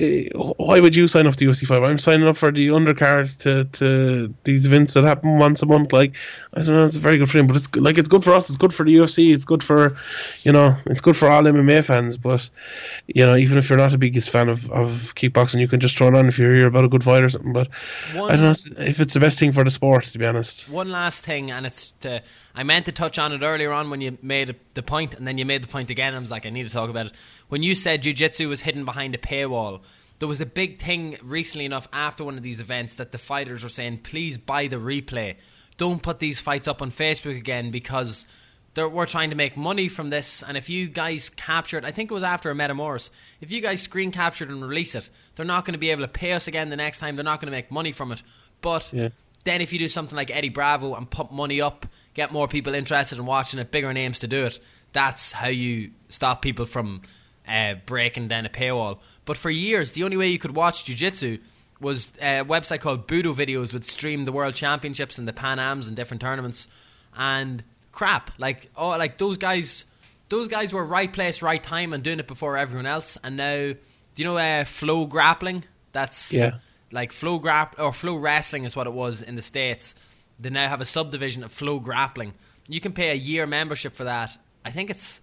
[0.00, 1.82] eh, why would you sign up to UFC five?
[1.82, 5.92] I'm signing up for the undercards to, to these events that happen once a month.
[5.92, 6.14] Like
[6.54, 8.32] I don't know, it's a very good for him, but it's like it's good for
[8.32, 8.48] us.
[8.48, 9.32] It's good for the UFC.
[9.32, 9.96] It's good for
[10.42, 12.16] you know, it's good for all MMA fans.
[12.16, 12.48] But
[13.06, 15.96] you know, even if you're not the biggest fan of, of kickboxing, you can just
[15.96, 17.52] throw it on if you hear about a good fight or something.
[17.52, 17.68] But
[18.14, 20.68] One- I don't know if it's the best thing for the sport, to be honest.
[20.68, 22.22] One last thing, and it's to.
[22.60, 25.38] I meant to touch on it earlier on when you made the point, and then
[25.38, 26.14] you made the point again.
[26.14, 27.12] I was like, I need to talk about it.
[27.48, 29.80] When you said jiu-jitsu was hidden behind a paywall,
[30.18, 33.62] there was a big thing recently enough after one of these events that the fighters
[33.62, 35.36] were saying, please buy the replay.
[35.78, 38.26] Don't put these fights up on Facebook again because
[38.74, 40.42] they're, we're trying to make money from this.
[40.42, 43.08] And if you guys captured, I think it was after a Metamoris,
[43.40, 46.08] if you guys screen captured and release it, they're not going to be able to
[46.08, 47.16] pay us again the next time.
[47.16, 48.22] They're not going to make money from it.
[48.60, 49.08] But Yeah.
[49.46, 52.74] then if you do something like Eddie Bravo and pump money up, get more people
[52.74, 54.58] interested in watching it, bigger names to do it,
[54.92, 57.02] that's how you stop people from
[57.48, 58.98] uh, breaking down a paywall.
[59.24, 61.38] But for years, the only way you could watch jiu-jitsu
[61.80, 65.86] was a website called Budo Videos would stream the World Championships and the Pan Ams
[65.88, 66.68] and different tournaments
[67.16, 67.62] and
[67.92, 68.30] crap.
[68.38, 69.84] Like oh like those guys
[70.28, 73.72] those guys were right place, right time and doing it before everyone else and now
[73.72, 73.76] do
[74.16, 75.64] you know uh, flow grappling?
[75.92, 76.58] That's Yeah.
[76.92, 79.94] like flow grap or flow wrestling is what it was in the states.
[80.40, 82.34] They now have a subdivision of flow grappling.
[82.68, 84.36] You can pay a year membership for that.
[84.64, 85.20] I think it's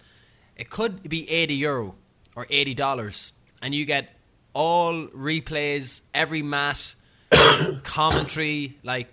[0.55, 1.95] it could be eighty euro
[2.35, 4.09] or eighty dollars, and you get
[4.53, 6.95] all replays, every mat,
[7.83, 9.07] commentary, like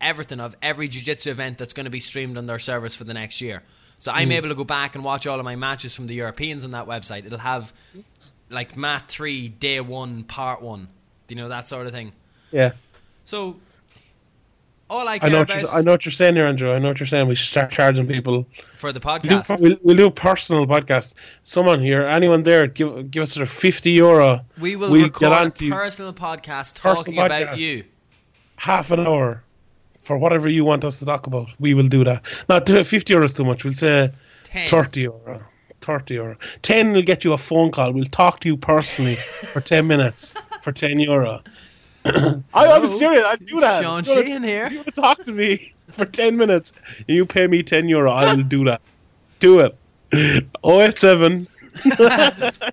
[0.00, 3.14] everything of every jiu-jitsu event that's going to be streamed on their service for the
[3.14, 3.62] next year.
[3.98, 4.34] So I'm mm.
[4.34, 6.88] able to go back and watch all of my matches from the Europeans on that
[6.88, 7.24] website.
[7.24, 7.72] It'll have
[8.50, 10.88] like mat three, day one, part one.
[11.28, 12.12] Do you know that sort of thing.
[12.50, 12.72] Yeah.
[13.24, 13.60] So
[14.92, 16.70] all I I know, what about you're, I know what you're saying here, Andrew.
[16.70, 17.26] I know what you're saying.
[17.28, 18.46] We should start charging people.
[18.74, 21.14] for the We'll do, podcast, we'll, we'll do a personal podcast.
[21.42, 24.44] Someone here, anyone there, give give us sort of 50 euro.
[24.58, 25.32] we will we'll record
[25.62, 27.84] a personal podcast Personal talking about you.
[28.56, 29.42] half an hour
[30.02, 31.48] for whatever you want us to talk about.
[31.58, 32.22] We will do that.
[32.48, 33.64] Not 50 euros too much.
[33.64, 34.10] We'll say
[34.44, 34.68] 10.
[34.68, 35.42] 30 euro.
[35.80, 36.36] 30 euro.
[36.62, 37.92] 10 will get you a phone call.
[37.92, 41.42] We'll talk to you personally for 10 minutes for 10 euro.
[42.54, 43.22] I, I was serious.
[43.24, 43.82] I'd do that.
[43.82, 44.68] Sean You Sheehan here.
[44.70, 48.10] You want to talk to me for 10 minutes and you pay me 10 euro.
[48.10, 48.80] I will do that.
[49.38, 49.78] Do it.
[50.64, 51.48] 087.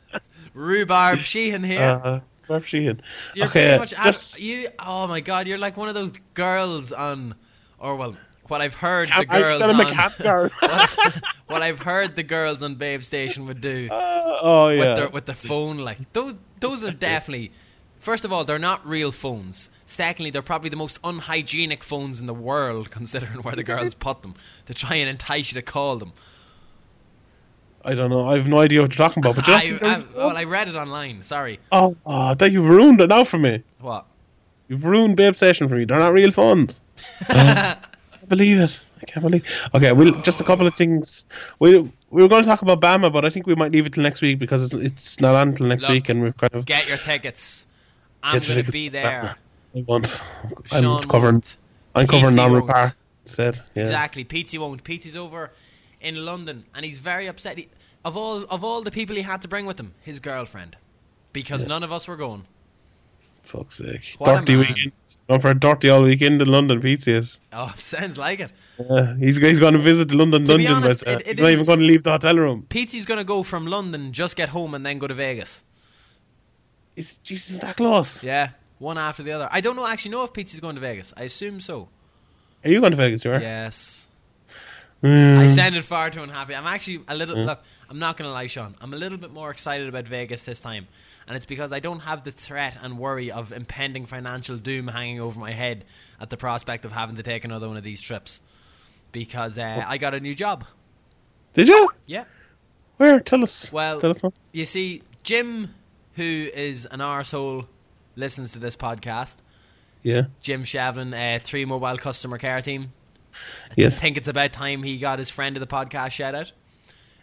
[0.53, 2.01] Rhubarb Sheehan here.
[2.03, 2.19] Uh,
[2.49, 3.01] Mark Sheehan.
[3.35, 4.67] You're okay, pretty uh, much at, just- you.
[4.79, 7.35] Oh my god, you're like one of those girls on,
[7.77, 10.51] or well, what I've heard the girls sent him a on car.
[10.59, 14.79] what, what I've heard the girls on Babe Station would do oh yeah.
[14.79, 17.51] with their with the phone like those those are definitely
[17.99, 22.25] first of all they're not real phones secondly they're probably the most unhygienic phones in
[22.25, 24.33] the world considering where the girls put them
[24.65, 26.13] to try and entice you to call them
[27.81, 28.27] I don't know.
[28.27, 29.37] I have no idea what you're talking about.
[29.37, 32.99] But I, actually- I, well I read it online sorry oh, oh, that you've ruined
[33.01, 33.63] it now for me.
[33.79, 34.05] what
[34.69, 35.85] You've ruined Babe Station for me.
[35.85, 36.79] They're not real phones.
[37.29, 37.75] I
[38.27, 38.85] believe it.
[39.01, 39.45] I can't believe.
[39.73, 41.25] Okay, we'll just a couple of things.
[41.57, 41.79] We
[42.11, 44.03] we were going to talk about BAMMA, but I think we might leave it till
[44.03, 46.65] next week because it's, it's not on till next Look, week, and we've kind of
[46.65, 47.65] get your tickets
[48.23, 49.35] I'm going to be there
[49.75, 49.79] I.
[50.65, 51.35] Sean I'm covering.
[51.35, 51.57] won't.
[51.95, 52.93] I'm covering non repair.
[53.25, 53.83] Said yeah.
[53.83, 54.23] Exactly.
[54.23, 54.83] Petey won't.
[54.83, 55.51] Petey's over
[56.01, 57.57] in London, and he's very upset.
[57.57, 57.67] He,
[58.03, 60.75] of all of all the people he had to bring with him, his girlfriend,
[61.33, 62.45] because none of us were going.
[63.43, 64.15] Fuck's sake.
[64.17, 64.91] What dirty weekend.
[65.27, 67.39] Going for a dirty all weekend in London, Pizza is.
[67.53, 68.51] Oh, it sounds like it.
[68.89, 71.27] Uh, he's he's going to visit the London To dungeon, honest, but uh, it- it
[71.27, 72.65] he's not even going to leave the hotel room.
[72.69, 75.63] Petey's going to go from London, just get home, and then go to Vegas.
[76.99, 78.21] It's Jesus that close.
[78.21, 79.47] Yeah, one after the other.
[79.49, 81.13] I don't know actually know if Petey's going to Vegas.
[81.15, 81.87] I assume so.
[82.65, 83.23] Are you going to Vegas?
[83.23, 83.39] You are.
[83.39, 84.09] Yes.
[85.01, 85.37] Mm.
[85.37, 86.53] I sounded far too unhappy.
[86.53, 87.37] I'm actually a little.
[87.37, 88.75] Look, I'm not going to lie, Sean.
[88.81, 90.89] I'm a little bit more excited about Vegas this time,
[91.25, 95.21] and it's because I don't have the threat and worry of impending financial doom hanging
[95.21, 95.85] over my head
[96.19, 98.41] at the prospect of having to take another one of these trips.
[99.13, 100.65] Because uh, I got a new job.
[101.53, 101.89] Did you?
[102.07, 102.25] Yeah.
[102.97, 103.21] Where?
[103.21, 103.71] Tell us.
[103.71, 104.21] Well, tell us.
[104.51, 105.73] You see, Jim,
[106.15, 107.67] who is an arsehole,
[108.15, 109.37] listens to this podcast.
[110.03, 110.23] Yeah.
[110.41, 112.93] Jim Shavlin, uh, three mobile customer care team.
[113.75, 113.97] Yes.
[113.97, 116.51] I think it's about time he got his friend of the podcast shout out.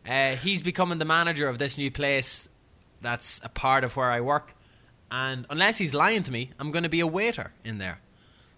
[0.08, 2.48] Uh, he's becoming the manager of this new place
[3.02, 4.54] that's a part of where I work.
[5.10, 8.00] And unless he's lying to me, I'm going to be a waiter in there.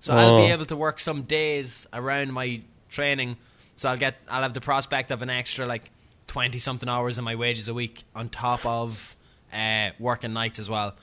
[0.01, 0.55] So I'll be Oh.
[0.55, 3.37] able to work some days around my training.
[3.77, 5.91] So I'll get I'll have the prospect of an extra like
[6.29, 9.17] 20 something hours in my wages a week on top of
[9.53, 10.95] uh, working nights as well.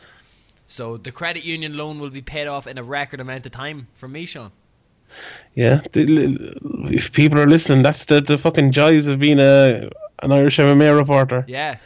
[0.68, 3.88] So the credit union loan will be paid off in a record amount of time
[3.96, 4.52] from me, Sean.
[5.54, 5.82] Yeah.
[5.94, 9.90] If people are listening, that's the, the fucking joys of being a
[10.24, 11.46] an Irish MMA reporter.
[11.48, 11.78] Yeah.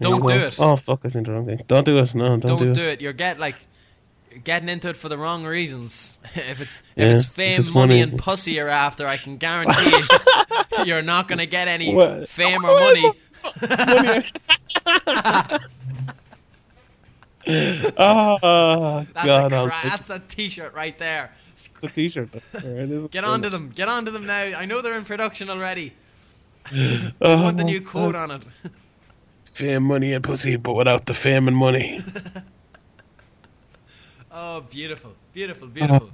[0.00, 0.56] know, Don't do well- it.
[0.60, 1.00] Oh fuck!
[1.04, 1.62] I said the wrong thing.
[1.68, 2.14] Don't do it.
[2.14, 2.92] No, don't, don't do, do, it.
[2.94, 3.00] it.
[3.00, 3.56] You're get like
[4.44, 6.18] getting into it for the wrong reasons.
[6.34, 8.02] if it's Yeah, if it's if fame, it's money, money.
[8.02, 10.04] and pussy you're after, I can guarantee you,
[10.84, 11.92] you're not going to get any
[12.26, 13.12] fame or money.
[17.48, 19.52] Oh That's God!
[19.52, 21.30] a cra- that's a t-shirt right there.
[21.80, 22.32] the t-shirt.
[22.52, 23.08] There it is.
[23.08, 23.70] Get onto them.
[23.74, 24.34] Get onto them now.
[24.58, 25.92] I know they're in production already.
[26.72, 28.44] I Oh, want the new quote on it.
[29.44, 32.02] Fame, money, and pussy, but without the fame and money.
[34.38, 36.10] Oh, beautiful, beautiful, beautiful.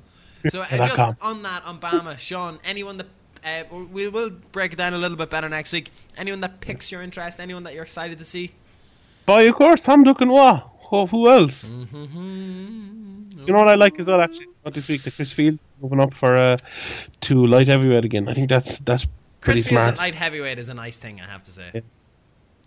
[0.49, 3.07] So uh, just on that, on BAMMA, Sean, anyone that
[3.45, 5.91] uh, we will break it down a little bit better next week.
[6.17, 8.53] Anyone that picks your interest, anyone that you're excited to see.
[9.27, 10.63] Boy, of course, Tom Duquesnoy.
[10.93, 11.65] Who, who else?
[11.69, 13.41] Mm-hmm.
[13.47, 14.21] You know what I like as well?
[14.21, 16.59] Actually, this week, the Chris Field moving up for uh,
[17.23, 18.29] to light heavyweight again.
[18.29, 19.07] I think that's that's
[19.41, 19.97] pretty Chris smart.
[19.97, 21.71] light heavyweight is a nice thing, I have to say.
[21.73, 21.81] Yeah.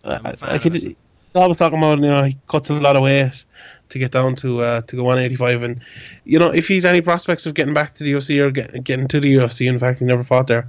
[0.04, 0.98] I'm a fan I of could, it.
[1.26, 3.46] he's always talking about you know he cuts a lot of weight
[3.90, 5.82] to get down to uh, to go 185, and
[6.24, 9.08] you know if he's any prospects of getting back to the UFC or get, getting
[9.10, 10.66] to the UFC, in fact he never fought there.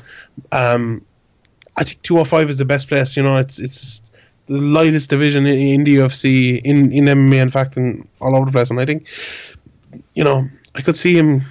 [0.52, 1.06] Um,
[1.74, 3.16] I think 205 is the best place.
[3.16, 4.02] You know it's it's
[4.46, 8.46] the lightest division in, in the UFC in in MMA, in fact, and all over
[8.46, 8.70] the place.
[8.70, 9.06] And I think
[10.14, 11.42] you know I could see him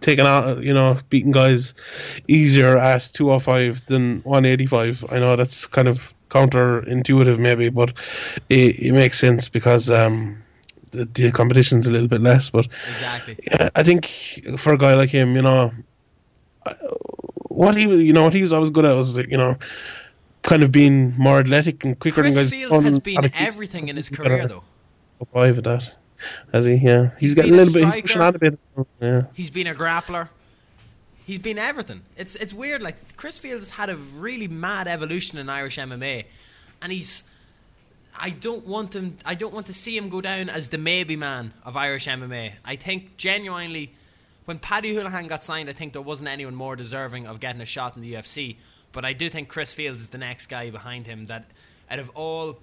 [0.00, 1.74] taking out you know beating guys
[2.28, 5.04] easier at 205 than 185.
[5.10, 7.92] I know that's kind of counterintuitive maybe, but
[8.48, 10.40] it, it makes sense because um,
[10.92, 12.50] the, the competition's a little bit less.
[12.50, 13.36] But Exactly.
[13.74, 14.06] I think
[14.58, 15.72] for a guy like him, you know,
[17.48, 19.56] what he was- you know what he was always good at was you know
[20.42, 22.50] kind of being more athletic and quicker Chris than guys.
[22.52, 24.64] Fields has on- been a everything in his career, though.
[25.32, 25.92] Five at that,
[26.52, 26.74] has he?
[26.74, 27.84] Yeah, he's, He's been a a little bit.
[27.92, 28.58] He's pushing out a bit.
[29.00, 29.22] Yeah.
[29.34, 30.28] He's been a grappler.
[31.26, 32.02] He's been everything.
[32.16, 32.82] It's it's weird.
[32.82, 36.24] Like Chris Fields has had a really mad evolution in Irish MMA,
[36.82, 37.24] and he's.
[38.22, 39.16] I don't want him.
[39.24, 42.52] I don't want to see him go down as the maybe man of Irish MMA.
[42.64, 43.92] I think genuinely,
[44.46, 47.66] when Paddy Holohan got signed, I think there wasn't anyone more deserving of getting a
[47.66, 48.56] shot in the UFC.
[48.92, 51.26] But I do think Chris Fields is the next guy behind him.
[51.26, 51.50] That
[51.90, 52.58] out of all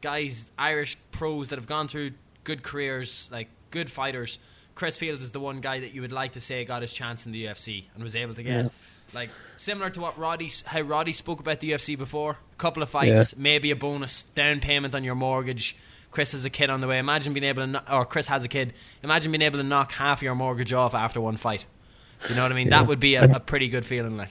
[0.00, 2.10] guys, Irish pros that have gone through
[2.44, 4.38] good careers, like good fighters,
[4.74, 7.26] Chris Fields is the one guy that you would like to say got his chance
[7.26, 8.64] in the UFC and was able to get.
[9.12, 12.88] Like similar to what Roddy, how Roddy spoke about the UFC before, a couple of
[12.88, 15.76] fights, maybe a bonus down payment on your mortgage.
[16.12, 16.98] Chris has a kid on the way.
[16.98, 18.72] Imagine being able to, or Chris has a kid.
[19.02, 21.66] Imagine being able to knock half your mortgage off after one fight.
[22.22, 22.70] Do you know what I mean?
[22.70, 24.16] That would be a, a pretty good feeling.
[24.16, 24.30] Like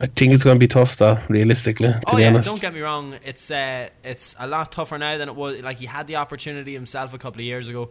[0.00, 2.48] I think it's going to be tough, though, realistically, to oh be yeah, honest.
[2.48, 3.14] don't get me wrong.
[3.24, 5.60] It's uh, it's a lot tougher now than it was.
[5.62, 7.90] Like he had the opportunity himself a couple of years ago,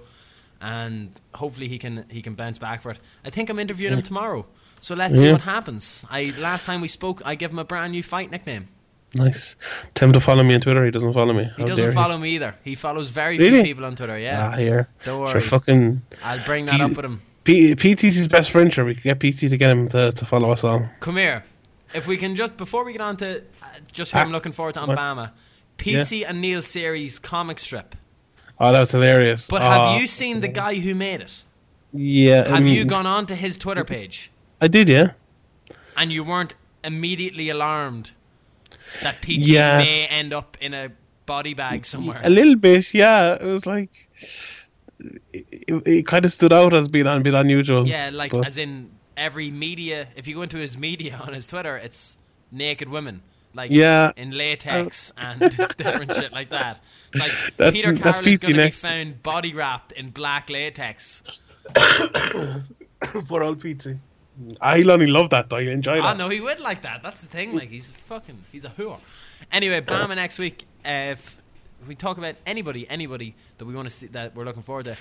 [0.62, 3.00] and hopefully he can he can bounce back for it.
[3.26, 4.46] I think I'm interviewing him tomorrow,
[4.80, 6.06] so let's see what happens.
[6.10, 8.68] I last time we spoke, I gave him a brand new fight nickname.
[9.16, 9.56] Nice.
[9.94, 10.84] Tell him to follow me on Twitter.
[10.86, 11.50] He doesn't follow me.
[11.58, 12.56] He doesn't follow me either.
[12.64, 14.18] He follows very few people on Twitter.
[14.20, 14.88] Yeah, Ah, here.
[15.06, 15.42] Don't Sure, worry.
[15.42, 16.02] fucking.
[16.24, 17.22] I'll bring that He- up with him.
[17.46, 18.84] P- PT's his best friend, sure.
[18.84, 20.86] We could get PT to get him to, to follow us all.
[21.00, 21.46] Come here.
[21.98, 24.52] If we can just before we get on to uh, just who Ah, I'm looking
[24.52, 24.90] forward to on?
[24.96, 25.32] BAMMA,
[25.78, 27.96] Pete and Neil series comic strip.
[28.60, 29.48] Oh, that was hilarious.
[29.48, 31.44] But Oh, have you seen the guy who made it?
[31.94, 32.48] Yeah.
[32.48, 35.12] Have um, you gone on to his Twitter page I did, yeah.
[35.96, 38.12] and you weren't immediately alarmed
[39.04, 39.78] that Pete Yeah.
[39.80, 40.92] may end up in a
[41.26, 42.20] body bag somewhere?
[42.24, 43.36] A little bit, yeah.
[43.36, 43.90] It was like.
[45.32, 47.88] It, it, it kind of stood out as being a bit unusual.
[47.88, 50.08] Yeah, like but- as in every media.
[50.16, 52.18] If you go into his media on his Twitter, it's
[52.52, 53.22] naked women,
[53.54, 54.12] like Yeah.
[54.16, 55.40] in latex and
[55.78, 56.80] different shit like that.
[57.12, 60.12] It's like That's- Peter that's Carroll is Petey going to be found body wrapped in
[60.12, 61.24] black latex.
[63.28, 63.88] Poor old PT.
[64.62, 65.58] I only love that, though.
[65.58, 66.18] I enjoy I that.
[66.18, 67.02] know he would like that.
[67.02, 67.56] That's the thing.
[67.56, 69.00] Like he's fucking, he's a whore.
[69.52, 70.66] Anyway, BAMMA next week.
[70.86, 71.42] Uh, if
[71.88, 74.98] we talk about anybody, anybody that we want to see that we're looking forward to.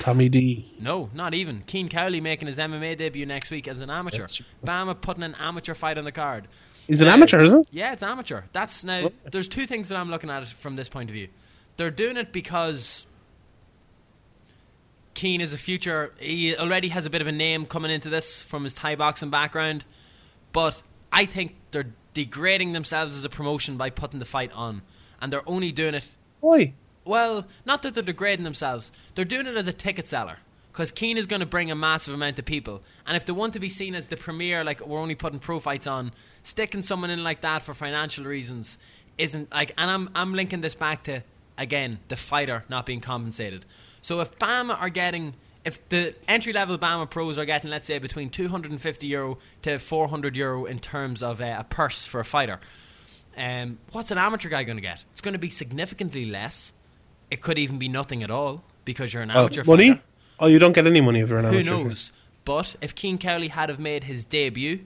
[0.00, 0.70] Tommy D.
[0.78, 1.62] No, not even.
[1.66, 4.26] Keen Cowley making his MMA debut next week as an amateur.
[4.64, 6.48] BAMMA putting an amateur fight on the card.
[6.86, 7.68] He's an Uh, amateur, isn't it?
[7.70, 8.42] Yeah, it's amateur.
[8.52, 9.10] That's now.
[9.30, 11.28] There's two things that I'm looking at it from this point of view.
[11.76, 13.06] They're doing it because
[15.14, 16.12] Keane is a future.
[16.18, 19.30] He already has a bit of a name coming into this from his Thai boxing
[19.30, 19.84] background,
[20.52, 24.82] but I think they're degrading themselves as a promotion by putting the fight on,
[25.22, 26.74] and they're only doing it Why?
[27.04, 28.90] Well, not that they're degrading themselves.
[29.14, 30.38] They're doing it as a ticket seller.
[30.74, 32.82] Because Keane is going to bring a massive amount of people.
[33.06, 35.60] And if they want to be seen as the premier, like we're only putting pro
[35.60, 36.10] fights on,
[36.42, 38.76] sticking someone in like that for financial reasons
[39.16, 39.72] isn't like.
[39.78, 41.22] And I'm, I'm linking this back to,
[41.56, 43.64] again, the fighter not being compensated.
[44.00, 45.34] So if BAMMA are getting.
[45.64, 50.36] If the entry level BAMMA pros are getting, let's say, between 250 euro to 400
[50.36, 52.60] euro in terms of a purse for a fighter,
[53.38, 55.02] um, what's an amateur guy going to get?
[55.12, 56.74] It's going to be significantly less.
[57.34, 59.88] It could even be nothing at all because you're an Well, amateur money?
[59.88, 60.02] fighter.
[60.38, 61.64] Oh, you don't get any money if you're an amateur.
[61.76, 62.12] Who knows?
[62.44, 64.84] But if Keen Cowley had have made his debut,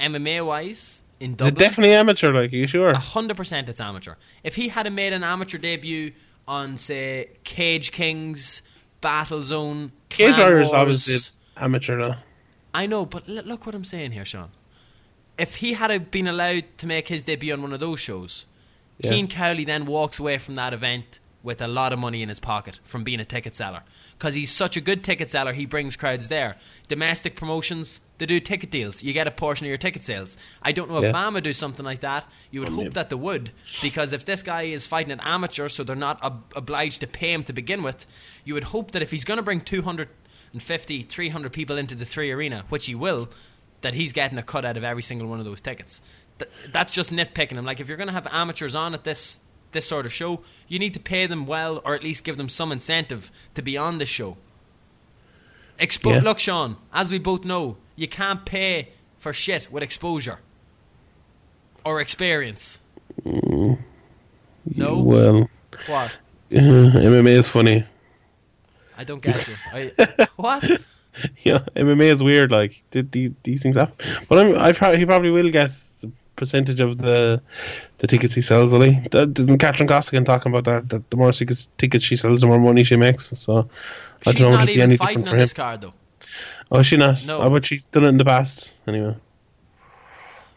[0.00, 2.92] MMA wise, in Dublin, definitely amateur, like, are you sure?
[2.96, 4.14] hundred percent it's amateur.
[4.42, 6.12] If he had have made an amateur debut
[6.48, 8.62] on, say, Cage Kings,
[9.00, 12.14] Battle Zone, Cage Warriors Wars, obviously amateur, though.
[12.74, 14.50] I know, but l- look what I'm saying here, Sean.
[15.38, 18.46] If he had have been allowed to make his debut on one of those shows,
[19.00, 19.10] Yeah.
[19.10, 22.40] Keen Cowley then walks away from that event with a lot of money in his
[22.40, 23.82] pocket from being a ticket seller.
[24.18, 26.56] Because he's such a good ticket seller, he brings crowds there.
[26.88, 29.04] Domestic promotions, they do ticket deals.
[29.04, 30.36] You get a portion of your ticket sales.
[30.62, 31.12] I don't know if Yeah.
[31.12, 32.24] BAMMA do something like that.
[32.50, 33.52] You would um, hope that they would.
[33.80, 37.32] Because if this guy is fighting an amateur, so they're not ob- obliged to pay
[37.32, 38.04] him to begin with,
[38.44, 42.30] you would hope that if he's going to bring 250, 300 people into the three
[42.32, 43.28] arena, which he will,
[43.82, 46.02] that he's getting a cut out of every single one of those tickets.
[46.38, 47.64] Th- that's just nitpicking him.
[47.64, 49.40] Like if you're going to have amateurs on at this
[49.72, 52.48] this sort of show, you need to pay them well, or at least give them
[52.48, 54.36] some incentive to be on the show.
[55.78, 56.20] Expo- Yeah.
[56.20, 58.88] Look, Sean, as we both know, you can't pay
[59.18, 60.40] for shit with exposure
[61.84, 62.80] or experience.
[63.24, 63.78] No,
[65.00, 65.48] Well,
[65.86, 66.12] what?
[66.50, 67.84] MMA is funny.
[68.96, 69.54] I don't get you.
[69.72, 70.64] I, what?
[71.42, 72.50] Yeah, MMA is weird.
[72.50, 73.94] Like th- th- these things happen.
[74.28, 75.70] But I'm, I probably he probably will get
[76.38, 77.42] percentage of the
[77.98, 78.72] the tickets he sells.
[78.72, 78.92] Will he?
[79.10, 80.88] That, didn't Catherine Costigan talking about that?
[80.88, 83.28] That the more tickets, tickets she sells, the more money she makes.
[83.38, 83.68] So
[84.26, 85.40] I She's don't know not if be even any fighting different on for him.
[85.40, 85.94] this card, though.
[86.70, 87.24] Oh, is she not?
[87.26, 87.42] No.
[87.42, 89.16] Oh, but she's done it in the past anyway.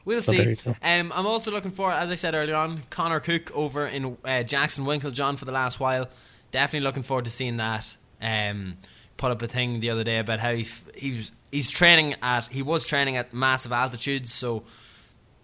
[0.03, 0.71] We'll there see.
[0.81, 4.43] Um, I'm also looking for, as I said earlier on, Connor Cook over in uh,
[4.43, 6.09] Jackson Winkeljohn for the last while.
[6.49, 7.95] Definitely looking forward to seeing that.
[8.21, 8.77] Um,
[9.17, 12.15] put up a thing the other day about how he f- he was he's training
[12.23, 14.63] at he was training at massive altitudes, so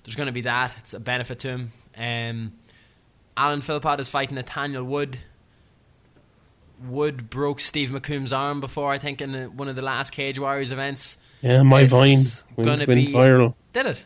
[0.08, 0.72] there's going to be that.
[0.80, 1.72] It's a benefit to him.
[1.98, 2.54] Um,
[3.36, 5.18] Alan Philpott is fighting Nathaniel Wood.
[6.88, 10.40] Wood broke Steve McComb's arm before, I think, in the, one of the last Cage
[10.40, 11.18] Warriors events.
[11.42, 13.54] Yeah, my It's vine gonna went, be- viral.
[13.74, 14.06] Did it?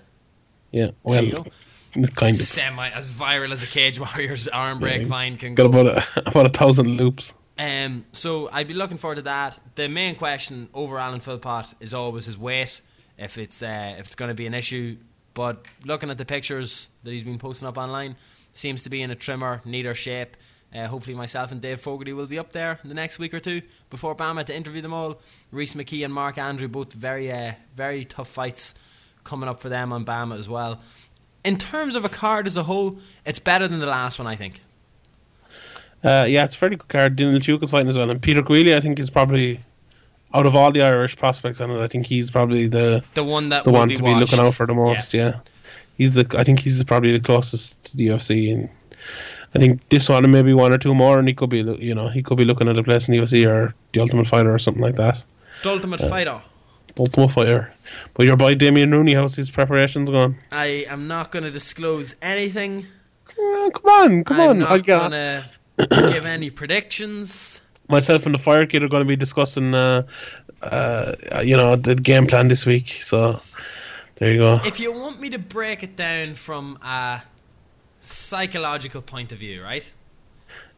[0.72, 1.46] Yeah, well,
[2.16, 2.42] kind of.
[2.42, 5.80] semi as viral as a Cage Warriors arm break Yeah, vine can Got go.
[5.82, 7.34] about a, about a thousand loops.
[7.60, 9.60] Um, so I'd be looking forward to that.
[9.76, 12.82] The main question over Alan Philpott is always his weight,
[13.18, 14.98] if it's uh, if it's going to be an issue.
[15.34, 18.16] But looking at the pictures that he's been posting up online,
[18.54, 20.36] seems to be in a trimmer, neater shape.
[20.74, 23.40] Uh, hopefully, myself and Dave Fogarty will be up there in the next week or
[23.40, 25.20] two before BAMMA to interview them all.
[25.52, 28.74] Rhys McKee and Mark Andrew, both very, uh, very tough fights
[29.24, 30.82] coming up for them on BAMMA as well.
[31.44, 34.36] In terms of a card as a whole, it's better than the last one, I
[34.36, 34.62] think.
[36.04, 37.16] Uh, yeah, it's a very good card.
[37.16, 39.60] Daniel Duke is fighting as well, and Peter Queally, I think, is probably
[40.34, 41.80] out of all the Irish prospects on it.
[41.80, 44.56] I think he's probably the The one that the one be to be looking out
[44.56, 45.14] for the most.
[45.14, 45.40] Yeah.
[45.98, 46.26] he's the.
[46.38, 48.70] I think he's probably the closest to the UFC, and
[49.56, 51.94] I think this one and maybe one or two more, and he could be, you
[51.94, 54.54] know, he could be looking at a place in the UFC or the Ultimate Fighter
[54.54, 55.22] or something like that.
[55.64, 56.42] The Ultimate uh, Fighter.
[56.98, 57.74] Ultimate Fighter.
[58.14, 60.38] But your boy Damien Rooney, how's his preparations going?
[60.52, 62.86] I am not going to disclose anything.
[63.26, 65.46] Come on, come on, I'm not going to
[65.90, 67.62] give any predictions.
[67.92, 70.04] Myself and the Fire Kid are going to be discussing, uh,
[70.62, 73.00] uh, you know, the game plan this week.
[73.02, 73.42] So
[74.16, 74.62] there you go.
[74.66, 77.22] If you want me to break it down from a
[78.00, 79.90] psychological point of view, right?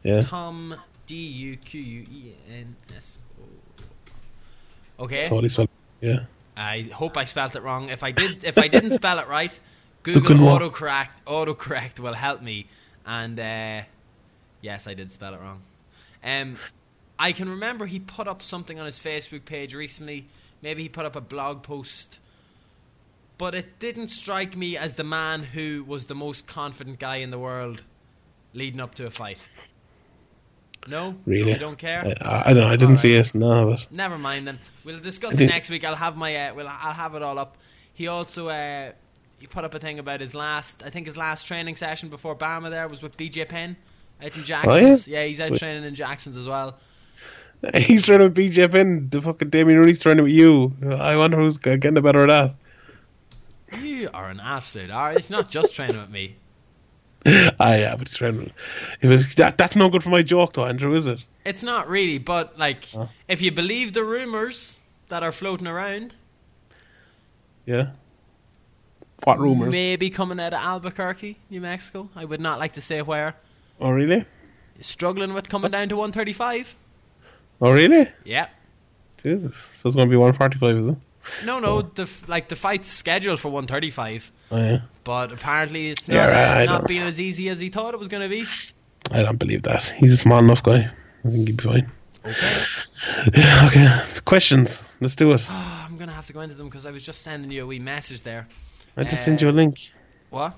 [0.02, 0.20] Yeah.
[0.20, 0.74] Tom
[1.06, 5.04] D U Q U E N S O.
[5.04, 5.28] Okay.
[5.28, 5.68] He's well,
[6.00, 6.20] yeah.
[6.56, 7.88] I hope I spelled it wrong.
[7.88, 9.58] If I did, if I didn't spell it right,
[10.02, 12.66] Google autocorrect autocorrect will help me.
[13.06, 13.82] And uh,
[14.60, 15.62] yes, I did spell it wrong.
[16.22, 16.56] Um,
[17.18, 20.26] I can remember he put up something on his Facebook page recently.
[20.62, 22.18] Maybe he put up a blog post,
[23.38, 27.30] but it didn't strike me as the man who was the most confident guy in
[27.30, 27.84] the world
[28.52, 29.46] leading up to a fight.
[30.86, 31.54] No, Really?
[31.54, 32.04] I don't care.
[32.20, 32.66] I, I don't know.
[32.68, 32.98] I didn't Alright.
[32.98, 33.34] see it.
[33.34, 34.58] No, but Never mind then.
[34.84, 35.82] We'll discuss it next week.
[35.84, 37.56] I'll have my uh, well, I'll have it all up.
[37.94, 38.92] He also uh,
[39.38, 40.82] he put up a thing about his last.
[40.84, 43.76] I think his last training session before BAMMA there was with BJ Penn
[44.22, 45.08] out in Jackson's.
[45.08, 45.24] yeah?
[45.24, 45.58] he's out Sweet.
[45.58, 46.76] training in Jackson's as well.
[47.74, 49.08] he's trying to beat Jeff in.
[49.10, 50.72] The fucking Damien Rooney's trying to beat you.
[50.98, 52.54] I wonder who's getting the better of that.
[53.82, 54.90] You are an absolute.
[54.90, 56.36] Are it's not just training with me.
[57.58, 58.50] Ah, yeah, but he's trying.
[59.00, 59.56] It was that.
[59.56, 60.94] That's no good for my joke, though, Andrew.
[60.94, 61.24] Is it?
[61.46, 63.06] It's not really, but like Huh?
[63.28, 64.78] if you believe the rumors
[65.08, 66.14] that are floating around,
[67.64, 67.90] Yeah.
[69.24, 69.70] What rumors?
[69.72, 72.10] maybe coming out of Albuquerque, New Mexico.
[72.14, 73.36] I would not like to say where.
[73.80, 74.26] Oh, really?
[74.82, 76.74] Struggling with coming down to 135.
[77.60, 78.08] Oh, really?
[78.24, 78.46] Yeah.
[79.22, 79.56] Jesus.
[79.56, 80.96] So it's going to be 145, is it?
[81.46, 84.78] No, no, the f- like the fight's scheduled for 135, Oh, yeah.
[85.04, 87.94] but apparently it's not, Yeah, right, I not don't- being as easy as he thought
[87.94, 88.44] it was going to be.
[89.10, 89.84] I don't believe that.
[89.96, 90.90] He's a small enough guy.
[91.24, 91.90] I think he'd be fine.
[92.26, 92.62] Okay.
[93.34, 94.20] Yeah, okay.
[94.26, 94.94] Questions.
[95.00, 95.46] Let's do it.
[95.50, 97.66] I'm going to have to go into them because I was just sending you a
[97.66, 98.46] wee message there.
[98.96, 99.78] I just Uh, sent you a link.
[100.30, 100.54] What?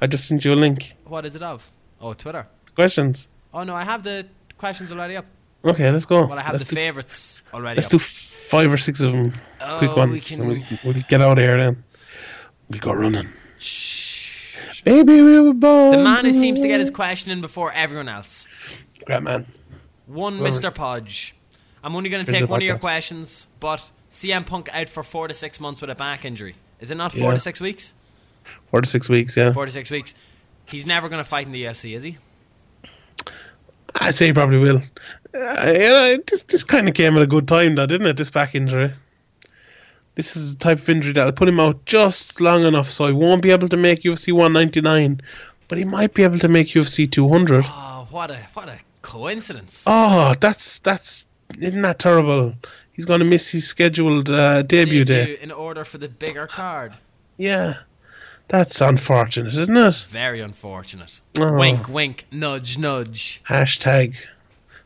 [0.00, 0.94] I just sent you a link.
[1.06, 1.68] What is it of?
[2.00, 2.46] Oh, Twitter.
[2.76, 3.26] Questions.
[3.52, 4.26] Oh, no, I have the
[4.58, 5.26] questions already up.
[5.64, 6.26] Okay, let's go.
[6.26, 7.92] Well, I have let's the do, favourites already Let's up.
[7.92, 9.32] do five or six of them.
[9.60, 10.28] Oh, quick we ones.
[10.28, 11.84] can- and we, we'll get out of here then.
[12.68, 13.28] We'll go running.
[13.58, 14.56] Shh.
[14.84, 15.92] Baby, we were born.
[15.96, 18.48] The man who seems to get his question in before everyone else.
[19.06, 19.46] Great man.
[20.06, 20.74] One Mr.
[20.74, 21.34] Podge.
[21.84, 25.28] I'm only going to take one of your questions, but CM Punk out for four
[25.28, 26.56] to six months with a back injury.
[26.80, 27.34] Is it not four Yeah.
[27.34, 27.94] to six weeks?
[28.70, 29.52] Four to six weeks, yeah.
[29.52, 30.14] Four to six weeks.
[30.64, 32.18] He's never going to fight in the UFC, is he?
[34.06, 34.82] I'd say he probably will.
[35.34, 38.16] Uh, know, this this kind of came at a good time, though, didn't it?
[38.16, 38.92] This back injury.
[40.14, 43.14] This is the type of injury that'll put him out just long enough so he
[43.14, 45.22] won't be able to make UFC 199,
[45.68, 47.64] but he might be able to make UFC 200.
[47.66, 49.84] Oh, what a what a coincidence!
[49.86, 51.24] Oh, that's that's
[51.58, 52.54] isn't that terrible?
[52.92, 55.38] He's going to miss his scheduled uh, debut, day.
[55.40, 56.92] in order for the bigger card.
[57.38, 57.78] Yeah,
[58.48, 59.94] that's unfortunate, isn't it?
[60.08, 61.20] Very unfortunate.
[61.38, 61.54] Oh.
[61.54, 63.42] Wink, wink, nudge, nudge.
[63.48, 64.16] Hashtag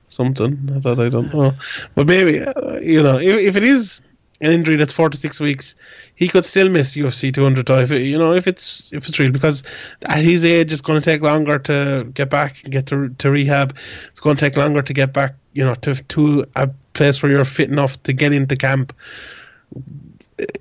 [0.08, 0.82] something.
[0.84, 1.52] I I don't know,
[1.94, 4.00] but maybe uh, you know if, if it is
[4.40, 5.74] an injury that's four to six weeks,
[6.14, 7.68] he could still miss UFC 200.
[7.70, 9.62] If it, you know if it's if it's real because
[10.02, 13.30] at his age it's going to take longer to get back and get to to
[13.30, 13.76] rehab.
[14.10, 15.34] It's going to take longer to get back.
[15.52, 18.92] You know to to a place where you're fit enough to get into camp.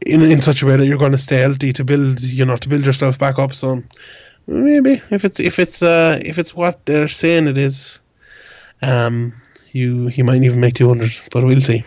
[0.06, 2.56] In, in such a way that you're going to stay healthy to build you know
[2.56, 3.84] to build yourself back up so
[4.48, 8.00] maybe if it's if it's uh if it's what they're saying it is
[8.82, 9.34] um,
[9.72, 11.84] you he might even make 200, but we'll see.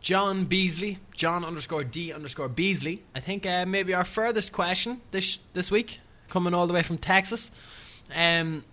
[0.00, 3.02] John Beasley, John underscore D underscore Beasley.
[3.14, 6.98] I think uh, maybe our furthest question this this week, coming all the way from
[6.98, 7.50] Texas.
[8.14, 8.64] Um,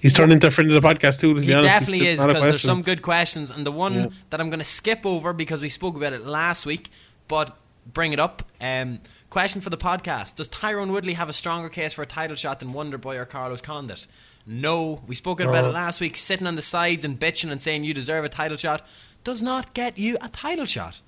[0.00, 1.34] He's turned into a friend of the podcast too.
[1.34, 1.68] To he be honest.
[1.68, 4.06] definitely is a lot of because there's some good questions, and the one Yeah.
[4.30, 6.88] that I'm going to skip over because we spoke about it last week,
[7.28, 7.56] but
[7.92, 8.42] bring it up.
[8.60, 9.00] Um,
[9.30, 12.60] question for the podcast: Does Tyron Woodley have a stronger case for a title shot
[12.60, 14.06] than Wonderboy or Carlos Condit?
[14.46, 15.68] No, we spoke about No.
[15.68, 16.16] it last week.
[16.16, 18.86] Sitting on the sides and bitching and saying you deserve a title shot
[19.22, 21.00] does not get you a title shot.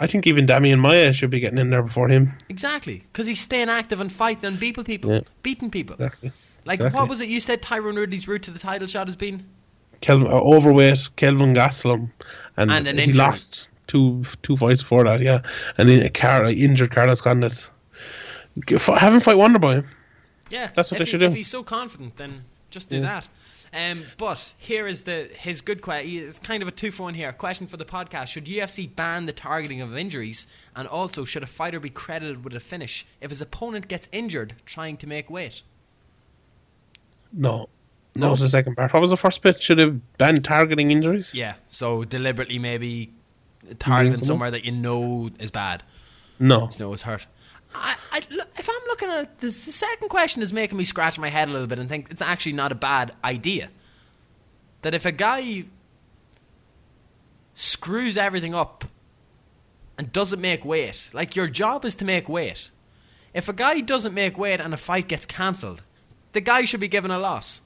[0.00, 2.32] I think even Demian Maia should be getting in there before him.
[2.48, 5.20] Exactly, because he's staying active and fighting and beating people, Yeah.
[5.44, 5.94] beating people.
[5.94, 6.32] Exactly.
[6.64, 6.98] Like exactly.
[7.00, 7.62] what was it you said?
[7.62, 9.44] Tyron Woodley's route to the title shot has been
[10.00, 12.10] Kelvin, uh, overweight Kelvin Gastelum,
[12.56, 13.18] and, And an he injury.
[13.18, 15.40] lost two two fights before that, yeah,
[15.78, 17.68] and then a Car- injured Carlos Condit.
[18.68, 19.86] Have him fight Wonderboy.
[20.50, 21.30] Yeah, That's what they should he, do.
[21.30, 23.28] If he's so confident, then just do that.
[23.72, 26.10] Um, but here is the his good question.
[26.10, 27.32] It's kind of a two for one here.
[27.32, 31.46] Question for the podcast: Should UFC ban the targeting of injuries, and also should a
[31.46, 35.62] fighter be credited with a finish if his opponent gets injured trying to make weight?
[37.32, 37.68] No.
[38.16, 38.26] No?
[38.26, 38.92] No, was the second part.
[38.92, 39.62] What was the first bit?
[39.62, 41.32] Should have banned targeting injuries?
[41.32, 43.12] Yeah, so deliberately maybe
[43.78, 45.82] targeting somewhere that you know is bad.
[46.38, 46.68] No.
[46.72, 47.26] You know it's hurt.
[47.74, 51.28] I, I, if I'm looking at it, the, second question is making me scratch my
[51.28, 53.70] head a little bit and think it's actually not a bad idea.
[54.82, 55.64] That if a guy
[57.54, 58.84] screws everything up
[59.98, 62.70] and doesn't make weight, like your job is to make weight.
[63.32, 65.82] If a guy doesn't make weight and a fight gets cancelled,
[66.32, 67.62] the guy should be given a loss.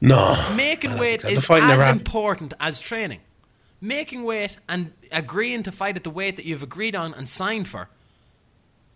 [0.00, 0.36] No.
[0.54, 1.54] Making weight think so.
[1.54, 2.00] The is as happened.
[2.00, 3.20] important as training.
[3.80, 7.68] Making weight and agreeing to fight at the weight that you've agreed on and signed
[7.68, 7.88] for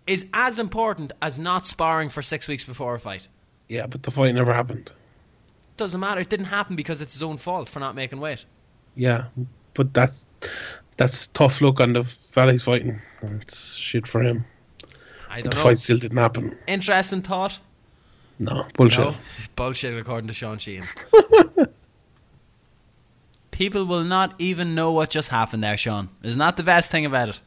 [0.07, 3.29] is as important as not sparring for six weeks before a fight.
[3.69, 4.91] Yeah, but the fight never happened.
[5.77, 6.21] Doesn't matter.
[6.21, 8.45] It didn't happen because it's his own fault for not making weight.
[8.97, 9.27] Yeah,
[9.75, 10.27] but that's
[10.97, 12.03] that's tough look on the
[12.33, 13.01] Valley's fighting.
[13.23, 14.45] It's shit for him.
[15.29, 15.63] I don't the know.
[15.63, 16.57] fight still didn't happen.
[16.67, 17.61] Interesting thought.
[18.39, 18.99] No, bullshit.
[19.01, 19.15] No,
[19.55, 20.87] bullshit according to Sean Sheehan.
[23.61, 26.09] People will not even know what just happened there, Sean.
[26.23, 27.41] Isn't that the best thing about it?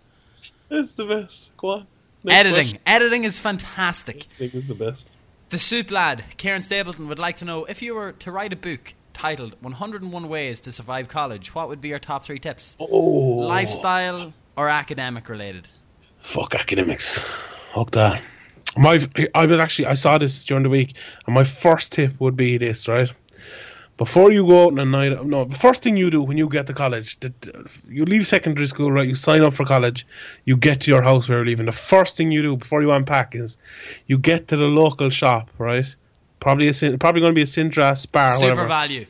[0.69, 1.49] It's the best.
[1.57, 1.87] Go on.
[2.23, 2.55] Next Editing.
[2.65, 2.79] question.
[2.85, 4.27] Editing is fantastic.
[4.35, 5.09] I think it's the best.
[5.49, 8.55] The Soup Lad, Karen Stapleton, would like to know if you were to write a
[8.55, 12.77] book titled 101 Ways to Survive College, what would be your top three tips?
[12.79, 15.67] Oh, Lifestyle or academic related?
[16.19, 17.25] fuck academics.
[17.73, 18.21] Fuck that.
[18.77, 19.03] My,
[19.33, 20.93] I was actually I saw this during the week,
[21.25, 23.11] and my first tip would be this, right?
[23.97, 26.49] Before you go out on a night, no, the first thing you do when you
[26.49, 27.31] get to college, the,
[27.87, 29.07] you leave secondary school, right?
[29.07, 30.07] You sign up for college,
[30.45, 31.67] you get to your house where you're leaving.
[31.67, 33.57] The first thing you do before you unpack is
[34.07, 35.85] you get to the local shop, right?
[36.39, 38.67] Probably a probably going to be a Centra, Spar, Super whatever.
[38.67, 39.05] value.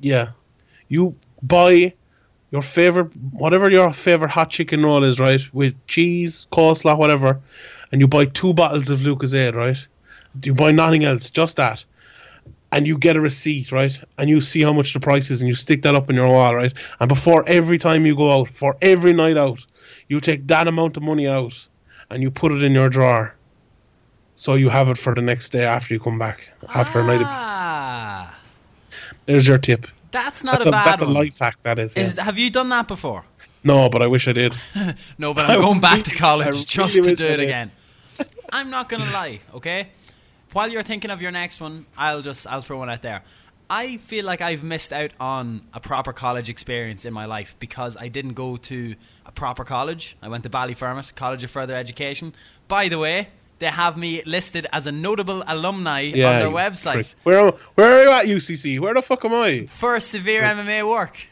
[0.00, 0.30] Yeah.
[0.88, 1.92] You buy
[2.50, 5.42] your favorite, whatever your favorite hot chicken roll is, right?
[5.52, 7.40] With cheese, coleslaw, whatever.
[7.92, 9.86] And you buy two bottles of Lucozade, right?
[10.42, 11.84] You buy nothing else, just that.
[12.70, 13.98] And you get a receipt, right?
[14.18, 16.28] And you see how much the price is and you stick that up in your
[16.28, 16.72] wall, right?
[17.00, 19.64] And before every time you go out, for every night out,
[20.08, 21.54] you take that amount of money out
[22.10, 23.34] and you put it in your drawer.
[24.36, 26.48] So you have it for the next day after you come back.
[26.74, 27.26] After a night of.
[27.26, 28.38] Ah,
[29.26, 29.86] There's your tip.
[30.10, 31.14] that's not That's a a, bad that's a one.
[31.14, 31.96] life hack, that is.
[31.96, 32.02] yeah.
[32.04, 33.24] Is, have you done that before?
[33.64, 34.54] No, but I wish I did.
[35.18, 37.70] No, but I'm going back to college I just really to do it again.
[38.52, 39.88] I'm not gonna lie, okay?
[40.52, 43.22] While you're thinking of your next one, I'll just I'll throw one out there.
[43.70, 47.98] I feel like I've missed out on a proper college experience in my life because
[47.98, 48.94] I didn't go to
[49.26, 50.16] a proper college.
[50.22, 52.34] I went to Ballyfermot College of Further Education.
[52.66, 57.14] By the way, they have me listed as a notable alumni on their website.
[57.24, 58.80] Where where are you at UCC?
[58.80, 59.66] Where the fuck am I?
[59.66, 61.28] for severe MMA work.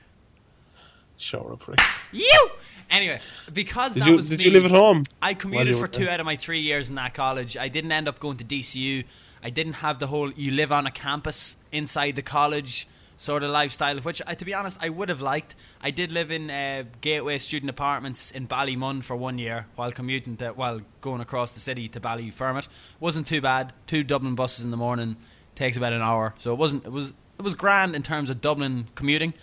[1.33, 1.81] Up, prick.
[2.13, 2.51] You.
[2.91, 3.21] Anyway,
[3.53, 5.05] because Did that you was did me, you live at home?
[5.21, 6.15] I commuted for two there?
[6.15, 7.57] out of my three years in that college.
[7.57, 9.05] I didn't end up going to DCU.
[9.43, 12.87] I didn't have the whole you live on a campus inside the college
[13.19, 15.55] sort of lifestyle, which, I, to be honest, I would have liked.
[15.81, 20.37] I did live in uh, Gateway Student Apartments in Ballymun for one year while commuting
[20.39, 22.69] to, while going across the city to Ballyfermot.
[23.01, 23.73] wasn't too bad.
[23.87, 25.17] Two Dublin buses in the morning
[25.55, 26.85] takes about an hour, so it wasn't.
[26.87, 29.35] It was it was grand in terms of Dublin commuting,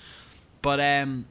[0.61, 1.25] but um,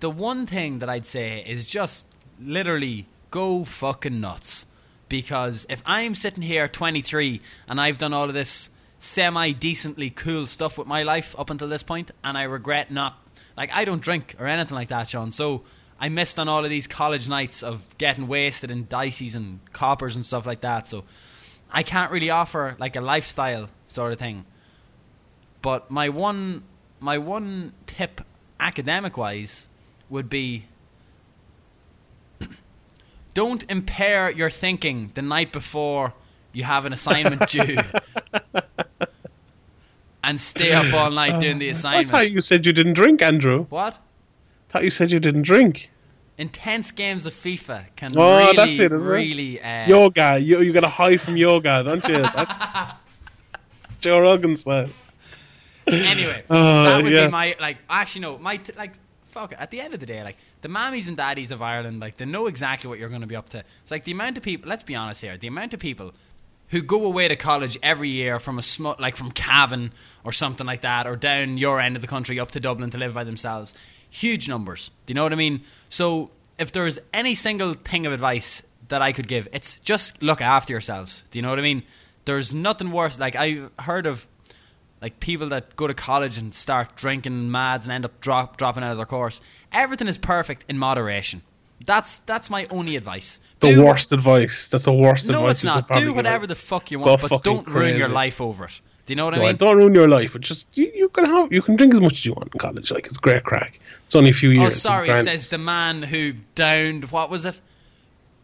[0.00, 2.06] the one thing that I'd say is just
[2.40, 4.66] literally go fucking nuts.
[5.08, 10.46] Because if I'm sitting here 23 and I've done all of this semi decently cool
[10.46, 13.18] stuff with my life up until this point, and I regret not,
[13.56, 15.32] like, I don't drink or anything like that, Sean.
[15.32, 15.64] So
[15.98, 20.16] I missed on all of these college nights of getting wasted in Dicey's and coppers
[20.16, 20.86] and stuff like that.
[20.86, 21.04] So
[21.72, 24.44] I can't really offer like a lifestyle sort of thing.
[25.60, 26.62] But my one
[27.00, 28.20] my one tip
[28.58, 29.68] academic wise
[30.10, 30.64] would be
[33.34, 36.14] don't impair your thinking the night before
[36.52, 37.76] you have an assignment due
[40.24, 42.10] and stay up all night doing the I assignment.
[42.10, 43.66] thought you said you didn't drink, Andrew.
[43.70, 43.96] what?
[44.68, 45.90] thought you said you didn't drink.
[46.38, 49.10] Intense games of FIFA can Oh, really, that's it, is it?
[49.10, 50.38] really uh, Yoga.
[50.38, 52.14] You you get a high from yoga, don't you?
[52.34, 52.94] That's
[54.00, 54.88] Joe Rogan style.
[55.86, 57.26] anyway, Oh, that would yeah.
[57.26, 57.76] be my like.
[57.90, 58.94] Actually, no, my t- like.
[59.30, 59.52] Fuck.
[59.52, 62.16] it, At the end of the day, like the mammies and daddies of Ireland, like
[62.16, 63.58] they know exactly what you're going to be up to.
[63.82, 64.68] It's like the amount of people.
[64.68, 65.36] Let's be honest here.
[65.36, 66.12] The amount of people
[66.68, 69.92] who go away to college every year from a sm- like from Cavan
[70.24, 72.98] or something like that, or down your end of the country up to Dublin to
[72.98, 73.74] live by themselves.
[74.08, 74.90] Huge numbers.
[75.06, 75.62] Do you know what I mean?
[75.88, 80.40] So if there's any single thing of advice that I could give, it's just look
[80.40, 81.24] after yourselves.
[81.30, 81.82] Do you know what I mean?
[82.24, 83.18] There's nothing worse.
[83.18, 84.26] Like I heard of
[85.00, 88.82] like people that go to college and start drinking mads and end up drop, dropping
[88.82, 89.40] out of their course.
[89.72, 91.42] Everything is perfect in moderation.
[91.86, 93.40] That's that's my only advice.
[93.60, 94.68] The Do- worst advice.
[94.68, 95.52] That's the worst No, advice.
[95.52, 95.88] it's not.
[95.88, 98.80] Do whatever the fuck you want, but don't ruin your life over it.
[99.06, 99.56] Do you know what I mean?
[99.56, 102.12] don't ruin your life, but just you, you can have you can drink as much
[102.12, 102.92] as you want in college.
[102.92, 103.80] Like it's great crack.
[104.04, 104.74] It's only a few oh, years.
[104.74, 107.60] Oh, sorry, says the man who downed what was it,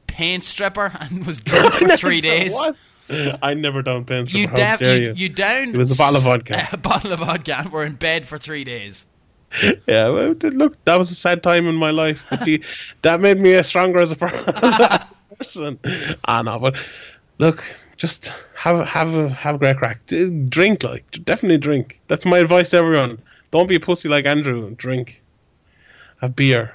[0.07, 2.53] paint stripper, and was drunk for three days.
[2.53, 2.74] What?
[3.43, 4.33] I never done pens.
[4.33, 5.12] You, you, you?
[5.15, 6.69] you downed It was a bottle of vodka.
[6.73, 9.07] A bottle of vodka, and were in bed for three days.
[9.87, 12.61] Yeah, well, look, that was a sad time in my life, the,
[13.03, 15.78] that made me uh, stronger as a, a person.
[16.24, 16.77] Ah, no, but
[17.39, 17.65] look,
[17.97, 20.01] just have have a, have a great crack.
[20.49, 22.01] Drink, like definitely drink.
[22.09, 23.23] That's my advice to everyone.
[23.53, 24.74] Don't be a pussy like Andrew.
[24.74, 25.23] Drink,
[26.20, 26.74] have beer,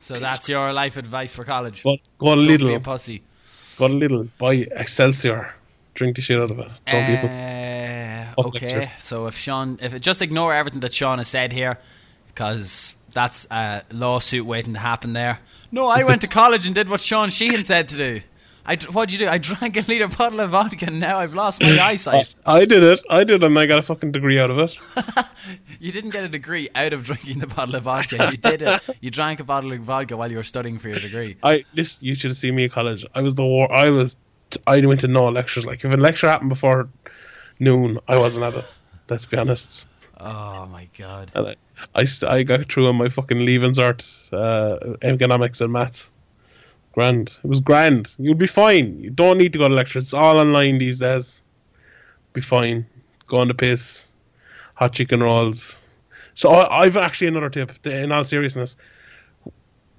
[0.00, 1.82] So that's your life advice for college.
[1.84, 3.22] but go a Don't be little, a pussy.
[3.76, 4.28] Go a little.
[4.38, 5.54] Buy Excelsior.
[5.94, 6.68] Drink the shit out of it.
[6.86, 7.16] Don't be.
[7.16, 8.92] Uh, Fuck okay, lectures.
[9.02, 11.78] so if Sean, if just ignore everything that Sean has said here,
[12.28, 15.38] because that's a lawsuit waiting to happen there.
[15.70, 18.20] No, I went to college and did what Sean Sheehan said to do.
[18.66, 19.28] I d- what'd you do?
[19.28, 22.34] I drank a liter bottle of vodka and now I've lost my eyesight.
[22.46, 23.02] I did it.
[23.10, 24.76] I did it, and I got a fucking degree out of it.
[25.78, 28.30] You didn't get a degree out of drinking the bottle of vodka.
[28.30, 28.80] You did it.
[29.02, 31.36] You drank a bottle of vodka while you were studying for your degree.
[31.42, 33.04] I this you should have seen me at college.
[33.14, 33.70] I was the war.
[33.70, 34.16] I was.
[34.66, 35.66] I went to no lectures.
[35.66, 36.88] Like if a lecture happened before
[37.60, 38.64] noon, I wasn't at it.
[39.10, 39.86] Let's be honest.
[40.18, 41.30] Oh my god.
[41.34, 41.56] And I,
[41.94, 46.08] I, st- I got through on my fucking leavings art, uh, economics and maths.
[46.94, 47.36] Grand.
[47.42, 48.14] It was grand.
[48.18, 49.00] You'll be fine.
[49.00, 50.04] You don't need to go to lectures.
[50.04, 51.42] It's all online these days.
[52.32, 52.86] Be fine.
[53.26, 54.10] Go on the piss.
[54.74, 55.80] Hot chicken rolls.
[56.34, 57.84] So I, I've actually another tip.
[57.86, 58.76] In all seriousness,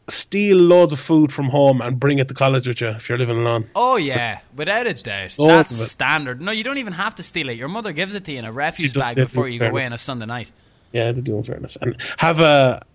[0.09, 3.17] steal loads of food from home and bring it to college with you if you're
[3.17, 3.69] living alone.
[3.75, 5.35] Oh yeah, without a doubt.
[5.37, 6.41] That's standard.
[6.41, 7.57] No, you don't even have to steal it.
[7.57, 9.93] Your mother gives it to you in a refuse bag before you go away on
[9.93, 10.49] a Sunday night.
[10.91, 11.77] Yeah, they do in fairness.
[11.77, 12.85] And have a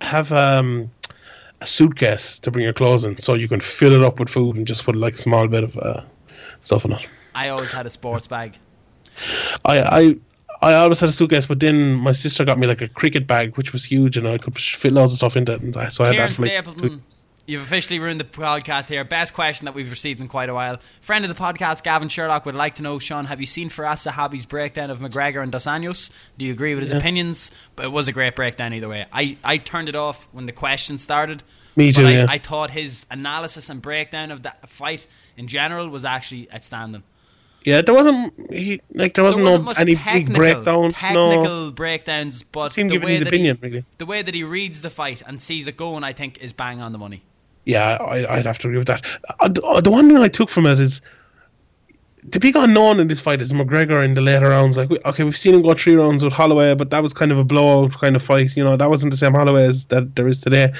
[0.00, 0.90] have um
[1.60, 4.56] a suitcase to bring your clothes in so you can fill it up with food
[4.56, 6.02] and just put like a small bit of uh,
[6.60, 7.06] stuff in it.
[7.34, 8.58] I always had a sports bag.
[9.64, 10.16] I I
[10.62, 13.56] I always had a suitcase, but then my sister got me like a cricket bag,
[13.56, 15.60] which was huge, and I could fit loads of stuff into it.
[15.62, 17.02] And I- so I had that for like Stapleton,
[17.46, 19.04] you've officially ruined the podcast here.
[19.04, 20.78] Best question that we've received in quite a while.
[21.00, 24.10] Friend of the podcast, Gavin Sherlock, would like to know, Sean, have you seen Firas
[24.10, 26.10] Zahabi's breakdown of McGregor and Dos Anjos?
[26.38, 27.50] Do you agree with his opinions?
[27.76, 29.06] But it was a great breakdown either way.
[29.12, 31.42] I, I turned it off when the question started.
[31.76, 32.26] Me too, I, yeah.
[32.28, 35.06] I thought his analysis and breakdown of that fight
[35.36, 37.02] in general was actually outstanding.
[37.64, 40.90] Yeah, there wasn't he like there wasn't, There wasn't no any big breakdown.
[40.90, 43.84] technical no, breakdowns, but the way opinion, he, really.
[43.98, 46.80] the way that he reads the fight and sees it going, I think, is bang
[46.80, 47.24] on the money.
[47.66, 49.04] Yeah, I, I'd have to agree with that.
[49.40, 51.02] Uh, the, uh, the one thing I took from it is
[52.28, 54.76] the big unknown in this fight is McGregor in the later rounds.
[54.76, 57.38] Like, okay, we've seen him go three rounds with Holloway, but that was kind of
[57.38, 58.56] a blowout kind of fight.
[58.56, 60.72] You know, that wasn't the same Holloway as that there is today.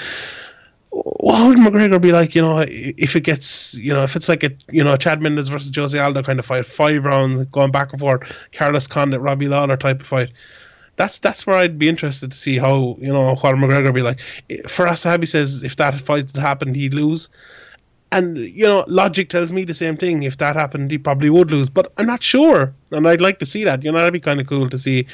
[0.91, 2.37] What would McGregor be like?
[2.37, 5.49] You know, if it gets, you know, if it's like a, you know, Chad Mendes
[5.49, 8.23] versus Jose Aldo kind of fight, five rounds going back and forth,
[8.53, 10.31] Carlos Condit, Robbie Lawler type of fight.
[10.97, 14.03] That's that's where I'd be interested to see how you know what McGregor would be
[14.03, 14.21] like.
[14.49, 17.29] Firas Zahabi says if that fight had happened, he'd lose.
[18.13, 20.23] And you know, logic tells me the same thing.
[20.23, 21.69] If that happened, he probably would lose.
[21.69, 23.83] But I'm not sure, and I'd like to see that.
[23.83, 25.07] You know, that'd be kind of cool to see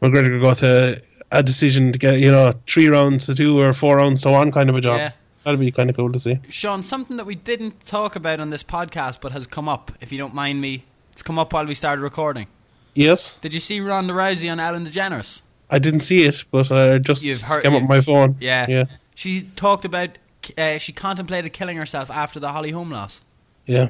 [0.00, 1.02] McGregor go to
[1.32, 4.52] a decision to get you know three rounds to two or four rounds to one
[4.52, 4.98] kind of a job.
[4.98, 5.12] Yeah.
[5.44, 6.40] That'd be kind of cool to see.
[6.48, 10.10] Sean, something that we didn't talk about on this podcast but has come up, if
[10.10, 12.48] you don't mind me, it's come up while we started recording.
[12.96, 15.42] Yes, Did you see Ronda Rousey on Ellen DeGeneres?
[15.70, 18.36] I didn't see it, but I just You've heard- came up my phone.
[18.40, 18.66] Yeah.
[18.68, 20.16] yeah, She talked about,
[20.56, 23.24] uh, she contemplated killing herself after the Holly Holm loss.
[23.66, 23.88] yeah.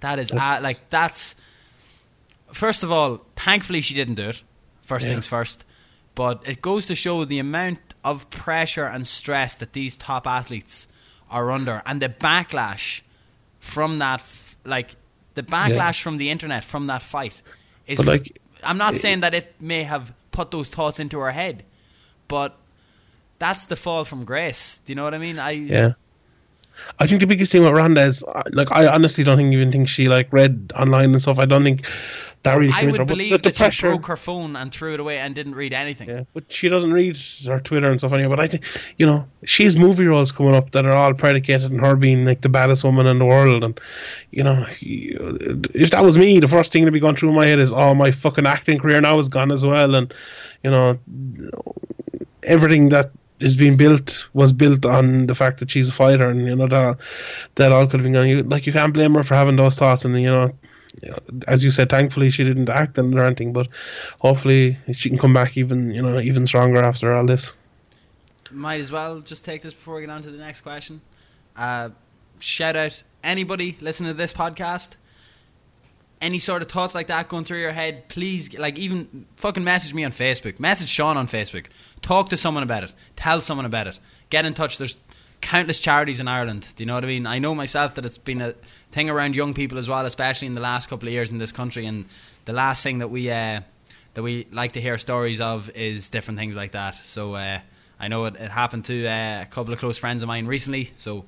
[0.00, 1.34] That is, uh, like, that's.
[2.52, 4.42] First of all, thankfully she didn't do it.
[4.82, 5.12] First Yeah.
[5.12, 5.64] things first.
[6.14, 10.88] But it goes to show the amount of pressure and stress that these top athletes
[11.30, 13.02] are under and the backlash
[13.60, 14.24] from that,
[14.64, 14.96] like,
[15.34, 17.42] the backlash from the internet from that fight
[17.90, 17.98] is.
[17.98, 21.64] But like, I'm not saying that it may have put those thoughts into her head,
[22.28, 22.56] but
[23.38, 24.80] that's the fall from grace.
[24.84, 25.38] Do you know what I mean?
[25.38, 25.92] I Yeah.
[26.98, 29.70] I think the biggest thing with Ronda is, uh, like, I honestly don't think even
[29.70, 31.38] think she like read online and stuff.
[31.38, 31.84] I don't think
[32.42, 33.04] that really I would her.
[33.04, 35.54] Believe the, the that she pressure, broke her phone and threw it away and didn't
[35.54, 36.08] read anything.
[36.08, 38.28] Yeah, but she doesn't read her Twitter and stuff anyway.
[38.28, 38.64] But I think,
[38.96, 42.24] you know, she has movie roles coming up that are all predicated on her being
[42.24, 43.62] like the baddest woman in the world.
[43.62, 43.78] And,
[44.30, 47.58] you know, if that was me, the first thing to be going through my head
[47.58, 49.94] is, oh, my fucking acting career now is gone as well.
[49.94, 50.12] And,
[50.64, 50.98] you know,
[52.42, 53.10] everything that
[53.40, 56.66] is being built was built on the fact that she's a fighter, and you know
[56.66, 56.98] that
[57.54, 58.28] that all could have been gone.
[58.28, 60.50] You, like you can't blame her for having those thoughts, and you know,
[61.46, 63.68] as you said, thankfully she didn't act it or anything, but
[64.18, 67.54] hopefully she can come back even you know even stronger after all this.
[68.50, 71.00] Might as well just take this before we get on to the next question.
[71.56, 71.90] Uh,
[72.40, 74.96] shout out anybody listening to this podcast.
[76.20, 79.94] Any sort of thoughts like that going through your head, please, like even fucking message
[79.94, 80.60] me on Facebook.
[80.60, 81.66] Message Sean on Facebook.
[82.02, 82.92] Talk to someone about it.
[83.16, 83.98] Tell someone about it.
[84.28, 84.76] Get in touch.
[84.76, 84.96] There's
[85.40, 86.72] countless charities in Ireland.
[86.76, 87.26] Do you know what I mean?
[87.26, 88.52] I know myself that it's been a
[88.92, 91.52] thing around young people as well, especially in the last couple of years in this
[91.52, 91.86] country.
[91.86, 92.04] And
[92.44, 93.60] the last thing that we uh,
[94.14, 96.94] that we like to hear stories of is different things like that.
[96.96, 97.60] So uh,
[97.98, 100.90] I know it, it happened to uh, a couple of close friends of mine recently.
[100.96, 101.24] So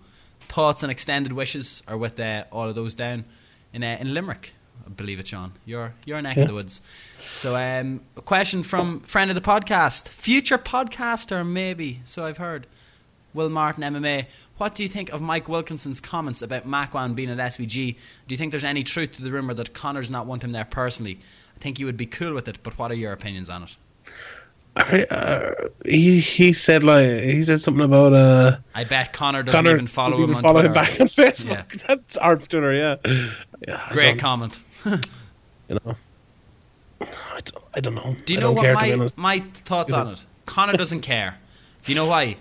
[0.49, 3.25] thoughts and extended wishes are with uh, all of those down
[3.73, 4.55] in uh, in Limerick.
[4.85, 5.53] I believe it, Sean.
[5.65, 6.43] you're neck Yeah.
[6.43, 6.83] of the woods.
[7.31, 12.01] So, um, a question from friend of the podcast, future podcaster, maybe.
[12.05, 12.67] So I've heard.
[13.35, 14.27] Will Martin MMA.
[14.59, 17.97] What do you think of Mike Wilkinson's comments about Makwan being at SBG?
[18.27, 20.65] Do you think there's any truth to the rumor that Conor's not want him there
[20.65, 21.19] personally?
[21.57, 23.77] I think he would be cool with it, but what are your opinions on it?
[24.75, 25.51] Uh,
[25.85, 29.87] he he said like he said something about uh I bet Conor doesn't Conor even
[29.87, 30.69] follow doesn't him even on follow Twitter.
[30.69, 31.87] him back on Facebook.
[31.87, 32.97] That's our Twitter, yeah.
[33.69, 34.63] yeah Great comment.
[35.69, 35.97] You know,
[37.01, 38.15] I don't, I don't know.
[38.27, 40.27] Do you I know what my my thoughts on it?
[40.45, 41.39] Conor doesn't care.
[41.85, 42.37] Do you know why?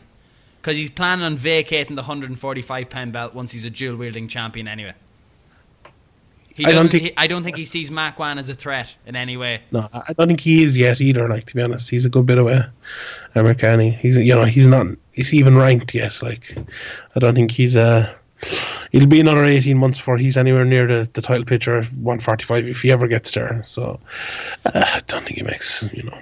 [0.62, 4.68] Because he's planning on vacating the 145 pound belt once he's a dual wielding champion
[4.68, 4.94] anyway.
[6.56, 9.16] He I don't think- he, I don't think he sees Makwan as a threat in
[9.16, 9.62] any way.
[9.72, 11.28] No, I don't think he is yet either.
[11.28, 12.62] Like to be honest, he's a good bit away.
[13.36, 13.98] Amirkhani.
[13.98, 16.22] He's you know he's not he's even ranked yet.
[16.22, 16.56] Like
[17.16, 18.14] I don't think he's uh
[18.92, 22.20] it'll be another eighteen months before he's anywhere near the, the title picture of one
[22.20, 23.62] forty five if he ever gets there.
[23.64, 24.00] So
[24.66, 26.20] uh, I don't think he makes you know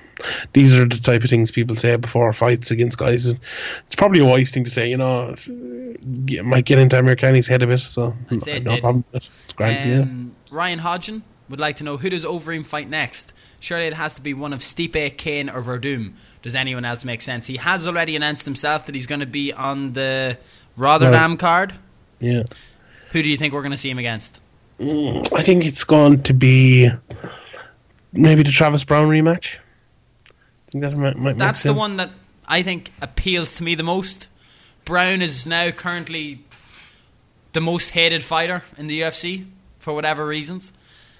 [0.53, 3.25] these are the type of things people say before fights against guys.
[3.25, 3.39] And
[3.87, 4.89] it's probably a wise thing to say.
[4.89, 7.79] You know, uh, might get into Amirkhani's head a bit.
[7.79, 9.05] So I'd say it no problem.
[9.11, 9.29] with it.
[9.45, 9.89] It's grand.
[9.89, 10.01] yeah.
[10.01, 13.33] Um, Ryan Hodgson would like to know who does Overeem fight next.
[13.59, 16.13] Surely it has to be one of Stipe, Cain, or Werdum.
[16.41, 17.47] Does anyone else make sense?
[17.47, 20.37] He has already announced himself that he's going to be on the
[20.77, 21.73] Rotterdam card.
[22.19, 22.43] Yeah.
[23.11, 24.39] Who do you think we're going to see him against?
[24.79, 26.89] Mm, I think it's going to be
[28.13, 29.57] maybe the Travis Browne rematch.
[30.27, 32.11] I think that might, might make That's the one that
[32.47, 34.27] I think appeals to me the most.
[34.85, 36.43] Browne is now currently
[37.53, 39.45] the most hated fighter in the UFC
[39.79, 40.73] for whatever reasons.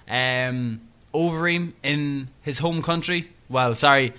[0.07, 0.81] Um,
[1.13, 3.31] Overeem in his home country.
[3.49, 4.13] Well, sorry,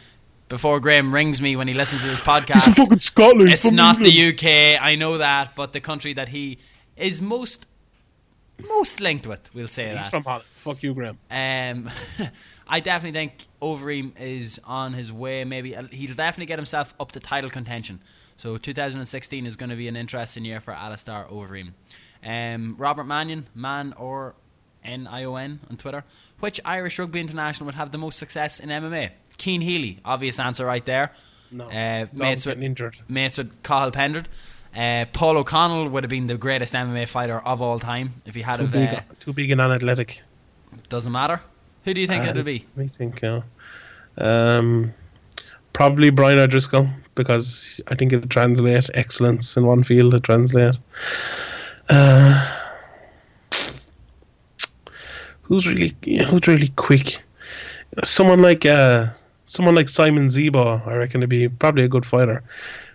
[0.50, 3.50] before Graham rings me when he listens to this He's from podcast, fucking Scotland.
[3.50, 4.36] it's not England.
[4.38, 4.82] the UK.
[4.82, 6.58] I know that, but the country that he
[6.98, 7.66] is most
[8.68, 10.10] most linked with, we'll say He's that.
[10.10, 10.44] from Holland.
[10.56, 11.18] Fuck you, Graham.
[11.30, 11.88] Um,
[12.68, 13.32] I definitely think
[13.62, 15.44] Overeem is on his way.
[15.44, 18.00] Maybe uh, he'll definitely get himself up to title contention.
[18.36, 21.72] So 2016 is going to be an interesting year for Alistair Overeem.
[22.22, 24.34] Um, Robert Mannion, man or
[24.84, 26.04] N I O N on Twitter.
[26.40, 29.10] Which Irish rugby international would have the most success in MMA?
[29.40, 31.12] Cian Healy, obvious answer right there.
[31.52, 32.96] No, Uh, mates with injured.
[33.08, 34.28] mates with Cathal Pendred.
[34.76, 38.42] Uh, Paul O'Connell would have been the greatest MMA fighter of all time if he
[38.42, 38.72] had Too have.
[38.72, 40.22] big, Uh, too big and unathletic.
[40.88, 41.40] doesn't matter.
[41.84, 42.66] Who do you think Uh, it'll be?
[42.78, 43.40] I think, uh,
[44.18, 44.94] um,
[45.72, 50.14] probably Brian O'Driscoll because I think it'll translate excellence in one field.
[50.14, 50.76] It translate.
[51.88, 52.46] Uh,
[55.42, 55.96] who's really
[56.28, 57.22] who's really quick?
[58.04, 59.08] Someone like uh,
[59.50, 62.44] someone like Simon Zebo, I reckon, to be probably a good fighter.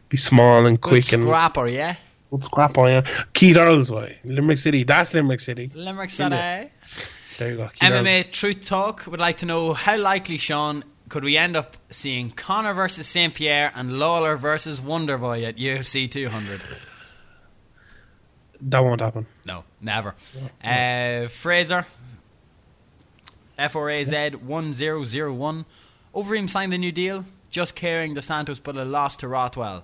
[0.08, 1.96] Be small and quick Good and scrapper, yeah.
[2.32, 3.02] good scrap on yeah.
[3.34, 4.84] Keith Earls, why Limerick City?
[4.84, 5.70] That's Limerick City.
[5.76, 6.10] Limerick.
[6.10, 6.30] City.
[7.38, 7.68] There you go.
[7.68, 11.76] Keith MMA Truth Talk would like to know how likely, Sean, could we end up
[11.90, 13.34] seeing Conor versus St.
[13.34, 16.62] Pierre and Lawler versus Wonderboy at UFC 200?
[18.62, 19.26] That won't happen.
[19.46, 20.16] No, never.
[20.64, 21.86] Uh, Fraser,
[23.58, 25.66] F R A Z 1001.
[26.16, 29.84] Overeem signed the new deal, just carrying the Santos, but a loss to Rothwell.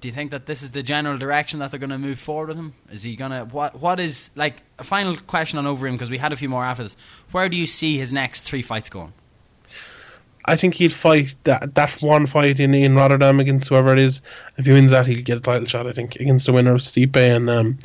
[0.00, 2.48] Do you think that this is the general direction that they're going to move forward
[2.48, 2.72] with him?
[2.90, 3.78] Is he going to what?
[3.78, 6.82] What is like a final question on Overeem because we had a few more after
[6.82, 6.96] this.
[7.32, 9.12] Where do you see his next three fights going?
[10.46, 14.22] I think he'll fight that that one fight in, in Rotterdam against whoever it is.
[14.56, 15.86] If he wins that, he'll get a title shot.
[15.86, 17.78] I think against the winner of Stipe and um,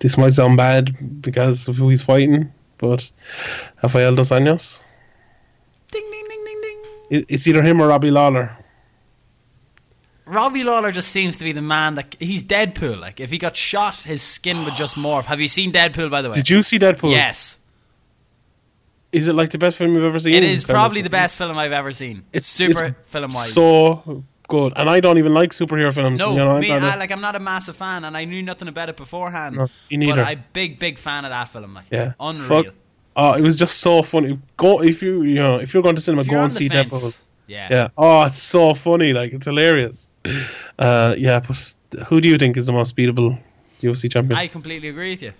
[0.01, 3.09] this might sound bad because of who he's fighting, but
[3.81, 4.83] Rafael dos Anjos.
[5.91, 6.61] Ding ding ding ding
[7.09, 7.25] ding.
[7.29, 8.55] It's either him or Robbie Lawler.
[10.25, 12.99] Robbie Lawler just seems to be the man that he's Deadpool.
[12.99, 15.23] Like if he got shot, his skin would just morph.
[15.25, 16.35] Have you seen Deadpool by the way?
[16.35, 17.11] Did you see Deadpool?
[17.11, 17.59] Yes,
[19.13, 20.33] Is it like the best film you've ever seen?
[20.33, 22.25] it is probably the best film I've ever seen.
[22.33, 23.53] It's super film wise.
[23.53, 26.19] So good, and I don't even like superhero films.
[26.19, 28.41] No, you know, I'm me, I, like I'm not a massive fan, and I knew
[28.41, 29.55] nothing about it beforehand.
[29.57, 30.21] No, me but neither.
[30.23, 31.73] I'm big, big fan of that film.
[31.73, 32.63] Like, yeah, unreal.
[32.63, 32.73] Fuck.
[33.15, 34.39] Oh, it was just so funny.
[34.57, 37.25] Go if you you know if you're going to cinema, go and see fence, Deadpool.
[37.47, 37.67] yeah.
[37.71, 37.87] Yeah.
[37.97, 39.13] Oh, it's so funny.
[39.13, 40.09] Like it's hilarious.
[40.77, 41.73] Uh, yeah, but
[42.07, 43.39] who do you think is the most beatable
[43.81, 44.37] UFC champion?
[44.37, 45.33] I completely agree with you.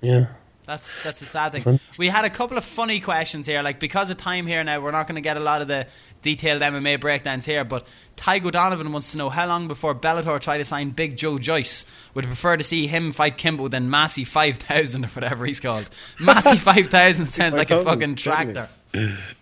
[0.00, 0.26] yeah.
[0.68, 1.80] That's that's the sad thing.
[1.98, 3.62] We had a couple of funny questions here.
[3.62, 5.86] Like because of time here now, we're not going to get a lot of the
[6.20, 7.64] detailed MMA breakdowns here.
[7.64, 7.86] But
[8.18, 11.86] Tygo Donovan wants to know how long before Bellator try to sign Big Joe Joyce.
[12.12, 15.88] Would prefer to see him fight Kimbo than Massey Five Thousand or whatever he's called.
[16.20, 18.68] Massey Five Thousand sounds like a fucking tractor.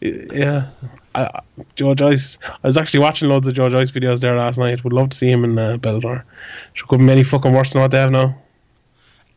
[0.00, 0.70] Yeah.
[1.12, 1.40] I,
[1.74, 2.38] Joe Joyce.
[2.44, 4.84] I was actually watching loads of Joe Joyce videos there last night.
[4.84, 6.22] Would love to see him in uh, Bellator.
[6.74, 8.38] Sure couldn't be any fucking worse than what they have now.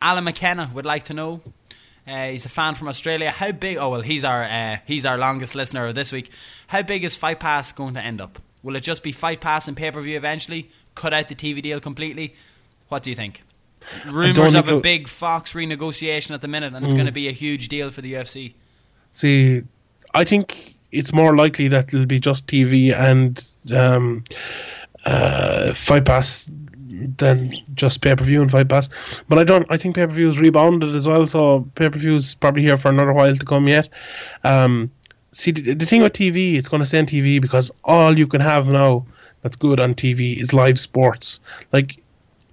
[0.00, 1.40] Alan McKenna would like to know.
[2.10, 3.30] Uh, he's a fan from Australia.
[3.30, 3.76] How big?
[3.76, 6.30] Oh well, he's our uh, he's our longest listener of this week.
[6.66, 8.40] How big is Fight Pass going to end up?
[8.62, 10.70] Will it just be Fight Pass and pay per view eventually?
[10.96, 12.34] Cut out the TV deal completely?
[12.88, 13.42] What do you think?
[14.06, 17.32] Rumors of a big Fox renegotiation at the minute, and it's going to be a
[17.32, 18.54] huge deal for the UFC.
[19.14, 19.62] See,
[20.12, 24.24] I think it's more likely that it'll be just TV and um,
[25.04, 26.50] uh, Fight Pass
[27.18, 28.88] than just pay per view and Fight Pass.
[29.28, 29.66] But I don't.
[29.70, 32.62] I think pay per view is rebounded as well, so pay per view is probably
[32.62, 33.88] here for another while to come yet.
[34.44, 34.90] Um,
[35.32, 38.26] see, the, the thing with TV, it's going to stay on TV because all you
[38.26, 39.06] can have now
[39.42, 41.40] that's good on TV is live sports.
[41.72, 42.02] Like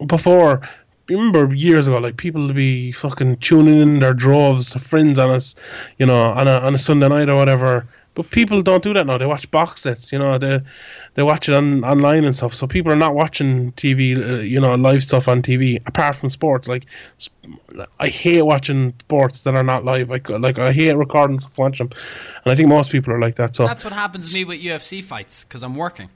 [0.05, 0.67] before.
[1.09, 5.55] Remember years ago, like people would be fucking tuning in their droves, friends on us,
[5.97, 7.87] you know, on a on a Sunday night or whatever.
[8.17, 9.19] But people don't do that now.
[9.19, 10.39] They watch box sets, you know.
[10.39, 10.59] They
[11.13, 12.51] they watch it on online and stuff.
[12.51, 16.31] So people are not watching TV, uh, you know, live stuff on TV apart from
[16.31, 16.67] sports.
[16.67, 16.87] Like,
[17.99, 20.11] I hate watching sports that are not live.
[20.11, 21.91] I, like I hate recording to watch them,
[22.43, 23.55] and I think most people are like that.
[23.55, 26.09] So That's what happens to me with UFC fights because I'm working.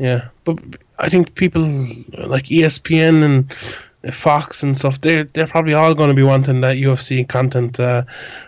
[0.00, 0.58] yeah, but
[0.98, 3.54] I think people like ESPN and
[4.12, 8.04] Fox and stuff, they're they're probably all going to be wanting that UFC content uh,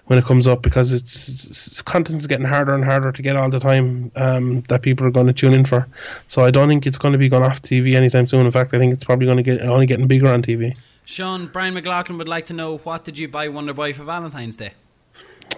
[0.07, 3.51] when it comes up because it's, it's content's getting harder and harder to get all
[3.51, 5.87] the time um, that people are going to tune in for.
[6.27, 8.47] So I don't think it's going to be going off TV anytime soon.
[8.47, 10.77] In fact, I think it's probably going to get only getting bigger on TV.
[11.05, 14.57] Sean Brian McLaughlin would like to know what did you buy Wonder Boy for Valentine's
[14.57, 14.73] Day?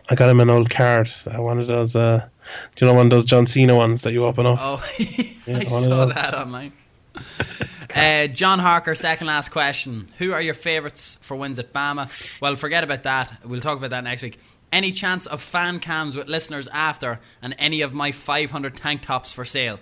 [0.08, 1.96] I got him an old card, uh, one of those.
[1.96, 2.26] Uh,
[2.76, 4.58] do you know one of those John Cena ones that you open up?
[4.60, 4.84] Oh,
[5.46, 6.72] Yeah, I saw that online.
[7.94, 10.06] uh, John Harker, second last question.
[10.18, 12.40] Who are your favourites for wins at BAMMA?
[12.40, 13.40] Well, forget about that.
[13.44, 14.38] We'll talk about that next week.
[14.72, 19.32] Any chance of fan cams with listeners after and any of my 500 tank tops
[19.32, 19.80] for sale?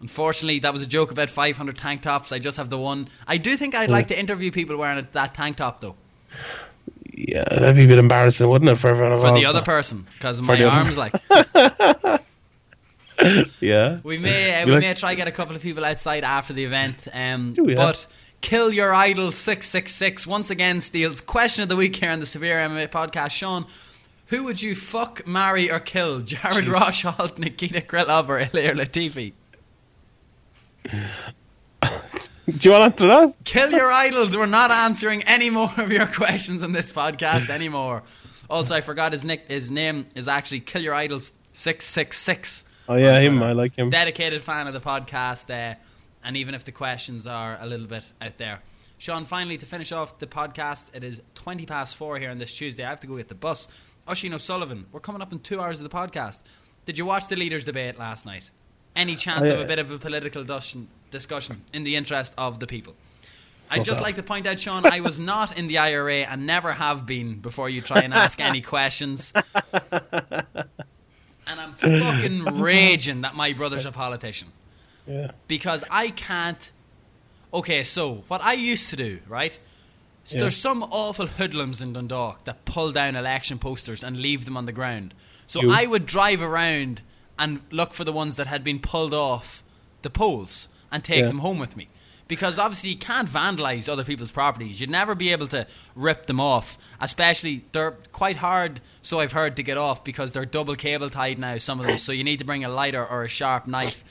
[0.00, 2.32] Unfortunately, that was a joke about 500 tank tops.
[2.32, 3.08] I just have the one.
[3.26, 5.96] I do think I'd like to interview people wearing that tank top, though.
[7.12, 10.40] Yeah, that'd be a bit embarrassing, wouldn't it, for everyone For the other person, because
[10.40, 11.12] my arms, like.
[13.60, 14.00] Yeah.
[14.02, 16.52] We may uh, we like- may try to get a couple of people outside after
[16.52, 17.08] the event.
[17.12, 17.76] Um, we, yeah?
[17.76, 18.06] but
[18.40, 22.20] kill your idol six six six once again steals question of the week here on
[22.20, 23.32] the Severe MMA podcast.
[23.32, 23.66] Sean,
[24.26, 26.20] who would you fuck, marry, or kill?
[26.20, 29.32] Jared Rosholt, Nikita Krylov, or Ilir Latifi?
[32.58, 33.34] Do you want to answer that?
[33.44, 34.36] Kill your idols.
[34.36, 38.02] We're not answering any more of your questions on this podcast anymore.
[38.48, 39.48] Also, I forgot his nick.
[39.50, 42.64] His name is actually Kill Your Idols six six six.
[42.90, 43.40] Oh yeah, him.
[43.42, 43.88] I like him.
[43.88, 45.76] dedicated fan of the podcast, uh,
[46.24, 48.60] and even if the questions are a little bit out there.
[48.98, 52.52] Sean, finally, to finish off the podcast, it is 20 past four here on this
[52.54, 52.84] Tuesday.
[52.84, 53.68] I have to go get the bus.
[54.08, 56.40] Oisin O'Sullivan, we're coming up in two hours of the podcast.
[56.84, 58.50] Did you watch the leaders' debate last night?
[58.96, 60.44] Any chance Oh, of a bit of a political
[61.12, 62.94] discussion in the interest of the people?
[63.70, 66.72] I'd just like to point out, Sean, I was not in the IRA and never
[66.72, 69.32] have been before you try and ask any questions.
[71.50, 74.48] And I'm fucking raging that my brother's a politician
[75.06, 75.32] Yeah.
[75.48, 76.70] because I can't.
[77.52, 79.58] Okay, so what I used to do, right?
[80.24, 80.42] So Yeah.
[80.42, 84.66] There's some awful hoodlums in Dundalk that pull down election posters and leave them on
[84.66, 85.14] the ground.
[85.46, 85.72] So You.
[85.72, 87.02] I would drive around
[87.38, 89.64] and look for the ones that had been pulled off
[90.02, 91.28] the poles and take Yeah.
[91.28, 91.88] them home with me.
[92.30, 94.80] Because obviously you can't vandalise other people's properties.
[94.80, 95.66] You'd never be able to
[95.96, 96.78] rip them off.
[97.00, 101.38] Especially they're quite hard, so I've heard to get off because they're double cable tied
[101.40, 101.58] now.
[101.58, 104.04] Some of them, so you need to bring a lighter or a sharp knife.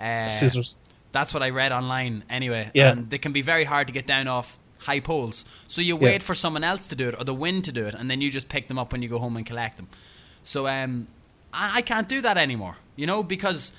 [0.00, 0.76] Uh, Scissors.
[1.12, 2.70] that's what I read online anyway.
[2.74, 2.92] Yeah.
[2.92, 5.44] And they can be very hard to get down off high poles.
[5.68, 6.02] So you Yeah.
[6.04, 8.20] wait for someone else to do it or the wind to do it, and then
[8.22, 9.88] you just pick them up when you go home and collect them.
[10.42, 11.08] So um,
[11.52, 13.72] I, I can't do that anymore, you know, because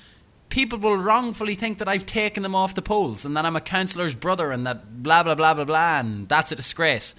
[0.49, 3.61] people will wrongfully think that I've taken them off the poles and that I'm a
[3.61, 7.15] councillor's brother and that blah, blah, blah, blah, blah, and that's a disgrace.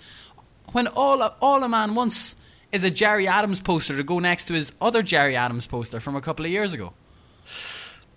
[0.72, 2.36] When all a, all a man wants
[2.72, 6.16] is a Gerry Adams poster to go next to his other Gerry Adams poster from
[6.16, 6.92] a couple of years ago.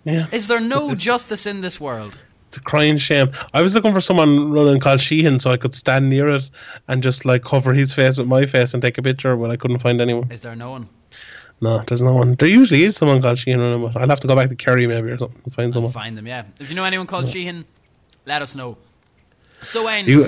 [0.04, 0.26] Yeah.
[0.32, 2.18] Is there no justice in this world?
[2.48, 3.32] It's a crying shame.
[3.54, 6.50] I was looking for someone running called Sheehan so I could stand near it
[6.86, 9.56] and just like cover his face with my face and take a picture, but I
[9.56, 10.30] couldn't find anyone.
[10.30, 10.88] Is there no one?
[11.62, 12.34] No, there's no one.
[12.34, 14.86] There usually is someone called Sheehan running, but I'll have to go back to Kerry
[14.86, 15.92] maybe or something and find someone.
[15.92, 16.44] Find them, yeah.
[16.60, 17.64] If you know anyone called Sheehan,
[18.26, 18.76] let us know.
[19.62, 20.08] So ends.
[20.10, 20.24] You-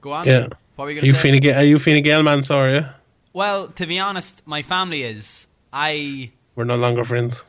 [0.00, 0.26] Go on.
[0.26, 0.46] Yeah.
[0.76, 1.40] What were you Are going you to say?
[1.40, 2.86] Fine are you Fine Gael man, sorry?
[3.32, 5.48] well, to be honest, my family is.
[5.72, 7.44] I We're no longer friends.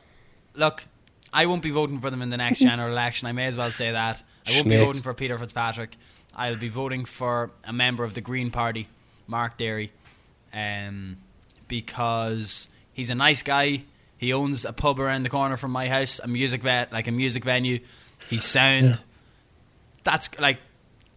[0.54, 0.84] look.
[1.32, 3.28] I won't be voting for them in the next general election.
[3.28, 4.20] I may as well say that.
[4.48, 5.94] I won't be voting for Peter Fitzpatrick.
[6.34, 8.88] I'll be voting for a member of the Green Party,
[9.28, 9.90] Mark Dearey,
[10.52, 11.16] um,
[11.68, 13.84] because he's a nice guy.
[14.18, 17.12] He owns a pub around the corner from my house, a music vet, like a
[17.12, 17.80] music venue.
[18.28, 18.86] He's sound.
[18.86, 18.96] Yeah.
[20.04, 20.58] That's like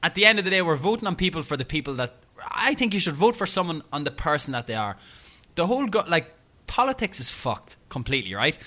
[0.02, 2.16] at the end of the day, we're voting on people for the people that
[2.52, 4.98] I think you should vote for someone on the person that they are.
[5.56, 6.34] The whole go- like
[6.68, 8.58] politics is fucked completely, right?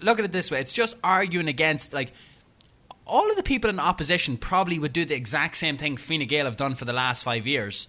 [0.00, 2.12] Look at it this way: it's just arguing against like
[3.06, 6.44] all of the people in opposition probably would do the exact same thing Fine Gael
[6.46, 7.88] have done for the last five years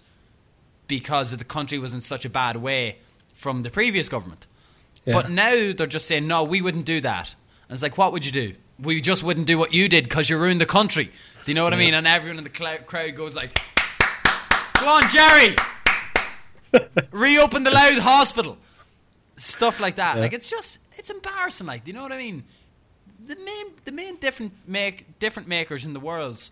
[0.86, 2.98] because the country was in such a bad way
[3.34, 4.46] from the previous government.
[5.04, 5.14] Yeah.
[5.14, 7.34] But now they're just saying, no, we wouldn't do that.
[7.68, 8.54] And it's like, what would you do?
[8.80, 11.04] We just wouldn't do what you did because you ruined the country.
[11.44, 11.94] Do you know what I mean?
[11.94, 13.58] And everyone in the clou- crowd goes like,
[14.80, 15.56] go on, Jerry!
[17.10, 18.58] Reopen the Louth Hospital.
[19.36, 20.16] Stuff like that.
[20.16, 20.22] Yeah.
[20.22, 21.66] Like, it's just, it's embarrassing.
[21.66, 22.44] Like, do you know what I mean?
[23.28, 26.50] the main the main different make different makers in the world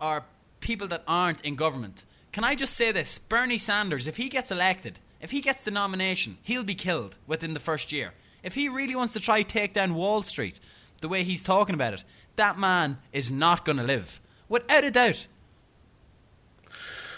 [0.00, 0.24] are
[0.60, 2.04] people that aren't in government.
[2.30, 3.18] Can I just say this?
[3.18, 7.54] Bernie Sanders, if he gets elected, if he gets the nomination, he'll be killed within
[7.54, 8.12] the first year.
[8.42, 10.60] If he really wants to try take down Wall Street,
[11.00, 12.04] the way he's talking about it,
[12.36, 15.26] that man is not going to live, without a doubt.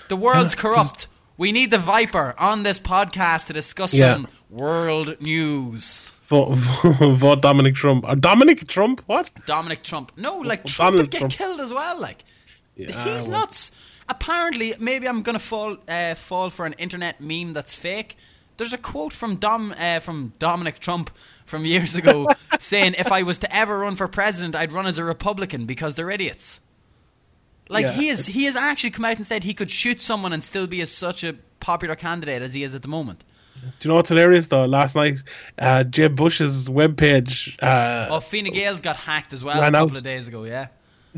[0.08, 1.06] The world's corrupt.
[1.36, 4.14] We need the Viper on this podcast to discuss Yeah.
[4.14, 6.12] some world news.
[6.28, 6.54] Vote,
[7.16, 8.04] vote Dominic Trump.
[8.06, 9.02] Or Dominic Trump?
[9.06, 9.30] What?
[9.46, 10.12] Dominic Trump.
[10.16, 11.32] No, like Trump Donald would get Trump.
[11.32, 11.98] killed as well.
[11.98, 12.22] Like
[12.76, 13.40] Yeah, he's well.
[13.40, 13.72] nuts.
[14.08, 18.16] Apparently, maybe I'm gonna fall uh, fall for an internet meme that's fake.
[18.56, 21.10] There's a quote from Dom uh, from Dominic Trump
[21.46, 22.28] from years ago
[22.58, 25.94] saying, "If I was to ever run for president, I'd run as a Republican because
[25.94, 26.60] they're idiots."
[27.70, 27.92] Like Yeah.
[27.92, 30.66] he is, he has actually come out and said he could shoot someone and still
[30.66, 33.24] be as such a popular candidate as he is at the moment.
[33.62, 34.66] Do you know what's hilarious though?
[34.66, 35.20] Last night,
[35.58, 37.56] uh, Jeb Bush's webpage.
[37.62, 39.96] Uh, Oh, Fine Gael's got hacked as well a couple out.
[39.96, 40.44] of days ago.
[40.44, 40.66] Yeah.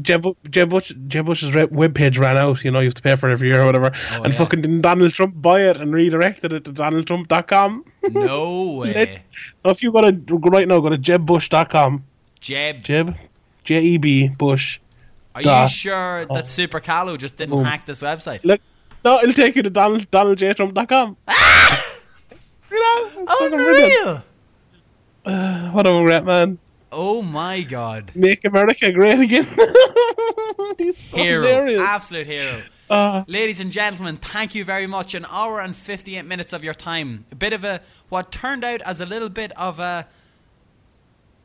[0.02, 2.62] Jeb, Jeb, Bush, Jeb Bush's webpage ran out.
[2.64, 3.92] You know, you have to pay for it every year or whatever.
[4.12, 4.38] Oh, and yeah.
[4.38, 7.84] fucking didn't Donald Trump buy it and redirected it to donaldtrump.com?
[8.10, 9.22] No way.
[9.58, 12.04] so if you go to go right now, go to jebbush.com.
[12.40, 13.16] Jeb, Jeb,
[13.64, 14.80] J E B Bush.
[15.34, 18.44] Are you sure that Super Callow just didn't hack this website?
[18.44, 18.60] Look,
[19.04, 21.16] no, it'll take you to Donald DonaldJTrump.com.
[21.28, 21.92] Ah!
[22.70, 22.78] you
[23.16, 24.22] know, fucking brilliant.
[25.24, 26.58] Uh, what a regret, man.
[26.92, 28.12] Oh my god.
[28.14, 29.44] Make America great again.
[30.78, 31.42] He's so Hero.
[31.42, 31.80] hilarious.
[31.80, 32.62] Absolute hero.
[32.88, 35.14] Uh, Ladies and gentlemen, thank you very much.
[35.14, 37.24] An hour and 58 minutes of your time.
[37.32, 40.06] A bit of a, what turned out as a little bit of a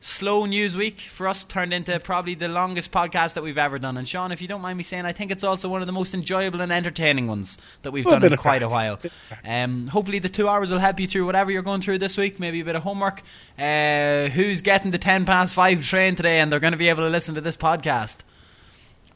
[0.04, 3.98] slow news week for us, turned into probably the longest podcast that we've ever done.
[3.98, 5.94] And Sean, if you don't mind me saying, I think it's also one of the
[5.94, 8.62] most enjoyable and entertaining ones that we've Oh, a done in quite crack.
[8.64, 9.00] a while.
[9.46, 12.40] Um, hopefully, the two hours will help you through whatever you're going through this week.
[12.40, 13.22] Maybe a bit of homework.
[13.60, 17.04] Uh, who's getting the 10 past 5 train today and they're going to be able
[17.04, 18.18] to listen to this podcast?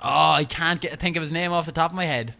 [0.03, 2.35] Oh, I can't get think of his name off the top of my head.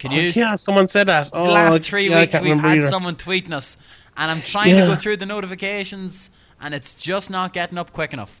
[0.00, 0.32] Can Oh, you?
[0.34, 1.30] yeah, someone said that.
[1.32, 2.88] Oh, the last three yeah, weeks we've had either.
[2.88, 3.76] someone tweeting us,
[4.16, 4.80] and I'm trying Yeah.
[4.80, 6.30] to go through the notifications,
[6.60, 8.40] and it's just not getting up quick enough.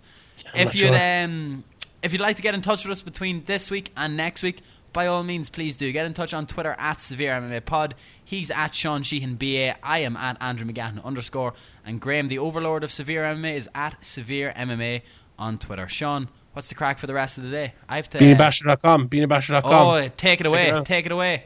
[0.54, 1.24] I'm if you'd sure.
[1.24, 1.64] um,
[2.02, 4.60] if you'd like to get in touch with us between this week and next week,
[4.92, 7.94] by all means, please do get in touch on Twitter at Severe MMA Pod.
[8.24, 9.76] He's at Sean Sheehan BA.
[9.84, 14.04] I am at Andrew McGahan underscore, and Graham, the Overlord of Severe MMA, is at
[14.04, 15.02] Severe MMA
[15.38, 15.86] on Twitter.
[15.88, 17.74] Sean, what's the crack for the rest of the day?
[17.88, 18.18] I have to.
[18.18, 19.08] BeanieBasher.com.
[19.08, 19.64] BeanieBasher.com.
[19.64, 20.66] oh, take it away!
[20.66, 21.44] Check it take it away!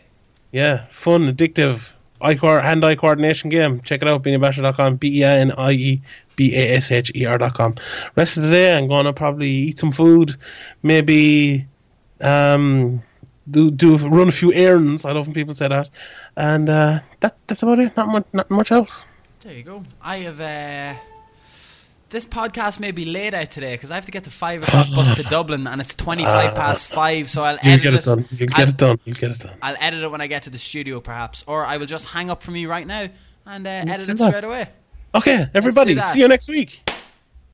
[0.53, 3.81] Yeah, fun, addictive, eye co- hand-eye coordination game.
[3.83, 7.75] Check it out, beaniebasher.com, E B-E-I-N-I-E-B-A-S-H-E-R.com.
[8.17, 10.37] Rest of the day, I'm going to probably eat some food,
[10.83, 11.67] maybe
[12.21, 13.03] um,
[13.51, 15.05] do do run a few errands.
[15.05, 15.91] I love when people say that.
[16.37, 17.97] And uh, that that's about it.
[17.97, 19.05] Not much, not much else.
[19.41, 19.83] There you go.
[20.01, 20.41] I have.
[20.41, 20.95] Uh,
[22.11, 24.87] this podcast may be late out today because I have to get the five o'clock
[24.95, 27.29] bus to Dublin, and it's twenty-five past five.
[27.29, 28.27] So I'll edit get it done.
[28.31, 29.01] You'll get I'll, it done.
[29.05, 29.57] You'll get it done.
[29.63, 32.31] I'll edit it when I get to the studio, perhaps, or I will just hang
[32.31, 33.09] up from you right now
[33.47, 34.29] and uh, edit it that.
[34.29, 34.69] straight away.
[35.15, 36.83] Okay, everybody, see you next week.